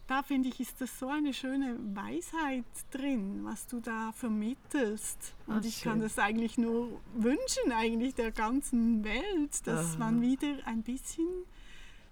da 0.07 0.23
finde 0.23 0.49
ich, 0.49 0.61
ist 0.61 0.81
das 0.81 0.99
so 0.99 1.09
eine 1.09 1.33
schöne 1.33 1.79
Weisheit 1.95 2.65
drin, 2.91 3.41
was 3.45 3.67
du 3.67 3.81
da 3.81 4.13
vermittelst. 4.13 5.35
Und 5.47 5.57
Ah, 5.57 5.61
ich 5.65 5.83
kann 5.83 6.01
das 6.01 6.19
eigentlich 6.19 6.59
nur 6.59 7.01
wünschen, 7.15 7.73
eigentlich 7.73 8.15
der 8.15 8.31
ganzen 8.31 9.03
Welt, 9.05 9.67
dass 9.67 9.93
Aha. 9.93 9.99
man 9.99 10.21
wieder 10.21 10.59
ein 10.67 10.83
bisschen 10.83 11.27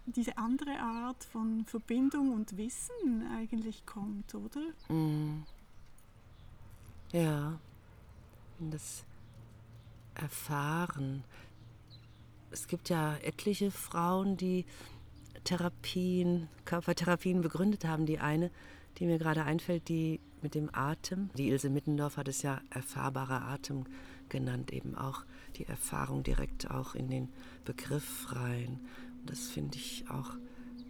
diese 0.07 0.37
andere 0.39 0.79
Art 0.81 1.23
von 1.25 1.65
Verbindung 1.67 2.33
und 2.33 2.57
Wissen 2.57 3.29
eigentlich 3.37 3.85
kommt, 3.87 4.35
oder? 4.35 4.63
Mm. 4.89 5.45
Ja, 7.13 7.59
und 8.59 8.73
das 8.73 9.05
Erfahren. 10.15 11.25
Es 12.51 12.67
gibt 12.67 12.89
ja 12.89 13.17
etliche 13.17 13.71
Frauen, 13.71 14.37
die 14.37 14.65
Therapien, 15.45 16.49
Körpertherapien 16.65 17.41
begründet 17.41 17.85
haben. 17.85 18.07
Die 18.07 18.19
eine, 18.19 18.51
die 18.99 19.07
mir 19.07 19.19
gerade 19.19 19.45
einfällt, 19.45 19.89
die 19.89 20.21
mit 20.43 20.55
dem 20.55 20.71
Atem. 20.73 21.31
Die 21.37 21.49
Ilse 21.49 21.71
Mittendorf 21.71 22.17
hat 22.17 22.29
es 22.29 22.43
ja 22.43 22.61
erfahrbarer 22.71 23.43
Atem 23.43 23.85
genannt, 24.29 24.73
eben 24.73 24.97
auch 24.97 25.25
die 25.57 25.67
Erfahrung 25.67 26.23
direkt 26.23 26.71
auch 26.71 26.95
in 26.95 27.09
den 27.09 27.29
Begriff 27.65 28.33
rein. 28.33 28.81
Und 29.21 29.31
das 29.31 29.49
finde 29.49 29.77
ich 29.77 30.05
auch 30.09 30.31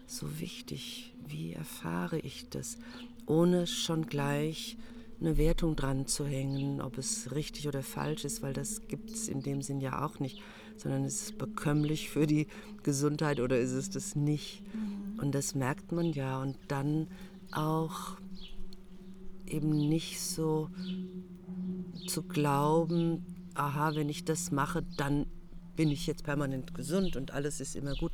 so 0.06 0.40
wichtig. 0.40 1.14
Wie 1.26 1.52
erfahre 1.52 2.18
ich 2.18 2.48
das, 2.48 2.78
ohne 3.26 3.66
schon 3.66 4.06
gleich 4.06 4.76
eine 5.20 5.36
Wertung 5.36 5.76
dran 5.76 6.06
zu 6.06 6.26
hängen, 6.26 6.80
ob 6.80 6.98
es 6.98 7.32
richtig 7.32 7.68
oder 7.68 7.82
falsch 7.82 8.24
ist, 8.24 8.42
weil 8.42 8.52
das 8.52 8.88
gibt 8.88 9.10
es 9.10 9.28
in 9.28 9.42
dem 9.42 9.62
Sinn 9.62 9.80
ja 9.80 10.04
auch 10.04 10.18
nicht, 10.18 10.42
sondern 10.82 11.04
ist 11.04 11.22
es 11.22 11.32
bekömmlich 11.32 12.10
für 12.10 12.26
die 12.26 12.46
Gesundheit 12.82 13.40
oder 13.40 13.58
ist 13.58 13.72
es 13.72 13.90
das 13.90 14.16
nicht? 14.16 14.62
Und 15.20 15.34
das 15.34 15.54
merkt 15.54 15.92
man 15.92 16.12
ja 16.12 16.40
und 16.42 16.56
dann 16.68 17.08
auch 17.52 18.16
eben 19.46 19.88
nicht 19.88 20.20
so 20.20 20.70
zu 22.06 22.22
glauben, 22.22 23.24
aha, 23.54 23.94
wenn 23.94 24.08
ich 24.08 24.24
das 24.24 24.50
mache, 24.50 24.82
dann 24.96 25.26
bin 25.76 25.90
ich 25.90 26.06
jetzt 26.06 26.24
permanent 26.24 26.74
gesund 26.74 27.16
und 27.16 27.30
alles 27.32 27.60
ist 27.60 27.76
immer 27.76 27.94
gut, 27.94 28.12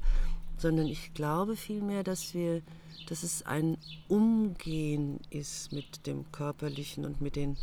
sondern 0.57 0.87
ich 0.87 1.15
glaube 1.15 1.57
vielmehr, 1.57 2.03
dass 2.03 2.35
wir, 2.35 2.63
dass 3.09 3.23
es 3.23 3.47
ein 3.47 3.79
Umgehen 4.09 5.21
ist 5.31 5.73
mit 5.73 6.07
dem 6.07 6.31
Körperlichen 6.33 7.05
und 7.05 7.21
mit 7.21 7.37
den 7.37 7.57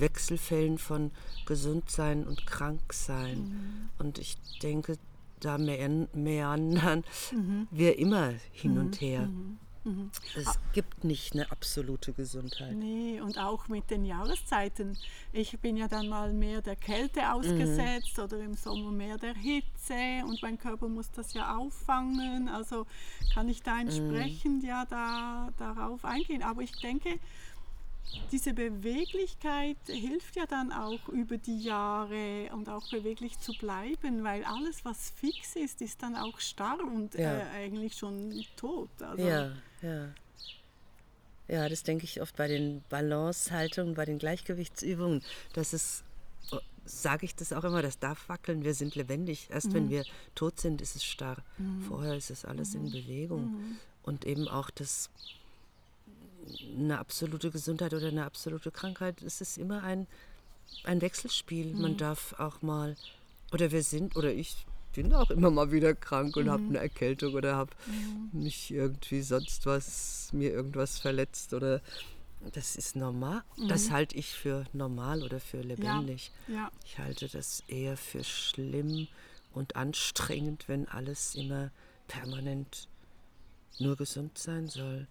Wechselfällen 0.00 0.78
von 0.78 1.10
Gesundsein 1.46 2.26
und 2.26 2.46
Kranksein. 2.46 3.90
Und 3.98 4.18
ich 4.18 4.36
denke, 4.62 4.96
da 5.40 5.58
mean- 5.58 6.08
meandern 6.14 7.04
wir 7.70 7.98
immer 7.98 8.32
hin 8.52 8.78
und 8.78 9.00
her. 9.00 9.28
Es 10.36 10.60
gibt 10.72 11.02
nicht 11.02 11.32
eine 11.34 11.50
absolute 11.50 12.12
Gesundheit. 12.12 12.76
Nee, 12.76 13.20
und 13.20 13.36
auch 13.36 13.66
mit 13.66 13.90
den 13.90 14.04
Jahreszeiten. 14.04 14.96
Ich 15.32 15.58
bin 15.58 15.76
ja 15.76 15.88
dann 15.88 16.08
mal 16.08 16.32
mehr 16.32 16.62
der 16.62 16.76
Kälte 16.76 17.32
ausgesetzt 17.32 18.16
oder 18.20 18.38
im 18.38 18.54
Sommer 18.54 18.92
mehr 18.92 19.18
der 19.18 19.34
Hitze 19.34 20.24
und 20.24 20.40
mein 20.40 20.56
Körper 20.56 20.86
muss 20.86 21.10
das 21.10 21.34
ja 21.34 21.56
auffangen. 21.56 22.48
Also 22.48 22.86
kann 23.34 23.48
ich 23.48 23.62
da 23.64 23.80
entsprechend 23.80 24.62
ja 24.62 24.84
da, 24.88 25.50
darauf 25.58 26.04
eingehen. 26.04 26.44
Aber 26.44 26.62
ich 26.62 26.78
denke, 26.78 27.18
diese 28.30 28.52
Beweglichkeit 28.54 29.76
hilft 29.86 30.36
ja 30.36 30.46
dann 30.46 30.72
auch 30.72 31.08
über 31.08 31.38
die 31.38 31.60
Jahre 31.60 32.50
und 32.52 32.68
auch 32.68 32.88
beweglich 32.90 33.38
zu 33.38 33.52
bleiben, 33.54 34.24
weil 34.24 34.44
alles, 34.44 34.84
was 34.84 35.10
fix 35.16 35.56
ist, 35.56 35.80
ist 35.80 36.02
dann 36.02 36.16
auch 36.16 36.38
starr 36.40 36.78
und 36.80 37.14
Ja. 37.14 37.38
äh, 37.38 37.64
eigentlich 37.64 37.94
schon 37.94 38.44
tot. 38.56 38.90
Also, 39.00 39.26
Ja, 39.26 39.52
ja. 39.82 40.08
Ja, 41.48 41.68
das 41.68 41.82
denke 41.82 42.04
ich 42.04 42.22
oft 42.22 42.36
bei 42.36 42.48
den 42.48 42.82
Balancehaltungen, 42.88 43.94
bei 43.94 44.04
den 44.04 44.18
Gleichgewichtsübungen. 44.18 45.22
Das 45.52 45.74
ist, 45.74 46.02
sage 46.84 47.26
ich 47.26 47.34
das 47.34 47.52
auch 47.52 47.64
immer, 47.64 47.82
das 47.82 47.98
darf 47.98 48.28
wackeln. 48.28 48.64
Wir 48.64 48.74
sind 48.74 48.94
lebendig. 48.94 49.48
Erst 49.50 49.74
wenn 49.74 49.90
wir 49.90 50.04
tot 50.34 50.60
sind, 50.60 50.80
ist 50.80 50.96
es 50.96 51.04
starr. 51.04 51.36
Vorher 51.88 52.16
ist 52.16 52.30
es 52.30 52.44
alles 52.44 52.74
in 52.74 52.90
Bewegung. 52.90 53.52
Und 54.02 54.24
eben 54.24 54.48
auch 54.48 54.70
das, 54.70 55.10
eine 56.76 56.98
absolute 56.98 57.50
Gesundheit 57.50 57.94
oder 57.94 58.08
eine 58.08 58.24
absolute 58.24 58.70
Krankheit, 58.70 59.22
es 59.22 59.40
ist 59.40 59.58
immer 59.58 59.82
ein 59.82 60.06
ein 60.84 61.00
Wechselspiel. 61.00 61.74
Man 61.74 61.96
darf 61.96 62.34
auch 62.38 62.62
mal, 62.62 62.96
oder 63.52 63.70
wir 63.70 63.82
sind, 63.82 64.16
oder 64.16 64.32
ich 64.32 64.66
bin 64.94 65.12
auch 65.14 65.30
immer 65.30 65.50
mal 65.50 65.72
wieder 65.72 65.94
krank 65.94 66.36
und 66.36 66.50
habe 66.50 66.62
eine 66.64 66.78
Erkältung 66.78 67.34
oder 67.34 67.56
habe 67.56 67.70
mich 68.32 68.70
irgendwie 68.70 69.22
sonst 69.22 69.64
was, 69.64 70.30
mir 70.32 70.50
irgendwas 70.50 70.98
verletzt 70.98 71.54
oder 71.54 71.80
das 72.52 72.74
ist 72.74 72.96
normal. 72.96 73.42
Das 73.68 73.90
halte 73.92 74.16
ich 74.16 74.32
für 74.32 74.64
normal 74.72 75.22
oder 75.22 75.38
für 75.38 75.60
lebendig. 75.60 76.32
Ja. 76.48 76.70
Ich 76.84 76.98
halte 76.98 77.28
das 77.28 77.62
eher 77.68 77.96
für 77.96 78.24
schlimm 78.24 79.06
und 79.52 79.76
anstrengend, 79.76 80.68
wenn 80.68 80.88
alles 80.88 81.36
immer 81.36 81.70
permanent 82.08 82.88
nur 83.78 83.96
gesund 83.96 84.36
sein 84.36 84.66
soll. 84.66 85.06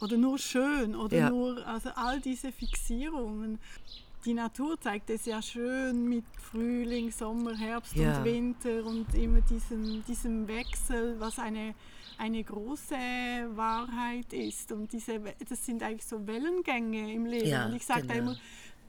Oder 0.00 0.16
nur 0.16 0.38
schön 0.38 0.94
oder 0.96 1.16
Ja. 1.16 1.30
nur, 1.30 1.66
also 1.66 1.90
all 1.94 2.20
diese 2.20 2.52
Fixierungen. 2.52 3.58
Die 4.24 4.34
Natur 4.34 4.80
zeigt 4.80 5.10
es 5.10 5.26
ja 5.26 5.40
schön 5.42 6.08
mit 6.08 6.24
Frühling, 6.40 7.10
Sommer, 7.10 7.54
Herbst 7.56 7.94
Ja. 7.94 8.18
und 8.18 8.24
Winter 8.24 8.84
und 8.84 9.14
immer 9.14 9.40
diesem, 9.42 10.02
diesem 10.06 10.48
Wechsel, 10.48 11.20
was 11.20 11.38
eine, 11.38 11.74
eine 12.18 12.42
große 12.42 12.94
Wahrheit 13.54 14.32
ist. 14.32 14.72
Und 14.72 14.92
diese, 14.92 15.20
das 15.48 15.64
sind 15.66 15.82
eigentlich 15.82 16.06
so 16.06 16.26
Wellengänge 16.26 17.12
im 17.12 17.26
Leben. 17.26 17.48
Ja, 17.48 17.66
und 17.66 17.74
ich 17.74 17.84
sage 17.84 18.06
da 18.06 18.14
genau. 18.14 18.30
immer, 18.32 18.40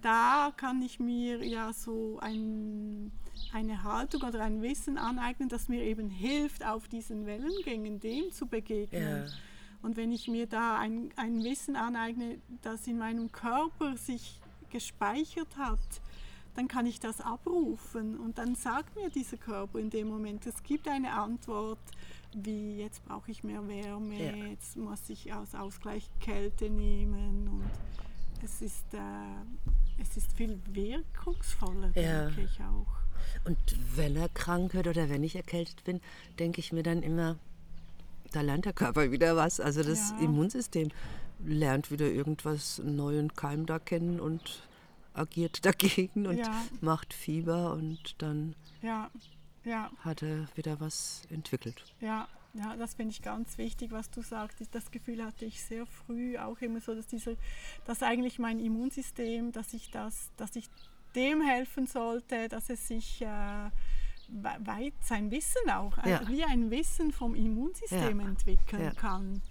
da 0.01 0.53
kann 0.55 0.81
ich 0.81 0.99
mir 0.99 1.43
ja 1.45 1.73
so 1.73 2.17
ein, 2.21 3.11
eine 3.51 3.83
Haltung 3.83 4.21
oder 4.23 4.41
ein 4.41 4.61
Wissen 4.61 4.97
aneignen, 4.97 5.49
das 5.49 5.67
mir 5.67 5.83
eben 5.83 6.09
hilft, 6.09 6.65
auf 6.65 6.87
diesen 6.87 7.25
Wellengängen 7.25 7.99
dem 7.99 8.31
zu 8.31 8.47
begegnen. 8.47 9.25
Und 9.85 9.97
wenn 9.97 10.11
ich 10.11 10.27
mir 10.27 10.47
da 10.47 10.79
ein, 10.79 11.11
ein 11.15 11.43
Wissen 11.43 11.75
aneigne, 11.75 12.39
das 12.63 12.87
in 12.87 12.97
meinem 12.97 13.31
Körper 13.31 13.95
sich 13.97 14.39
gespeichert 14.71 15.57
hat, 15.57 15.79
dann 16.55 16.67
kann 16.67 16.85
ich 16.87 16.99
das 16.99 17.21
abrufen 17.21 18.17
und 18.17 18.37
dann 18.39 18.55
sagt 18.55 18.95
mir 18.95 19.09
dieser 19.11 19.37
Körper 19.37 19.77
in 19.77 19.89
dem 19.91 20.07
Moment, 20.07 20.45
es 20.47 20.63
gibt 20.63 20.87
eine 20.87 21.11
Antwort, 21.13 21.77
wie 22.33 22.77
jetzt 22.79 23.05
brauche 23.05 23.29
ich 23.29 23.43
mehr 23.43 23.67
Wärme, 23.67 24.15
Ja. 24.17 24.35
jetzt 24.47 24.75
muss 24.75 25.07
ich 25.09 25.31
als 25.33 25.53
Ausgleich 25.53 26.09
Kälte 26.19 26.69
nehmen 26.69 27.47
und 27.47 27.69
es 28.43 28.61
ist, 28.63 28.91
äh, 28.93 30.01
es 30.01 30.17
ist 30.17 30.31
viel 30.33 30.59
wirkungsvoller, 30.71 31.91
Ja. 31.95 32.25
denke 32.25 32.41
ich 32.41 32.59
auch. 32.61 33.45
Und 33.45 33.57
wenn 33.95 34.15
er 34.15 34.29
krank 34.29 34.73
wird 34.73 34.87
oder 34.87 35.09
wenn 35.09 35.23
ich 35.23 35.35
erkältet 35.35 35.83
bin, 35.83 36.01
denke 36.39 36.59
ich 36.59 36.71
mir 36.73 36.83
dann 36.83 37.03
immer, 37.03 37.37
da 38.31 38.41
lernt 38.41 38.65
der 38.65 38.73
Körper 38.73 39.11
wieder 39.11 39.35
was. 39.35 39.59
Also 39.59 39.83
das 39.83 40.11
Ja. 40.11 40.19
Immunsystem 40.25 40.89
lernt 41.45 41.91
wieder 41.91 42.07
irgendwas, 42.07 42.79
einen 42.79 42.95
neuen 42.95 43.33
Keim 43.35 43.65
da 43.65 43.79
kennen 43.79 44.19
und 44.19 44.63
agiert 45.13 45.65
dagegen 45.65 46.27
und 46.27 46.37
Ja. 46.37 46.61
macht 46.81 47.13
Fieber 47.13 47.73
und 47.73 48.15
dann 48.21 48.55
Ja, 48.81 49.09
ja. 49.63 49.89
hat 49.99 50.21
er 50.21 50.47
wieder 50.55 50.79
was 50.79 51.23
entwickelt. 51.29 51.83
Ja, 52.01 52.27
ja, 52.53 52.75
das 52.77 52.93
finde 52.95 53.11
ich 53.11 53.21
ganz 53.21 53.57
wichtig, 53.57 53.91
was 53.91 54.09
du 54.09 54.21
sagst. 54.21 54.57
Das 54.71 54.89
Gefühl 54.91 55.23
hatte 55.23 55.43
ich 55.45 55.61
sehr 55.61 55.85
früh 55.85 56.37
auch 56.37 56.59
immer 56.61 56.79
so, 56.79 56.95
dass 56.95 57.07
dieser, 57.07 57.33
dass 57.85 58.01
eigentlich 58.01 58.39
mein 58.39 58.59
Immunsystem, 58.59 59.51
dass 59.51 59.73
ich 59.73 59.91
das, 59.91 60.29
dass 60.37 60.55
ich 60.55 60.69
dem 61.15 61.41
helfen 61.41 61.85
sollte, 61.87 62.47
dass 62.49 62.69
es 62.69 62.87
sich 62.87 63.21
äh, 63.21 63.69
weit 64.29 64.93
sein 65.01 65.31
Wissen 65.31 65.69
auch, 65.69 65.97
äh, 65.99 66.09
Ja. 66.11 66.27
wie 66.27 66.43
ein 66.43 66.71
Wissen 66.71 67.11
vom 67.11 67.35
Immunsystem 67.35 68.19
Ja. 68.19 68.25
entwickeln 68.27 68.83
Ja. 68.83 68.91
kann. 68.93 69.41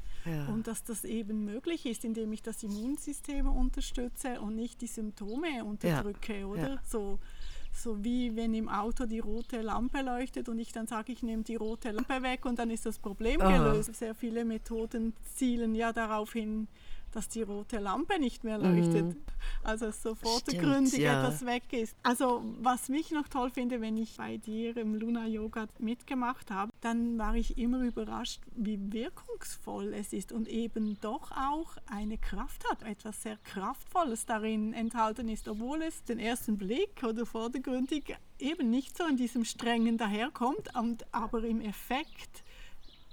Und 0.49 0.67
dass 0.69 0.83
das 0.83 1.05
eben 1.05 1.45
möglich 1.45 1.85
ist, 1.85 2.03
indem 2.03 2.33
ich 2.33 2.41
das 2.41 2.63
Immunsystem 2.63 3.47
unterstütze 3.47 4.41
und 4.41 4.57
nicht 4.57 4.81
die 4.81 4.87
Symptome 4.87 5.63
unterdrücke, 5.65 6.47
oder? 6.47 6.79
So, 6.87 7.19
so 7.73 8.03
wie 8.03 8.35
wenn 8.35 8.55
im 8.55 8.71
Auto 8.71 9.05
die 9.05 9.19
rote 9.19 9.61
Lampe 9.61 10.01
leuchtet 10.01 10.49
und 10.49 10.59
ich 10.59 10.73
dann 10.73 10.87
sage, 10.87 11.13
ich 11.13 11.23
nehme 11.23 11.43
die 11.43 11.57
rote 11.57 11.91
Lampe 11.91 12.23
weg 12.23 12.47
und 12.47 12.59
dann 12.59 12.71
ist 12.71 12.87
das 12.87 12.99
Problem 12.99 13.39
Aha. 13.43 13.51
gelöst. 13.51 13.95
Sehr 13.95 14.15
viele 14.15 14.47
Methoden 14.47 15.13
zielen 15.35 15.75
ja 15.75 15.93
darauf 15.93 16.33
hin, 16.33 16.69
dass 17.15 17.29
die 17.29 17.43
rote 17.43 17.79
Lampe 17.79 18.19
nicht 18.19 18.45
mehr 18.45 18.59
leuchtet. 18.59 19.17
Also 19.63 19.91
sofort 19.91 20.43
Stimmt, 20.43 20.63
gründig 20.63 20.99
ja. 21.01 21.21
etwas 21.21 21.45
weg 21.45 21.73
ist. 21.73 21.97
Also 22.03 22.43
was 22.61 22.89
mich 22.89 23.11
noch 23.11 23.29
toll 23.29 23.51
finde, 23.51 23.81
wenn 23.81 23.97
ich 23.97 24.17
bei 24.17 24.37
dir 24.37 24.77
im 24.77 24.95
Luna 24.95 25.27
Yoga 25.27 25.67
mitgemacht 25.79 26.51
habe, 26.51 26.73
dann 26.81 27.19
war 27.19 27.35
ich 27.35 27.59
immer 27.59 27.83
überrascht, 27.83 28.41
wie 28.55 28.79
wirkungsvoll 28.93 29.93
es 29.95 30.13
ist 30.13 30.33
und 30.33 30.49
eben 30.49 30.99
doch 31.01 31.31
auch 31.33 31.77
eine 31.87 32.19
Kraft 32.19 32.69
hat, 32.71 32.83
etwas 32.83 33.23
sehr 33.23 33.39
Kraftvolles 33.45 34.27
darin 34.27 34.73
enthalten 34.73 35.29
ist, 35.29 35.49
obwohl 35.49 35.83
es 35.83 36.05
den 36.05 36.19
ersten 36.19 36.57
Blick 36.57 37.03
oder 37.03 37.27
vordergründig 37.27 38.17
eben 38.39 38.71
nicht 38.71 38.97
so 38.97 39.07
in 39.07 39.17
diesem 39.17 39.45
strengen 39.45 39.97
daherkommt, 39.99 40.75
und, 40.75 41.05
aber 41.13 41.45
im 41.45 41.61
Effekt 41.61 42.44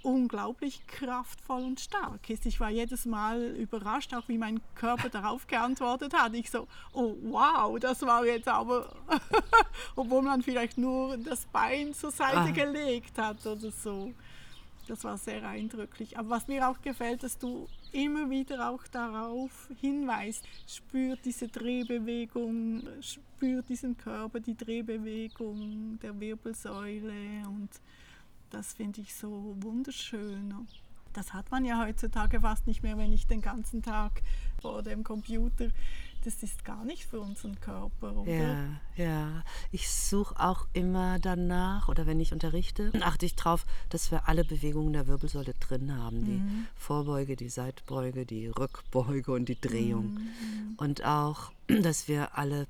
unglaublich 0.04 0.86
kraftvoll 0.88 1.64
und 1.64 1.80
stark 1.80 2.30
ist. 2.30 2.46
Ich 2.46 2.60
war 2.60 2.70
jedes 2.70 3.06
Mal 3.06 3.42
überrascht, 3.56 4.14
auch 4.14 4.28
wie 4.28 4.38
mein 4.38 4.60
Körper 4.76 5.10
darauf 5.10 5.48
geantwortet 5.48 6.14
hat. 6.14 6.34
Ich 6.34 6.50
so, 6.50 6.68
oh 6.94 7.16
wow, 7.24 7.80
das 7.80 8.02
war 8.04 8.26
jetzt 8.26 8.48
aber, 8.48 8.96
obwohl 9.96 10.22
man 10.22 10.42
vielleicht 10.42 10.78
nur 10.78 11.18
das 11.18 11.46
Bein 11.48 11.94
zur 11.94 12.12
Seite 12.12 12.38
Ah. 12.38 12.52
gelegt 12.52 13.18
hat 13.18 13.46
oder 13.46 13.72
so. 13.72 14.14
Das 14.88 15.04
war 15.04 15.18
sehr 15.18 15.48
eindrücklich. 15.48 16.18
Aber 16.18 16.32
was 16.32 16.48
mir 16.48 16.68
auch 16.68 16.82
gefällt, 16.82 17.24
dass 17.24 17.38
du 17.38 17.68
immer 17.92 18.30
wieder 18.30 18.70
auch 18.70 18.86
darauf 18.88 19.70
hinweist, 19.80 20.44
spürt 20.68 21.20
diese 21.24 21.48
Drehbewegung, 21.48 22.82
spürt 23.00 23.70
diesen 23.70 23.96
Körper, 23.98 24.40
die 24.40 24.58
Drehbewegung 24.58 26.00
der 26.02 26.20
Wirbelsäule 26.20 27.14
und 27.48 27.70
das 28.52 28.74
finde 28.74 29.02
ich 29.02 29.16
so 29.16 29.56
wunderschön. 29.62 30.54
Das 31.14 31.34
hat 31.34 31.52
man 31.52 31.66
ja 31.66 31.84
heutzutage 31.84 32.42
fast 32.42 32.68
nicht 32.68 32.84
mehr, 32.84 32.98
wenn 32.98 33.12
ich 33.12 33.28
den 33.28 33.42
ganzen 33.42 33.82
Tag 33.82 34.22
vor 34.62 34.82
dem 34.82 35.04
Computer. 35.04 35.68
Das 36.24 36.44
ist 36.44 36.64
gar 36.64 36.86
nicht 36.86 37.06
für 37.06 37.20
unseren 37.20 37.60
Körper, 37.60 38.16
oder? 38.16 38.32
Ja, 38.32 38.66
ja. 38.96 39.44
Ich 39.72 39.90
suche 39.90 40.40
auch 40.40 40.68
immer 40.72 41.18
danach, 41.18 41.90
oder 41.90 42.06
wenn 42.06 42.20
ich 42.20 42.32
unterrichte, 42.32 42.92
achte 43.02 43.26
ich 43.26 43.36
darauf, 43.36 43.66
dass 43.90 44.12
wir 44.12 44.30
alle 44.30 44.46
Bewegungen 44.46 44.94
der 44.94 45.08
Wirbelsäule 45.08 45.56
drin 45.60 45.98
haben. 45.98 46.24
Die 46.24 46.42
Vorbeuge, 46.76 47.36
die 47.36 47.50
Seitbeuge, 47.50 48.28
die 48.28 48.48
Rückbeuge 48.48 49.32
und 49.32 49.50
die 49.50 49.60
Drehung. 49.60 50.20
Und 50.78 51.04
auch, 51.04 51.52
dass 51.82 52.08
wir 52.08 52.38
alle 52.38 52.68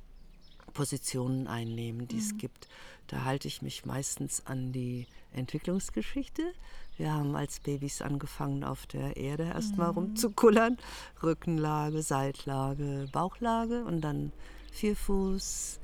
Positionen 0.72 1.47
einnehmen, 1.47 2.07
die 2.07 2.17
es 2.17 2.38
gibt. 2.38 2.67
Da 3.07 3.26
halte 3.26 3.47
ich 3.47 3.61
mich 3.61 3.86
meistens 3.86 4.45
an 4.45 4.72
die 4.72 5.07
Entwicklungsgeschichte. 5.34 6.53
Wir 6.97 7.13
haben 7.13 7.36
als 7.36 7.59
Babys 7.59 8.01
angefangen, 8.01 8.63
auf 8.63 8.86
der 8.88 9.17
Erde 9.17 9.43
erstmal 9.43 9.89
rumzukullern. 9.89 10.78
Rückenlage, 11.22 12.01
Seitlage, 12.01 13.07
Bauchlage 13.11 13.84
und 13.86 14.01
dann 14.01 14.32
Vierfuß, 14.72 15.80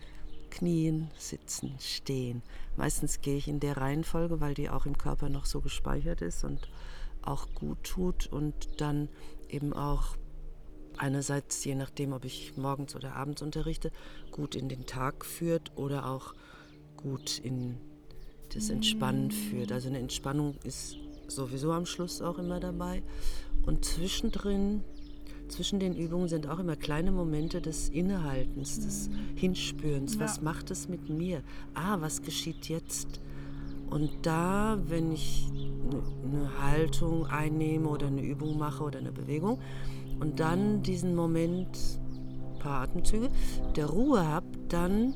Knien, 0.49 1.11
Sitzen, 1.17 1.75
Stehen. 1.79 2.41
Meistens 2.77 3.21
gehe 3.21 3.37
ich 3.37 3.47
in 3.47 3.59
der 3.59 3.77
Reihenfolge, 3.77 4.39
weil 4.39 4.53
die 4.53 4.69
auch 4.69 4.85
im 4.85 4.97
Körper 4.97 5.29
noch 5.29 5.45
so 5.45 5.61
gespeichert 5.61 6.21
ist 6.21 6.43
und 6.43 6.69
auch 7.21 7.47
gut 7.53 7.83
tut 7.83 8.27
und 8.27 8.79
dann 8.79 9.09
eben 9.49 9.73
auch 9.73 10.15
einerseits, 10.97 11.63
je 11.63 11.75
nachdem, 11.75 12.13
ob 12.13 12.25
ich 12.25 12.57
morgens 12.57 12.95
oder 12.95 13.15
abends 13.15 13.41
unterrichte, 13.41 13.91
gut 14.31 14.55
in 14.55 14.69
den 14.69 14.85
Tag 14.85 15.25
führt 15.25 15.71
oder 15.75 16.09
auch 16.09 16.33
gut 16.95 17.39
in 17.39 17.77
das 18.53 18.69
Entspannen 18.69 19.31
führt. 19.31 19.71
Also 19.71 19.89
eine 19.89 19.99
Entspannung 19.99 20.55
ist 20.63 20.97
sowieso 21.27 21.71
am 21.71 21.85
Schluss 21.85 22.21
auch 22.21 22.39
immer 22.39 22.59
dabei. 22.59 23.03
Und 23.65 23.83
zwischendrin, 23.83 24.83
zwischen 25.49 25.79
den 25.79 25.95
Übungen 25.95 26.27
sind 26.29 26.47
auch 26.47 26.59
immer 26.59 26.75
kleine 26.75 27.11
Momente 27.11 27.61
des 27.61 27.89
Innehaltens, 27.89 28.79
des 28.79 29.09
Hinspürens. 29.35 30.19
Was 30.19 30.37
Ja. 30.37 30.43
macht 30.43 30.71
es 30.71 30.87
mit 30.87 31.09
mir? 31.09 31.43
Ah, 31.73 31.97
was 31.99 32.21
geschieht 32.21 32.69
jetzt? 32.69 33.19
Und 33.89 34.09
da, 34.25 34.77
wenn 34.87 35.11
ich 35.13 35.47
eine 36.23 36.61
Haltung 36.61 37.25
einnehme 37.27 37.87
oder 37.87 38.07
eine 38.07 38.21
Übung 38.21 38.57
mache 38.57 38.83
oder 38.83 38.99
eine 38.99 39.11
Bewegung 39.13 39.59
und 40.19 40.39
dann 40.39 40.83
diesen 40.83 41.15
Moment, 41.15 41.77
ein 42.53 42.59
paar 42.59 42.81
Atemzüge, 42.81 43.29
der 43.75 43.87
Ruhe 43.87 44.25
habe, 44.25 44.47
dann 44.69 45.13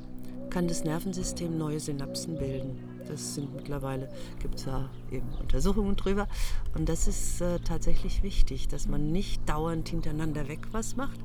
kann 0.50 0.68
das 0.68 0.84
Nervensystem 0.84 1.58
neue 1.58 1.80
Synapsen 1.80 2.38
bilden. 2.38 2.78
Das 3.08 3.36
sind 3.36 3.54
mittlerweile, 3.56 4.10
gibt 4.40 4.56
es 4.56 4.66
da 4.66 4.90
eben 5.12 5.28
Untersuchungen 5.40 5.96
drüber. 5.96 6.28
Und 6.76 6.88
das 6.88 7.08
ist 7.08 7.42
äh, 7.42 7.60
tatsächlich 7.60 8.24
wichtig, 8.24 8.68
dass 8.68 8.88
man 8.88 9.12
nicht 9.12 9.48
dauernd 9.50 9.90
hintereinander 9.90 10.48
weg 10.48 10.68
was 10.72 10.96
macht 10.96 11.20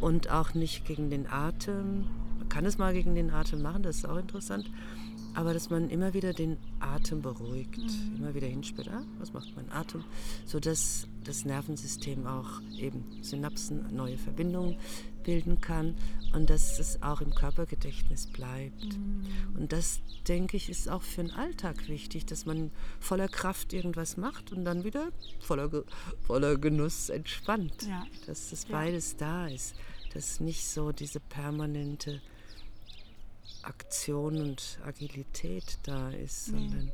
und 0.00 0.30
auch 0.30 0.54
nicht 0.54 0.84
gegen 0.84 1.10
den 1.10 1.26
Atem 1.26 2.06
kann 2.50 2.66
es 2.66 2.76
mal 2.76 2.92
gegen 2.92 3.14
den 3.14 3.30
Atem 3.30 3.62
machen, 3.62 3.82
das 3.82 3.96
ist 3.96 4.08
auch 4.08 4.16
interessant. 4.16 4.70
Aber 5.34 5.54
dass 5.54 5.70
man 5.70 5.90
immer 5.90 6.14
wieder 6.14 6.32
den 6.32 6.56
Atem 6.80 7.22
beruhigt, 7.22 7.78
mhm. 7.78 8.16
immer 8.16 8.34
wieder 8.34 8.46
hinspürt, 8.46 8.88
ah, 8.88 9.04
was 9.18 9.32
macht 9.32 9.54
mein 9.56 9.70
Atem, 9.70 10.04
sodass 10.44 11.06
das 11.24 11.44
Nervensystem 11.44 12.26
auch 12.26 12.60
eben 12.76 13.04
Synapsen, 13.22 13.94
neue 13.94 14.18
Verbindungen 14.18 14.76
bilden 15.22 15.60
kann 15.60 15.94
und 16.34 16.50
dass 16.50 16.78
es 16.78 17.02
auch 17.02 17.20
im 17.20 17.34
Körpergedächtnis 17.34 18.26
bleibt. 18.26 18.96
Mhm. 18.96 19.56
Und 19.56 19.72
das, 19.72 20.00
denke 20.26 20.56
ich, 20.56 20.68
ist 20.68 20.88
auch 20.88 21.02
für 21.02 21.22
den 21.22 21.30
Alltag 21.32 21.88
wichtig, 21.88 22.26
dass 22.26 22.46
man 22.46 22.70
voller 22.98 23.28
Kraft 23.28 23.72
irgendwas 23.72 24.16
macht 24.16 24.52
und 24.52 24.64
dann 24.64 24.84
wieder 24.84 25.10
voller, 25.40 25.70
voller 26.26 26.56
Genuss 26.56 27.10
entspannt. 27.10 27.86
Ja. 27.88 28.06
Dass 28.26 28.50
das 28.50 28.64
beides 28.64 29.12
ja. 29.12 29.18
da 29.18 29.48
ist, 29.48 29.74
dass 30.14 30.40
nicht 30.40 30.66
so 30.66 30.92
diese 30.92 31.20
permanente 31.20 32.20
Aktion 33.62 34.40
und 34.40 34.78
Agilität 34.84 35.78
da 35.82 36.10
ist, 36.10 36.48
nee. 36.48 36.58
sondern 36.58 36.92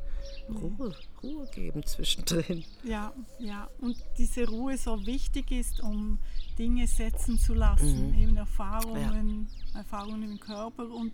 Ruhe, 0.48 0.94
Ruhe 1.22 1.46
geben 1.52 1.84
zwischendrin. 1.84 2.64
Ja, 2.84 3.12
ja. 3.38 3.68
Und 3.80 3.96
diese 4.18 4.48
Ruhe 4.48 4.76
so 4.76 5.04
wichtig 5.06 5.50
ist, 5.50 5.80
um 5.80 6.18
Dinge 6.58 6.86
setzen 6.86 7.38
zu 7.38 7.54
lassen, 7.54 8.12
mhm. 8.12 8.18
eben 8.18 8.36
Erfahrungen, 8.36 9.48
ja. 9.72 9.80
Erfahrungen 9.80 10.30
im 10.30 10.40
Körper 10.40 10.88
und 10.88 11.12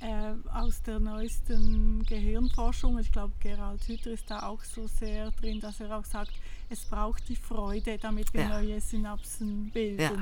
äh, 0.00 0.34
aus 0.52 0.82
der 0.82 1.00
neuesten 1.00 2.04
Gehirnforschung, 2.04 2.98
ich 2.98 3.10
glaube 3.10 3.32
Gerald 3.40 3.86
Hütter 3.88 4.10
ist 4.10 4.30
da 4.30 4.46
auch 4.46 4.62
so 4.62 4.86
sehr 4.86 5.30
drin, 5.32 5.60
dass 5.60 5.80
er 5.80 5.96
auch 5.96 6.04
sagt, 6.04 6.32
es 6.68 6.84
braucht 6.84 7.28
die 7.28 7.36
Freude, 7.36 7.98
damit 7.98 8.32
wir 8.34 8.42
ja. 8.42 8.60
neue 8.60 8.80
Synapsen 8.80 9.70
bilden. 9.70 10.00
Ja. 10.00 10.12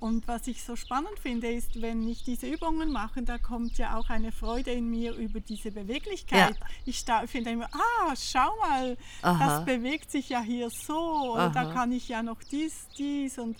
Und 0.00 0.26
was 0.26 0.46
ich 0.46 0.64
so 0.64 0.74
spannend 0.74 1.18
finde, 1.20 1.52
ist, 1.52 1.80
wenn 1.80 2.08
ich 2.08 2.24
diese 2.24 2.46
Übungen 2.46 2.90
mache, 2.90 3.22
da 3.22 3.38
kommt 3.38 3.78
ja 3.78 3.96
auch 3.96 4.10
eine 4.10 4.32
Freude 4.32 4.72
in 4.72 4.90
mir 4.90 5.14
über 5.14 5.40
diese 5.40 5.70
Beweglichkeit. 5.70 6.56
Ja. 6.58 6.66
Ich 6.86 7.04
finde 7.26 7.50
immer, 7.50 7.68
ah, 7.72 8.14
schau 8.16 8.56
mal, 8.60 8.96
Aha. 9.22 9.46
das 9.46 9.64
bewegt 9.64 10.10
sich 10.10 10.30
ja 10.30 10.40
hier 10.40 10.70
so, 10.70 11.34
und 11.34 11.54
da 11.54 11.72
kann 11.72 11.92
ich 11.92 12.08
ja 12.08 12.22
noch 12.22 12.42
dies, 12.42 12.86
dies 12.96 13.38
und 13.38 13.56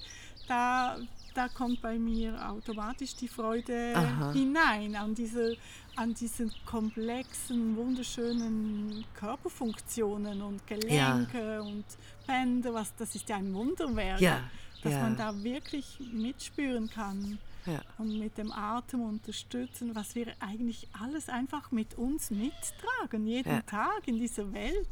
da 0.48 0.96
da 1.34 1.48
kommt 1.48 1.80
bei 1.80 1.98
mir 1.98 2.38
automatisch 2.50 3.14
die 3.16 3.28
Freude 3.28 3.92
Aha. 3.94 4.32
hinein 4.32 4.96
an 4.96 5.14
diese, 5.14 5.56
an 5.96 6.14
diesen 6.14 6.52
komplexen, 6.64 7.76
wunderschönen 7.76 9.04
Körperfunktionen 9.14 10.42
und 10.42 10.66
Gelenke 10.66 11.38
ja. 11.38 11.60
und 11.60 11.84
Bänder. 12.26 12.74
Was, 12.74 12.94
das 12.96 13.14
ist 13.14 13.28
ja 13.28 13.36
ein 13.36 13.52
Wunderwerk, 13.54 14.20
ja. 14.20 14.40
dass 14.82 14.92
ja. 14.92 15.00
man 15.00 15.16
da 15.16 15.42
wirklich 15.42 15.98
mitspüren 16.12 16.88
kann. 16.90 17.38
Und 17.96 18.18
mit 18.18 18.38
dem 18.38 18.50
Atem 18.50 19.02
unterstützen, 19.02 19.94
was 19.94 20.16
wir 20.16 20.34
eigentlich 20.40 20.88
alles 21.00 21.28
einfach 21.28 21.70
mit 21.70 21.96
uns 21.96 22.32
mittragen, 22.32 23.24
jeden 23.24 23.64
Tag 23.66 24.06
in 24.06 24.18
dieser 24.18 24.52
Welt. 24.52 24.88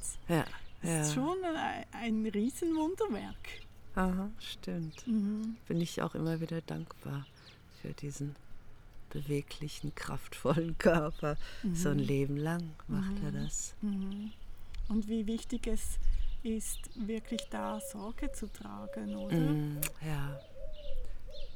Das 0.80 1.08
ist 1.08 1.14
schon 1.14 1.36
ein, 1.44 1.84
ein 1.90 2.26
Riesenwunderwerk. 2.26 3.48
Aha, 3.96 4.30
stimmt. 4.38 5.04
Mhm. 5.06 5.56
Bin 5.66 5.80
ich 5.80 6.00
auch 6.00 6.14
immer 6.14 6.40
wieder 6.40 6.60
dankbar 6.60 7.26
für 7.82 7.92
diesen 7.92 8.36
beweglichen, 9.10 9.94
kraftvollen 9.94 10.78
Körper. 10.78 11.36
Mhm. 11.62 11.74
So 11.74 11.90
ein 11.90 11.98
Leben 11.98 12.36
lang 12.36 12.70
macht 12.88 13.20
mhm. 13.20 13.24
er 13.26 13.32
das. 13.32 13.74
Mhm. 13.82 14.32
Und 14.88 15.08
wie 15.08 15.26
wichtig 15.26 15.66
es 15.66 15.98
ist, 16.42 16.78
wirklich 16.94 17.42
da 17.50 17.80
Sorge 17.80 18.32
zu 18.32 18.50
tragen, 18.52 19.14
oder? 19.16 19.36
Mhm, 19.36 19.80
ja. 20.04 20.40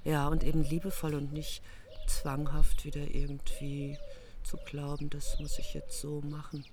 Ja, 0.04 0.28
und 0.28 0.44
eben 0.44 0.62
liebevoll 0.62 1.14
und 1.14 1.32
nicht 1.32 1.62
zwanghaft 2.06 2.84
wieder 2.84 3.14
irgendwie 3.14 3.96
zu 4.42 4.58
glauben, 4.58 5.08
das 5.08 5.38
muss 5.40 5.58
ich 5.58 5.72
jetzt 5.72 5.98
so 5.98 6.20
machen, 6.20 6.64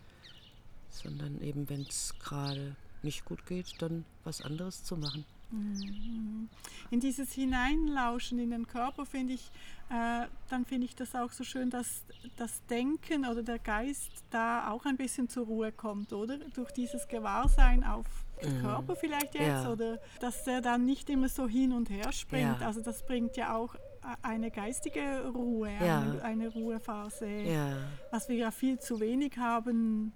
sondern 0.90 1.42
eben, 1.42 1.70
wenn 1.70 1.82
es 1.82 2.14
gerade 2.20 2.76
nicht 3.02 3.24
gut 3.24 3.46
geht, 3.46 3.82
dann 3.82 4.06
was 4.26 4.42
anderes 4.42 4.84
zu 4.84 4.98
machen. 4.98 5.26
In 5.52 7.00
dieses 7.00 7.34
Hineinlauschen 7.34 8.40
in 8.40 8.52
den 8.52 8.68
Körper 8.68 9.06
finde 9.06 9.34
ich, 9.34 9.52
äh, 9.90 10.28
dann 10.50 10.66
finde 10.66 10.86
ich 10.86 10.96
das 10.96 11.16
auch 11.16 11.32
so 11.32 11.44
schön, 11.44 11.70
dass 11.70 12.04
das 12.38 12.66
Denken 12.68 13.26
oder 13.26 13.44
der 13.44 13.60
Geist 13.60 14.12
da 14.30 14.70
auch 14.70 14.86
ein 14.86 14.98
bisschen 14.98 15.30
zur 15.30 15.46
Ruhe 15.46 15.72
kommt, 15.72 16.14
oder? 16.14 16.38
Durch 16.54 16.72
dieses 16.72 17.08
Gewahrsein 17.08 17.84
auf 17.84 18.06
den 18.42 18.58
mhm. 18.58 18.62
Körper 18.62 18.96
vielleicht 18.96 19.36
jetzt 19.36 19.64
ja. 19.64 19.72
oder 19.72 20.00
dass 20.20 20.48
er 20.48 20.62
dann 20.62 20.86
nicht 20.86 21.10
immer 21.10 21.30
so 21.30 21.48
hin 21.48 21.74
und 21.74 21.90
her 21.90 22.12
springt. 22.12 22.62
Ja. 22.62 22.68
Also 22.68 22.82
das 22.82 23.06
bringt 23.06 23.38
ja 23.38 23.56
auch 23.56 23.76
eine 24.22 24.50
geistige 24.50 25.28
Ruhe, 25.28 25.72
ja. 25.80 26.02
eine, 26.02 26.24
eine, 26.24 26.48
Ruhephase, 26.50 27.78
was 28.10 28.30
wir 28.30 28.36
ja 28.36 28.52
viel 28.52 28.80
zu 28.80 29.00
wenig 29.00 29.38
haben, 29.38 30.12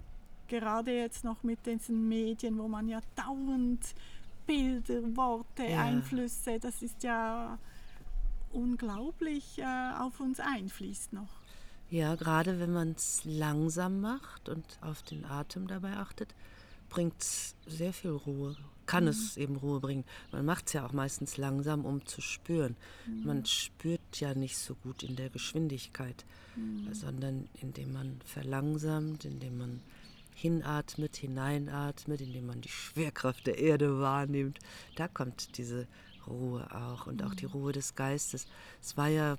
gerade 0.47 0.91
jetzt 0.91 1.23
noch 1.23 1.43
mit 1.43 1.65
diesen 1.65 2.07
Medien, 2.07 2.57
wo 2.57 2.67
man 2.67 2.87
ja 2.87 2.99
dauernd 3.15 3.93
Bilder, 4.45 5.15
Worte, 5.15 5.63
ja. 5.63 5.83
Einflüsse, 5.83 6.59
das 6.59 6.81
ist 6.81 7.03
ja 7.03 7.57
unglaublich 8.51 9.59
äh, 9.59 9.91
auf 9.99 10.19
uns 10.19 10.39
einfließt 10.39 11.13
noch. 11.13 11.41
Ja, 11.89 12.15
gerade 12.15 12.59
wenn 12.59 12.73
man 12.73 12.91
es 12.91 13.21
langsam 13.25 14.01
macht 14.01 14.49
und 14.49 14.65
auf 14.81 15.03
den 15.03 15.25
Atem 15.25 15.67
dabei 15.67 15.97
achtet, 15.97 16.33
bringt 16.89 17.21
es 17.21 17.55
sehr 17.67 17.93
viel 17.93 18.11
Ruhe. 18.11 18.55
Kann 18.85 19.03
mhm. 19.03 19.09
es 19.09 19.37
eben 19.37 19.55
Ruhe 19.55 19.79
bringen. 19.79 20.05
Man 20.31 20.45
macht 20.45 20.67
es 20.67 20.73
ja 20.73 20.85
auch 20.85 20.93
meistens 20.93 21.37
langsam, 21.37 21.85
um 21.85 22.05
zu 22.05 22.21
spüren. 22.21 22.75
Mhm. 23.07 23.25
Man 23.25 23.45
spürt 23.45 24.19
ja 24.19 24.33
nicht 24.33 24.57
so 24.57 24.75
gut 24.75 25.03
in 25.03 25.15
der 25.15 25.29
Geschwindigkeit, 25.29 26.25
mhm. 26.55 26.93
sondern 26.93 27.49
indem 27.61 27.93
man 27.93 28.19
verlangsamt, 28.25 29.25
indem 29.25 29.57
man 29.57 29.81
hinatmet, 30.35 31.15
hineinatmet, 31.15 32.21
indem 32.21 32.47
man 32.47 32.61
die 32.61 32.69
Schwerkraft 32.69 33.47
der 33.47 33.57
Erde 33.57 33.99
wahrnimmt, 33.99 34.59
da 34.95 35.07
kommt 35.07 35.57
diese 35.57 35.87
Ruhe 36.27 36.67
auch 36.75 37.07
und 37.07 37.23
auch 37.23 37.33
die. 37.33 37.45
Ruhe 37.45 37.71
des 37.71 37.95
Geistes. 37.95 38.47
Es 38.81 38.97
war 38.97 39.07
ja 39.07 39.37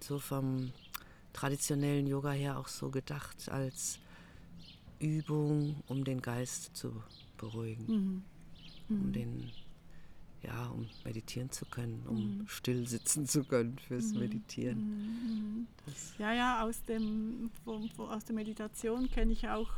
so 0.00 0.18
vom 0.18 0.72
traditionellen 1.32 2.06
Yoga 2.06 2.30
her 2.30 2.58
auch 2.58 2.68
so 2.68 2.90
gedacht 2.90 3.48
als 3.50 3.98
Übung, 5.00 5.82
um 5.86 6.04
den 6.04 6.22
Geist 6.22 6.76
zu 6.76 7.02
beruhigen, 7.36 7.84
mhm. 7.86 8.22
Mhm. 8.88 9.02
um 9.02 9.12
den 9.12 9.52
ja, 10.42 10.66
um 10.68 10.88
meditieren 11.04 11.50
zu 11.50 11.64
können, 11.66 12.04
um 12.08 12.38
mhm. 12.38 12.48
still 12.48 12.86
sitzen 12.88 13.26
zu 13.28 13.44
können 13.44 13.78
fürs 13.78 14.12
mhm. 14.12 14.20
Meditieren. 14.20 14.78
Mhm. 14.78 15.66
ja, 16.18 16.32
ja, 16.32 16.62
aus, 16.64 16.82
dem, 16.84 17.50
aus 17.64 18.24
der 18.24 18.34
Meditation 18.34 19.08
kenne 19.10 19.32
ich 19.32 19.48
auch 19.48 19.70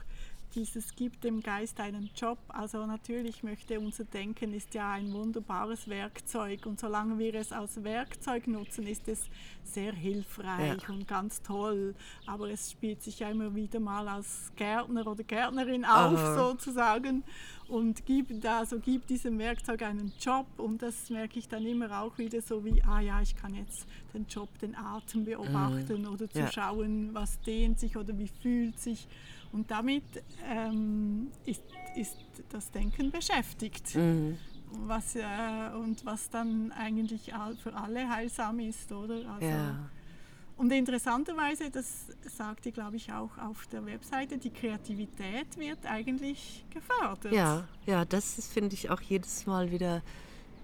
dieses 0.55 0.95
gibt 0.95 1.25
dem 1.25 1.43
Geist 1.43 1.81
einen 1.81 2.11
Job. 2.17 2.39
Also 2.49 2.87
natürlich 2.87 3.43
möchte 3.43 3.81
unser 3.81 4.05
Denken 4.05 4.55
ist 4.55 4.75
ja 4.75 4.93
ein 4.93 5.13
wunderbares 5.13 5.89
Werkzeug 5.89 6.67
und 6.67 6.79
solange 6.79 7.19
wir 7.19 7.35
es 7.35 7.53
als 7.53 7.83
Werkzeug 7.83 8.47
nutzen, 8.47 8.87
ist 8.87 9.09
es 9.09 9.29
sehr 9.65 9.93
hilfreich 9.93 10.83
ja. 10.83 10.95
und 10.95 11.09
ganz 11.09 11.43
toll. 11.43 11.95
Aber 12.27 12.51
es 12.51 12.71
spielt 12.71 13.03
sich 13.03 13.21
ja 13.21 13.31
immer 13.31 13.55
wieder 13.55 13.81
mal 13.81 14.07
als 14.07 14.53
Gärtner 14.57 15.07
oder 15.07 15.25
Gärtnerin 15.25 15.85
auf 15.85 16.19
Aha. 16.19 16.35
sozusagen 16.37 17.25
und 17.69 18.05
gibt 18.05 18.45
also 18.45 18.79
gibt 18.79 19.09
diesem 19.11 19.39
Werkzeug 19.39 19.83
einen 19.83 20.13
Job 20.21 20.47
und 20.59 20.83
das 20.83 21.09
merke 21.09 21.39
ich 21.39 21.49
dann 21.49 21.65
immer 21.65 22.01
auch 22.01 22.19
wieder 22.19 22.43
so 22.43 22.65
wie 22.65 22.83
ah 22.83 23.01
ja 23.01 23.23
ich 23.23 23.35
kann 23.35 23.55
jetzt 23.55 23.87
den 24.13 24.27
Job 24.27 24.49
den 24.59 24.77
Atem 24.77 25.25
beobachten 25.25 26.03
mhm. 26.03 26.09
oder 26.09 26.29
zu 26.29 26.41
ja. 26.41 26.53
schauen 26.53 27.11
was 27.15 27.41
dehnt 27.41 27.81
sich 27.81 27.97
oder 27.97 28.17
wie 28.19 28.29
fühlt 28.29 28.79
sich 28.79 29.09
und 29.55 29.71
damit 29.71 30.03
ähm, 30.51 31.29
ist, 31.47 31.63
ist 31.95 32.17
das 32.51 32.71
Denken 32.73 33.11
beschäftigt. 33.13 33.95
Mhm. 33.95 34.37
Was, 34.87 35.15
äh, 35.15 35.23
und 35.81 36.05
was 36.05 36.29
dann 36.29 36.73
eigentlich 36.73 37.33
für 37.63 37.73
alle 37.75 38.09
heilsam 38.09 38.59
ist, 38.59 38.91
oder? 38.91 39.31
Also, 39.31 39.47
ja. 39.47 39.91
Und 40.57 40.73
interessanterweise, 40.73 41.71
das 41.71 42.07
sagt 42.27 42.67
ihr, 42.67 42.73
glaube 42.73 42.97
ich, 42.97 43.13
auch 43.13 43.39
auf 43.39 43.67
der 43.69 43.87
Webseite, 43.87 44.39
die 44.39 44.51
Kreativität 44.51 45.57
wird 45.57 45.87
eigentlich 45.87 46.65
gefördert. 46.71 47.33
Ja, 47.33 47.69
ja, 47.87 48.05
das 48.05 48.49
finde 48.49 48.75
ich 48.75 48.91
auch 48.91 49.01
jedes 49.01 49.47
Mal 49.47 49.71
wieder 49.71 50.03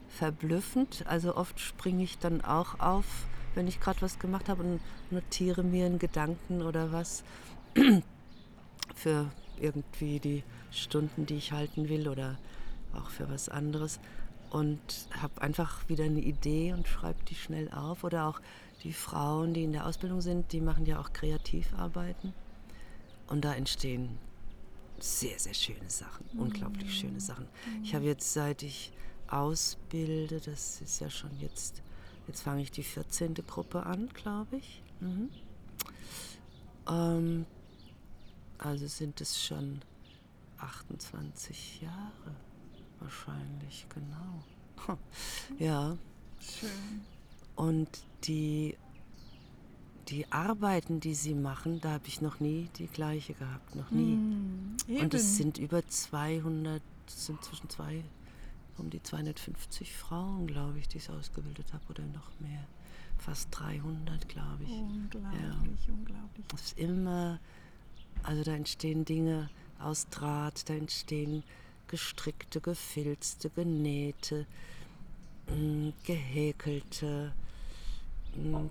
verblüffend. 0.09 1.05
Also 1.07 1.37
oft 1.37 1.61
springe 1.61 2.03
ich 2.03 2.19
dann 2.19 2.41
auch 2.41 2.81
auf, 2.81 3.27
wenn 3.55 3.69
ich 3.69 3.79
gerade 3.79 4.03
was 4.03 4.19
gemacht 4.19 4.49
habe 4.49 4.65
und 4.65 4.81
notiere 5.13 5.63
mir 5.63 5.87
einen 5.87 6.01
Gedanken 6.01 6.63
oder 6.63 6.93
was 6.93 7.23
für 9.01 9.31
irgendwie 9.61 10.21
die 10.21 10.45
Stunden, 10.71 11.27
die 11.27 11.37
ich 11.37 11.53
halten 11.53 11.89
will 11.89 12.09
oder 12.09 12.39
auch 12.95 13.11
für 13.11 13.29
was 13.31 13.49
anderes 13.49 14.01
und 14.51 14.81
habe 15.21 15.41
einfach 15.43 15.89
wieder 15.89 16.05
eine 16.05 16.21
Idee 16.21 16.73
und 16.73 16.89
schreibe 16.89 17.23
die 17.29 17.35
schnell 17.35 17.71
auf. 17.71 18.05
Oder 18.05 18.27
auch 18.27 18.41
die 18.83 18.93
Frauen, 18.93 19.55
die 19.55 19.65
in 19.65 19.73
der 19.73 19.87
Ausbildung 19.87 20.21
sind, 20.21 20.53
die 20.53 20.61
machen 20.61 20.87
ja 20.87 21.01
auch 21.01 21.13
Kreativarbeiten 21.13 22.33
und 23.29 23.45
da 23.45 23.55
entstehen 23.55 24.19
sehr, 24.99 25.39
sehr 25.39 25.55
schöne 25.55 25.89
Sachen, 25.89 26.27
mhm. 26.33 26.41
unglaublich 26.41 26.99
schöne 26.99 27.21
Sachen. 27.21 27.45
Mhm. 27.45 27.85
Ich 27.85 27.95
habe 27.95 28.05
jetzt, 28.05 28.33
seit 28.33 28.63
ich 28.63 28.93
ausbilde, 29.29 30.41
das 30.41 30.81
ist 30.83 31.01
ja 31.01 31.09
schon 31.09 31.31
jetzt, 31.39 31.83
jetzt 32.27 32.43
fange 32.43 32.63
ich 32.63 32.71
die 32.71 32.83
14. 32.83 33.35
Gruppe 33.47 33.87
an, 33.87 34.09
glaube 34.13 34.57
ich. 34.57 34.83
Mhm. 35.01 35.31
Ähm, 36.89 37.47
also 38.61 38.87
sind 38.87 39.21
es 39.21 39.43
schon 39.43 39.81
28 40.59 41.83
Jahre 41.83 42.35
wahrscheinlich, 43.01 43.87
genau. 43.89 44.97
Ja. 45.59 45.97
Schön. 46.41 46.71
Und 47.57 47.89
die, 48.25 48.77
die 50.09 50.31
Arbeiten, 50.33 51.01
die 51.01 51.15
sie 51.15 51.35
machen, 51.35 51.81
da 51.81 51.93
habe 51.93 52.07
ich 52.07 52.21
noch 52.21 52.41
nie 52.41 52.69
die 52.77 52.87
gleiche 52.87 53.35
gehabt, 53.35 53.75
noch 53.75 53.91
nie. 53.91 54.17
Mm, 54.17 54.77
Und 55.01 55.15
es 55.15 55.37
sind 55.37 55.59
über 55.59 55.87
200, 55.87 56.83
es 57.07 57.27
sind 57.27 57.43
zwischen 57.45 57.69
zwei, 57.69 58.03
um 58.79 58.89
die 58.91 59.03
250 59.03 59.93
Frauen, 59.95 60.47
glaube 60.47 60.79
ich, 60.79 60.89
die 60.89 60.99
ich 60.99 61.11
ausgebildet 61.11 61.73
habe 61.73 61.85
oder 61.91 62.05
noch 62.07 62.31
mehr. 62.41 62.67
Fast 63.19 63.49
300, 63.53 64.29
glaube 64.29 64.65
ich. 64.65 64.71
Unglaublich, 64.71 65.89
unglaublich. 65.89 66.47
Es 66.55 66.63
ist 66.63 66.79
immer, 66.79 67.39
also 68.23 68.43
da 68.45 68.53
entstehen 68.53 69.05
Dinge 69.05 69.49
aus 69.79 70.09
Draht, 70.09 70.69
da 70.69 70.75
entstehen 70.75 71.43
gestrickte, 71.89 72.61
gefilzte, 72.61 73.51
genähte, 73.51 74.47
mh, 75.49 75.93
gehäkelte, 76.05 77.33
mh, 78.37 78.71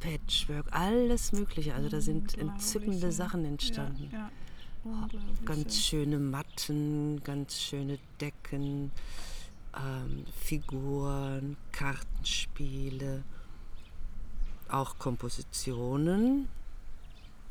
Patchwork, 0.00 0.66
alles 0.70 1.32
Mögliche. 1.32 1.74
Also 1.74 1.88
da 1.88 2.00
sind 2.00 2.36
entzückende 2.38 3.06
ja. 3.06 3.12
Sachen 3.12 3.44
entstanden. 3.44 4.08
Ja, 4.12 4.18
ja. 4.18 4.30
Unglaublich. 4.84 5.44
Ganz 5.44 5.76
schön. 5.76 6.04
schöne 6.04 6.18
Matten, 6.18 7.22
ganz 7.24 7.60
schöne 7.60 7.98
Decken, 8.20 8.92
ähm, 9.76 10.24
Figuren, 10.40 11.56
Kartenspiele, 11.72 13.24
auch 14.68 14.98
Kompositionen. 14.98 16.48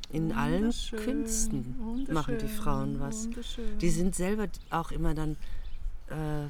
In 0.10 0.32
allen 0.32 0.74
Künsten 1.04 2.08
machen 2.12 2.38
die 2.40 2.48
Frauen 2.48 3.00
was. 3.00 3.28
Die 3.82 3.90
sind 3.90 4.16
selber 4.16 4.48
auch 4.70 4.92
immer 4.92 5.14
dann 5.14 5.36
äh, 6.10 6.48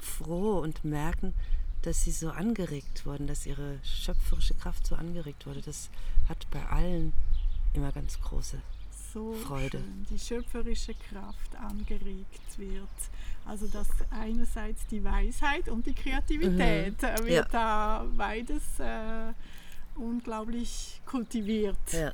froh 0.00 0.58
und 0.58 0.84
merken, 0.84 1.34
dass 1.82 2.02
sie 2.04 2.10
so 2.10 2.30
angeregt 2.30 3.06
wurden, 3.06 3.26
dass 3.26 3.46
ihre 3.46 3.78
schöpferische 3.84 4.54
Kraft 4.54 4.86
so 4.86 4.94
angeregt 4.96 5.46
wurde. 5.46 5.60
Das 5.60 5.88
hat 6.28 6.46
bei 6.50 6.64
allen 6.66 7.12
immer 7.74 7.92
ganz 7.92 8.20
große 8.20 8.58
so 9.12 9.32
Freude. 9.34 9.78
schön, 9.78 10.06
die 10.10 10.18
schöpferische 10.18 10.94
Kraft 10.94 11.54
angeregt 11.56 12.58
wird. 12.58 12.88
Also 13.46 13.68
dass 13.68 13.88
einerseits 14.10 14.84
die 14.88 15.04
Weisheit 15.04 15.68
und 15.68 15.86
die 15.86 15.92
Kreativität 15.92 17.00
äh, 17.02 17.20
Mhm. 17.20 17.26
wird 17.26 17.54
da 17.54 18.04
beides 18.16 18.62
äh, 18.80 19.32
unglaublich 19.94 21.00
kultiviert. 21.06 21.76
Ja. 21.92 22.12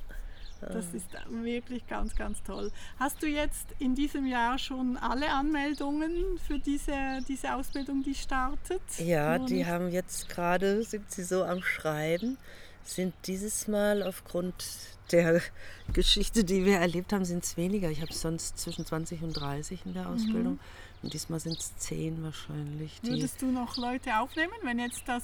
Das 0.61 0.93
ist 0.95 1.07
wirklich 1.31 1.87
ganz, 1.87 2.15
ganz 2.15 2.43
toll. 2.43 2.71
Hast 2.99 3.23
du 3.23 3.27
jetzt 3.27 3.67
in 3.79 3.95
diesem 3.95 4.27
Jahr 4.27 4.59
schon 4.59 4.97
alle 4.97 5.31
Anmeldungen 5.33 6.39
für 6.47 6.59
diese, 6.59 7.21
diese 7.29 7.55
Ausbildung, 7.55 8.03
die 8.03 8.15
startet? 8.15 8.83
Ja, 8.99 9.39
Nur 9.39 9.47
die 9.47 9.67
haben 9.67 9.91
jetzt 9.91 10.29
gerade, 10.29 10.83
sind 10.83 11.11
sie 11.11 11.25
so 11.25 11.45
am 11.45 11.63
Schreiben, 11.63 12.37
sind 12.85 13.15
dieses 13.27 13.69
Mal 13.69 14.03
aufgrund 14.03 14.65
der 15.13 15.41
Geschichte, 15.93 16.45
die 16.45 16.65
wir 16.65 16.79
erlebt 16.79 17.13
haben, 17.13 17.25
sind 17.25 17.45
es 17.45 17.57
weniger. 17.57 17.91
Ich 17.91 18.01
habe 18.01 18.13
sonst 18.13 18.59
zwischen 18.59 18.85
20 18.87 19.23
und 19.23 19.33
30 19.33 19.87
in 19.87 19.95
der 19.95 20.05
Mhm. 20.09 20.15
Ausbildung. 20.15 20.61
Und 21.03 21.15
diesmal 21.15 21.41
sind 21.41 21.59
es 21.59 21.75
10 21.79 22.23
wahrscheinlich. 22.23 23.01
Würdest 23.03 23.41
du 23.41 23.47
noch 23.47 23.79
Leute 23.79 24.19
aufnehmen, 24.19 24.53
wenn 24.63 24.79
jetzt 24.79 25.03
das, 25.07 25.23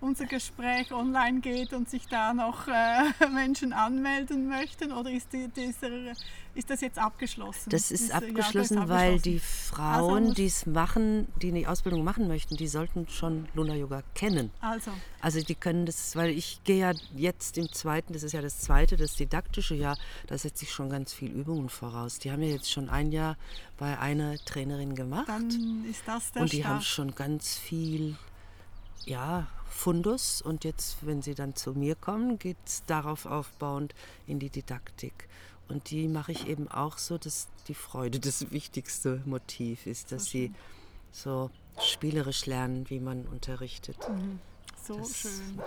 unser 0.00 0.24
Gespräch 0.26 0.92
online 0.92 1.40
geht 1.40 1.72
und 1.72 1.88
sich 1.90 2.06
da 2.08 2.32
noch 2.32 2.66
äh, 2.68 3.28
Menschen 3.32 3.72
anmelden 3.72 4.48
möchten? 4.48 4.92
Oder 4.92 5.10
ist, 5.10 5.32
die, 5.32 5.48
dieser, 5.48 5.88
ist 6.54 6.70
das 6.70 6.80
jetzt 6.80 6.98
abgeschlossen? 6.98 7.68
das 7.70 7.90
ist 7.90 8.04
Diese- 8.04 8.12
ja, 8.12 8.20
das 8.20 8.28
abgeschlossen, 8.28 8.78
ist 8.82 8.88
weil 8.88 9.14
abgeschlossen. 9.16 9.22
die 9.22 9.38
Frauen, 9.40 10.24
muss- 10.24 10.34
die 10.34 10.46
es 10.46 10.66
machen, 10.66 11.28
die 11.42 11.52
die 11.52 11.66
Ausbildung 11.66 12.02
machen 12.02 12.28
möchten, 12.28 12.56
die 12.56 12.66
sollten 12.68 13.08
schon 13.08 13.46
Luna 13.54 13.74
Yoga 13.74 14.02
kennen. 14.14 14.50
Also, 14.60 14.90
Also 15.20 15.40
die 15.42 15.54
können 15.54 15.84
das, 15.86 16.16
weil 16.16 16.30
ich 16.30 16.62
gehe 16.64 16.78
ja 16.78 16.92
jetzt 17.14 17.58
im 17.58 17.70
zweiten, 17.72 18.12
das 18.14 18.22
ist 18.22 18.32
ja 18.32 18.40
das 18.42 18.58
zweite, 18.60 18.96
das 18.96 19.14
didaktische 19.16 19.74
Jahr, 19.74 19.98
da 20.28 20.38
setze 20.38 20.64
ich 20.64 20.72
schon 20.72 20.88
ganz 20.88 21.12
viel 21.12 21.30
Übungen 21.30 21.68
voraus. 21.68 22.18
Die 22.18 22.32
haben 22.32 22.42
ja 22.42 22.48
jetzt 22.50 22.70
schon 22.72 22.88
ein 22.88 23.12
Jahr 23.12 23.36
bei 23.78 23.98
einer 23.98 24.36
Trainerin 24.44 24.94
gemacht 24.94 25.28
dann 25.28 25.84
ist 25.90 26.02
das 26.06 26.32
der 26.32 26.42
und 26.42 26.52
die 26.52 26.64
haben 26.64 26.80
Start. 26.80 26.84
schon 26.84 27.14
ganz 27.14 27.56
viel, 27.58 28.16
ja, 29.06 29.46
Fundus 29.70 30.42
und 30.42 30.64
jetzt, 30.64 30.98
wenn 31.06 31.22
sie 31.22 31.34
dann 31.34 31.54
zu 31.54 31.72
mir 31.72 31.94
kommen, 31.94 32.38
geht 32.38 32.56
es 32.66 32.82
darauf 32.84 33.24
aufbauend 33.26 33.94
in 34.26 34.38
die 34.38 34.50
Didaktik. 34.50 35.28
Und 35.68 35.90
die 35.90 36.08
mache 36.08 36.32
ich 36.32 36.48
eben 36.48 36.68
auch 36.68 36.98
so, 36.98 37.16
dass 37.16 37.48
die 37.68 37.74
Freude 37.74 38.18
das 38.18 38.50
wichtigste 38.50 39.22
Motiv 39.24 39.86
ist, 39.86 40.10
dass 40.12 40.26
sie 40.26 40.52
so 41.12 41.50
spielerisch 41.80 42.46
lernen, 42.46 42.90
wie 42.90 42.98
man 42.98 43.26
unterrichtet. 43.28 43.96
So 44.82 44.98
Das- 44.98 45.16
schön. 45.16 45.60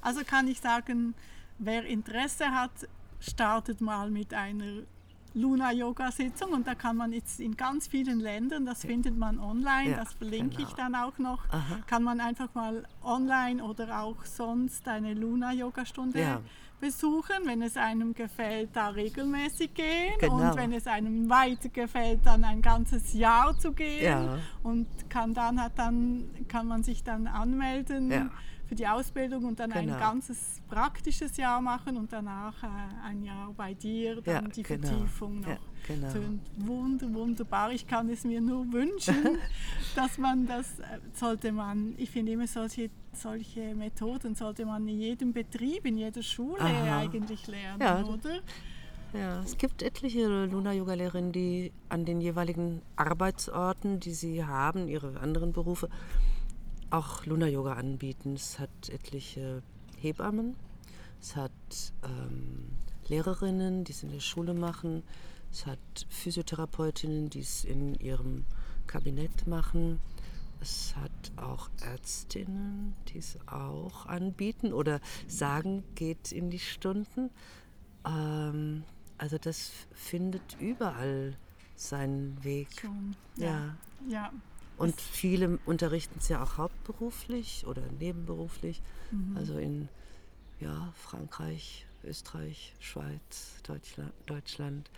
Also 0.00 0.24
kann 0.24 0.48
ich 0.48 0.60
sagen, 0.60 1.14
wer 1.58 1.84
Interesse 1.84 2.46
hat, 2.52 2.72
startet 3.20 3.80
mal 3.82 4.10
mit 4.10 4.32
einer 4.32 4.82
Luna-Yoga-Sitzung 5.34 6.52
und 6.52 6.66
da 6.66 6.74
kann 6.74 6.96
man 6.96 7.12
jetzt 7.12 7.40
in 7.40 7.56
ganz 7.56 7.86
vielen 7.88 8.20
Ländern, 8.20 8.64
das 8.66 8.82
findet 8.82 9.16
man 9.16 9.38
online, 9.38 9.90
Ja, 9.90 9.96
das 9.96 10.12
verlinke 10.14 10.62
ich 10.62 10.68
genau. 10.74 10.76
dann 10.76 10.94
auch 10.94 11.18
noch, 11.18 11.44
Aha. 11.50 11.78
kann 11.86 12.02
man 12.02 12.20
einfach 12.20 12.54
mal 12.54 12.84
online 13.02 13.62
oder 13.62 14.00
auch 14.02 14.24
sonst 14.24 14.86
eine 14.88 15.14
Luna-Yoga-Stunde 15.14 16.20
Ja. 16.20 16.40
besuchen. 16.80 17.36
Wenn 17.44 17.62
es 17.62 17.76
einem 17.76 18.14
gefällt, 18.14 18.70
da 18.74 18.88
regelmäßig 18.88 19.74
gehen 19.74 20.14
Genau. 20.20 20.50
und 20.50 20.56
wenn 20.56 20.72
es 20.72 20.86
einem 20.86 21.28
weiter 21.30 21.68
gefällt, 21.68 22.20
dann 22.26 22.44
ein 22.44 22.62
ganzes 22.62 23.14
Jahr 23.14 23.58
zu 23.58 23.72
gehen 23.72 24.04
Ja. 24.04 24.38
und 24.62 24.86
kann 25.08 25.34
dann 25.34 25.60
hat 25.62 25.78
dann 25.78 26.24
kann 26.48 26.66
man 26.66 26.82
sich 26.82 27.02
dann 27.02 27.26
anmelden. 27.26 28.30
Für 28.66 28.74
die 28.74 28.86
Ausbildung 28.86 29.44
und 29.44 29.60
dann 29.60 29.72
ein 29.72 29.86
Genau. 29.86 29.98
ganzes 29.98 30.60
praktisches 30.68 31.36
Jahr 31.36 31.60
machen 31.60 31.96
und 31.96 32.12
danach 32.12 32.62
äh, 32.62 32.66
ein 33.06 33.22
Jahr 33.22 33.52
bei 33.56 33.74
dir, 33.74 34.20
dann 34.22 34.44
Ja, 34.46 34.50
die 34.50 34.62
genau. 34.62 34.86
Vertiefung 34.88 35.40
noch. 35.40 35.48
Ja, 35.48 35.58
genau. 35.86 36.08
Wunder, 36.58 37.12
wunderbar. 37.12 37.72
Ich 37.72 37.86
kann 37.86 38.08
es 38.08 38.24
mir 38.24 38.40
nur 38.40 38.72
wünschen, 38.72 39.14
dass 39.96 40.18
man 40.18 40.46
das 40.46 40.78
äh, 40.78 40.84
sollte 41.12 41.52
man, 41.52 41.94
ich 41.98 42.10
finde 42.10 42.32
immer 42.32 42.46
solche, 42.46 42.90
solche 43.12 43.74
Methoden 43.74 44.34
sollte 44.34 44.64
man 44.64 44.88
in 44.88 44.98
jedem 44.98 45.32
Betrieb, 45.32 45.84
in 45.86 45.96
jeder 45.98 46.22
Schule 46.22 46.60
Aha. 46.60 46.98
eigentlich 47.00 47.46
lernen, 47.46 47.80
Ja. 47.82 48.02
oder? 48.04 48.40
Ja, 49.12 49.40
es 49.44 49.56
gibt 49.56 49.80
etliche 49.84 50.46
Luna-Yoga-Lehrerinnen, 50.46 51.30
die 51.30 51.70
an 51.88 52.04
den 52.04 52.20
jeweiligen 52.20 52.82
Arbeitsorten, 52.96 54.00
die 54.00 54.12
sie 54.12 54.44
haben, 54.44 54.88
ihre 54.88 55.20
anderen 55.20 55.52
Berufe, 55.52 55.88
auch 56.94 57.26
Luna-Yoga 57.26 57.72
anbieten. 57.72 58.34
Es 58.34 58.58
hat 58.58 58.88
etliche 58.88 59.62
Hebammen, 59.98 60.54
es 61.20 61.34
hat 61.34 61.50
ähm, 62.04 62.66
Lehrerinnen, 63.08 63.84
die 63.84 63.92
es 63.92 64.02
in 64.02 64.12
der 64.12 64.20
Schule 64.20 64.54
machen, 64.54 65.02
es 65.50 65.66
hat 65.66 65.78
Physiotherapeutinnen, 66.08 67.30
die 67.30 67.40
es 67.40 67.64
in 67.64 67.94
ihrem 67.94 68.44
Kabinett 68.86 69.46
machen. 69.46 70.00
Es 70.60 70.94
hat 70.96 71.32
auch 71.36 71.68
Ärztinnen, 71.82 72.94
die 73.08 73.18
es 73.18 73.38
auch 73.46 74.06
anbieten 74.06 74.72
oder 74.72 75.00
sagen, 75.26 75.84
geht 75.94 76.32
in 76.32 76.48
die 76.48 76.58
Stunden. 76.58 77.30
Ähm, 78.06 78.84
also 79.18 79.36
das 79.36 79.72
findet 79.92 80.56
überall 80.60 81.36
seinen 81.74 82.42
Weg. 82.44 82.68
Schon. 82.80 83.16
Ja. 83.36 83.76
Ja. 84.08 84.32
Und 84.76 85.00
viele 85.00 85.58
unterrichten 85.66 86.18
es 86.18 86.28
ja 86.28 86.42
auch 86.42 86.58
hauptberuflich 86.58 87.64
oder 87.66 87.82
nebenberuflich. 88.00 88.82
Also 89.36 89.56
in 89.58 89.88
ja, 90.60 90.92
Frankreich, 90.96 91.86
Österreich, 92.02 92.74
Schweiz, 92.80 93.54
Deutschland, 93.62 94.12
Deutschland. 94.26 94.90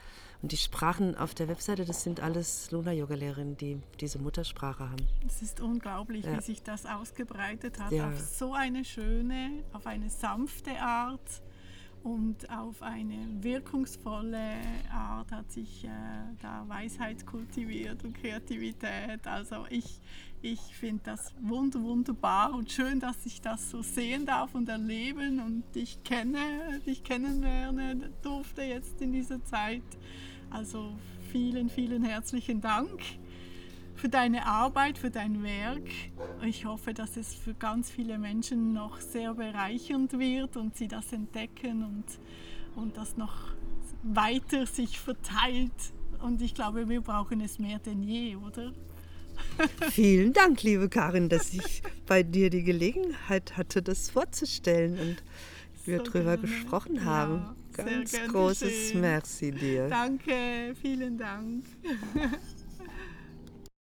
Und 0.42 0.52
die 0.52 0.56
Sprachen 0.56 1.16
auf 1.16 1.34
der 1.34 1.48
Webseite, 1.48 1.84
das 1.84 2.02
sind 2.02 2.20
alles 2.20 2.70
Luna-Yoga-Lehrerinnen, 2.70 3.56
die 3.56 3.80
diese 4.00 4.18
Muttersprache 4.18 4.88
haben. 4.88 5.06
Es 5.26 5.42
ist 5.42 5.60
unglaublich, 5.60 6.24
Ja. 6.24 6.36
wie 6.36 6.42
sich 6.42 6.62
das 6.62 6.86
ausgebreitet 6.86 7.78
hat. 7.78 7.92
Ja. 7.92 8.08
Auf 8.08 8.20
so 8.20 8.54
eine 8.54 8.84
schöne, 8.84 9.64
auf 9.72 9.86
eine 9.86 10.08
sanfte 10.10 10.72
Art 10.80 11.42
und 12.06 12.48
auf 12.50 12.82
eine 12.82 13.18
wirkungsvolle 13.40 14.54
Art 14.92 15.32
hat 15.32 15.50
sich 15.50 15.84
äh, 15.84 15.88
da 16.40 16.64
Weisheit 16.68 17.26
kultiviert 17.26 18.04
und 18.04 18.14
Kreativität. 18.14 19.26
Also 19.26 19.66
ich, 19.70 20.00
ich 20.40 20.60
finde 20.60 21.02
das 21.04 21.34
wunder, 21.40 21.82
wunderbar 21.82 22.54
und 22.54 22.70
schön, 22.70 23.00
dass 23.00 23.26
ich 23.26 23.40
das 23.40 23.70
so 23.70 23.82
sehen 23.82 24.24
darf 24.24 24.54
und 24.54 24.68
erleben 24.68 25.40
und 25.40 25.64
dich 25.74 26.04
kenne, 26.04 26.80
dich 26.86 27.02
kennenlernen 27.02 28.04
durfte 28.22 28.62
jetzt 28.62 29.02
in 29.02 29.10
dieser 29.10 29.44
Zeit. 29.44 29.82
Also 30.48 30.92
vielen, 31.32 31.68
vielen 31.68 32.04
herzlichen 32.04 32.60
Dank 32.60 33.00
für 33.96 34.08
deine 34.08 34.46
Arbeit, 34.46 34.98
für 34.98 35.10
dein 35.10 35.42
Werk. 35.42 35.88
Ich 36.44 36.64
hoffe, 36.64 36.94
dass 36.94 37.16
es 37.16 37.34
für 37.34 37.54
ganz 37.54 37.90
viele 37.90 38.18
Menschen 38.18 38.72
noch 38.72 39.00
sehr 39.00 39.34
bereichernd 39.34 40.18
wird 40.18 40.56
und 40.56 40.76
sie 40.76 40.88
das 40.88 41.12
entdecken 41.12 41.82
und, 41.82 42.04
und 42.82 42.96
das 42.96 43.16
noch 43.16 43.52
weiter 44.02 44.66
sich 44.66 45.00
verteilt. 45.00 45.72
Und 46.22 46.40
ich 46.42 46.54
glaube, 46.54 46.88
wir 46.88 47.00
brauchen 47.00 47.40
es 47.40 47.58
mehr 47.58 47.78
denn 47.78 48.02
je, 48.02 48.36
oder? 48.36 48.72
Vielen 49.90 50.32
Dank, 50.32 50.62
liebe 50.62 50.88
Karin, 50.88 51.28
dass 51.28 51.52
ich 51.52 51.82
bei 52.06 52.22
dir 52.22 52.50
die 52.50 52.62
Gelegenheit 52.62 53.56
hatte, 53.56 53.82
das 53.82 54.10
vorzustellen 54.10 54.98
und 54.98 55.22
wir 55.84 55.98
so 55.98 56.04
drüber 56.04 56.36
gesprochen 56.36 57.04
haben. 57.04 57.56
Ja, 57.76 57.84
Ganz 57.84 58.12
großes 58.28 58.90
schön. 58.90 59.00
Merci 59.02 59.52
dir. 59.52 59.88
Danke, 59.88 60.74
vielen 60.80 61.18
Dank. 61.18 61.64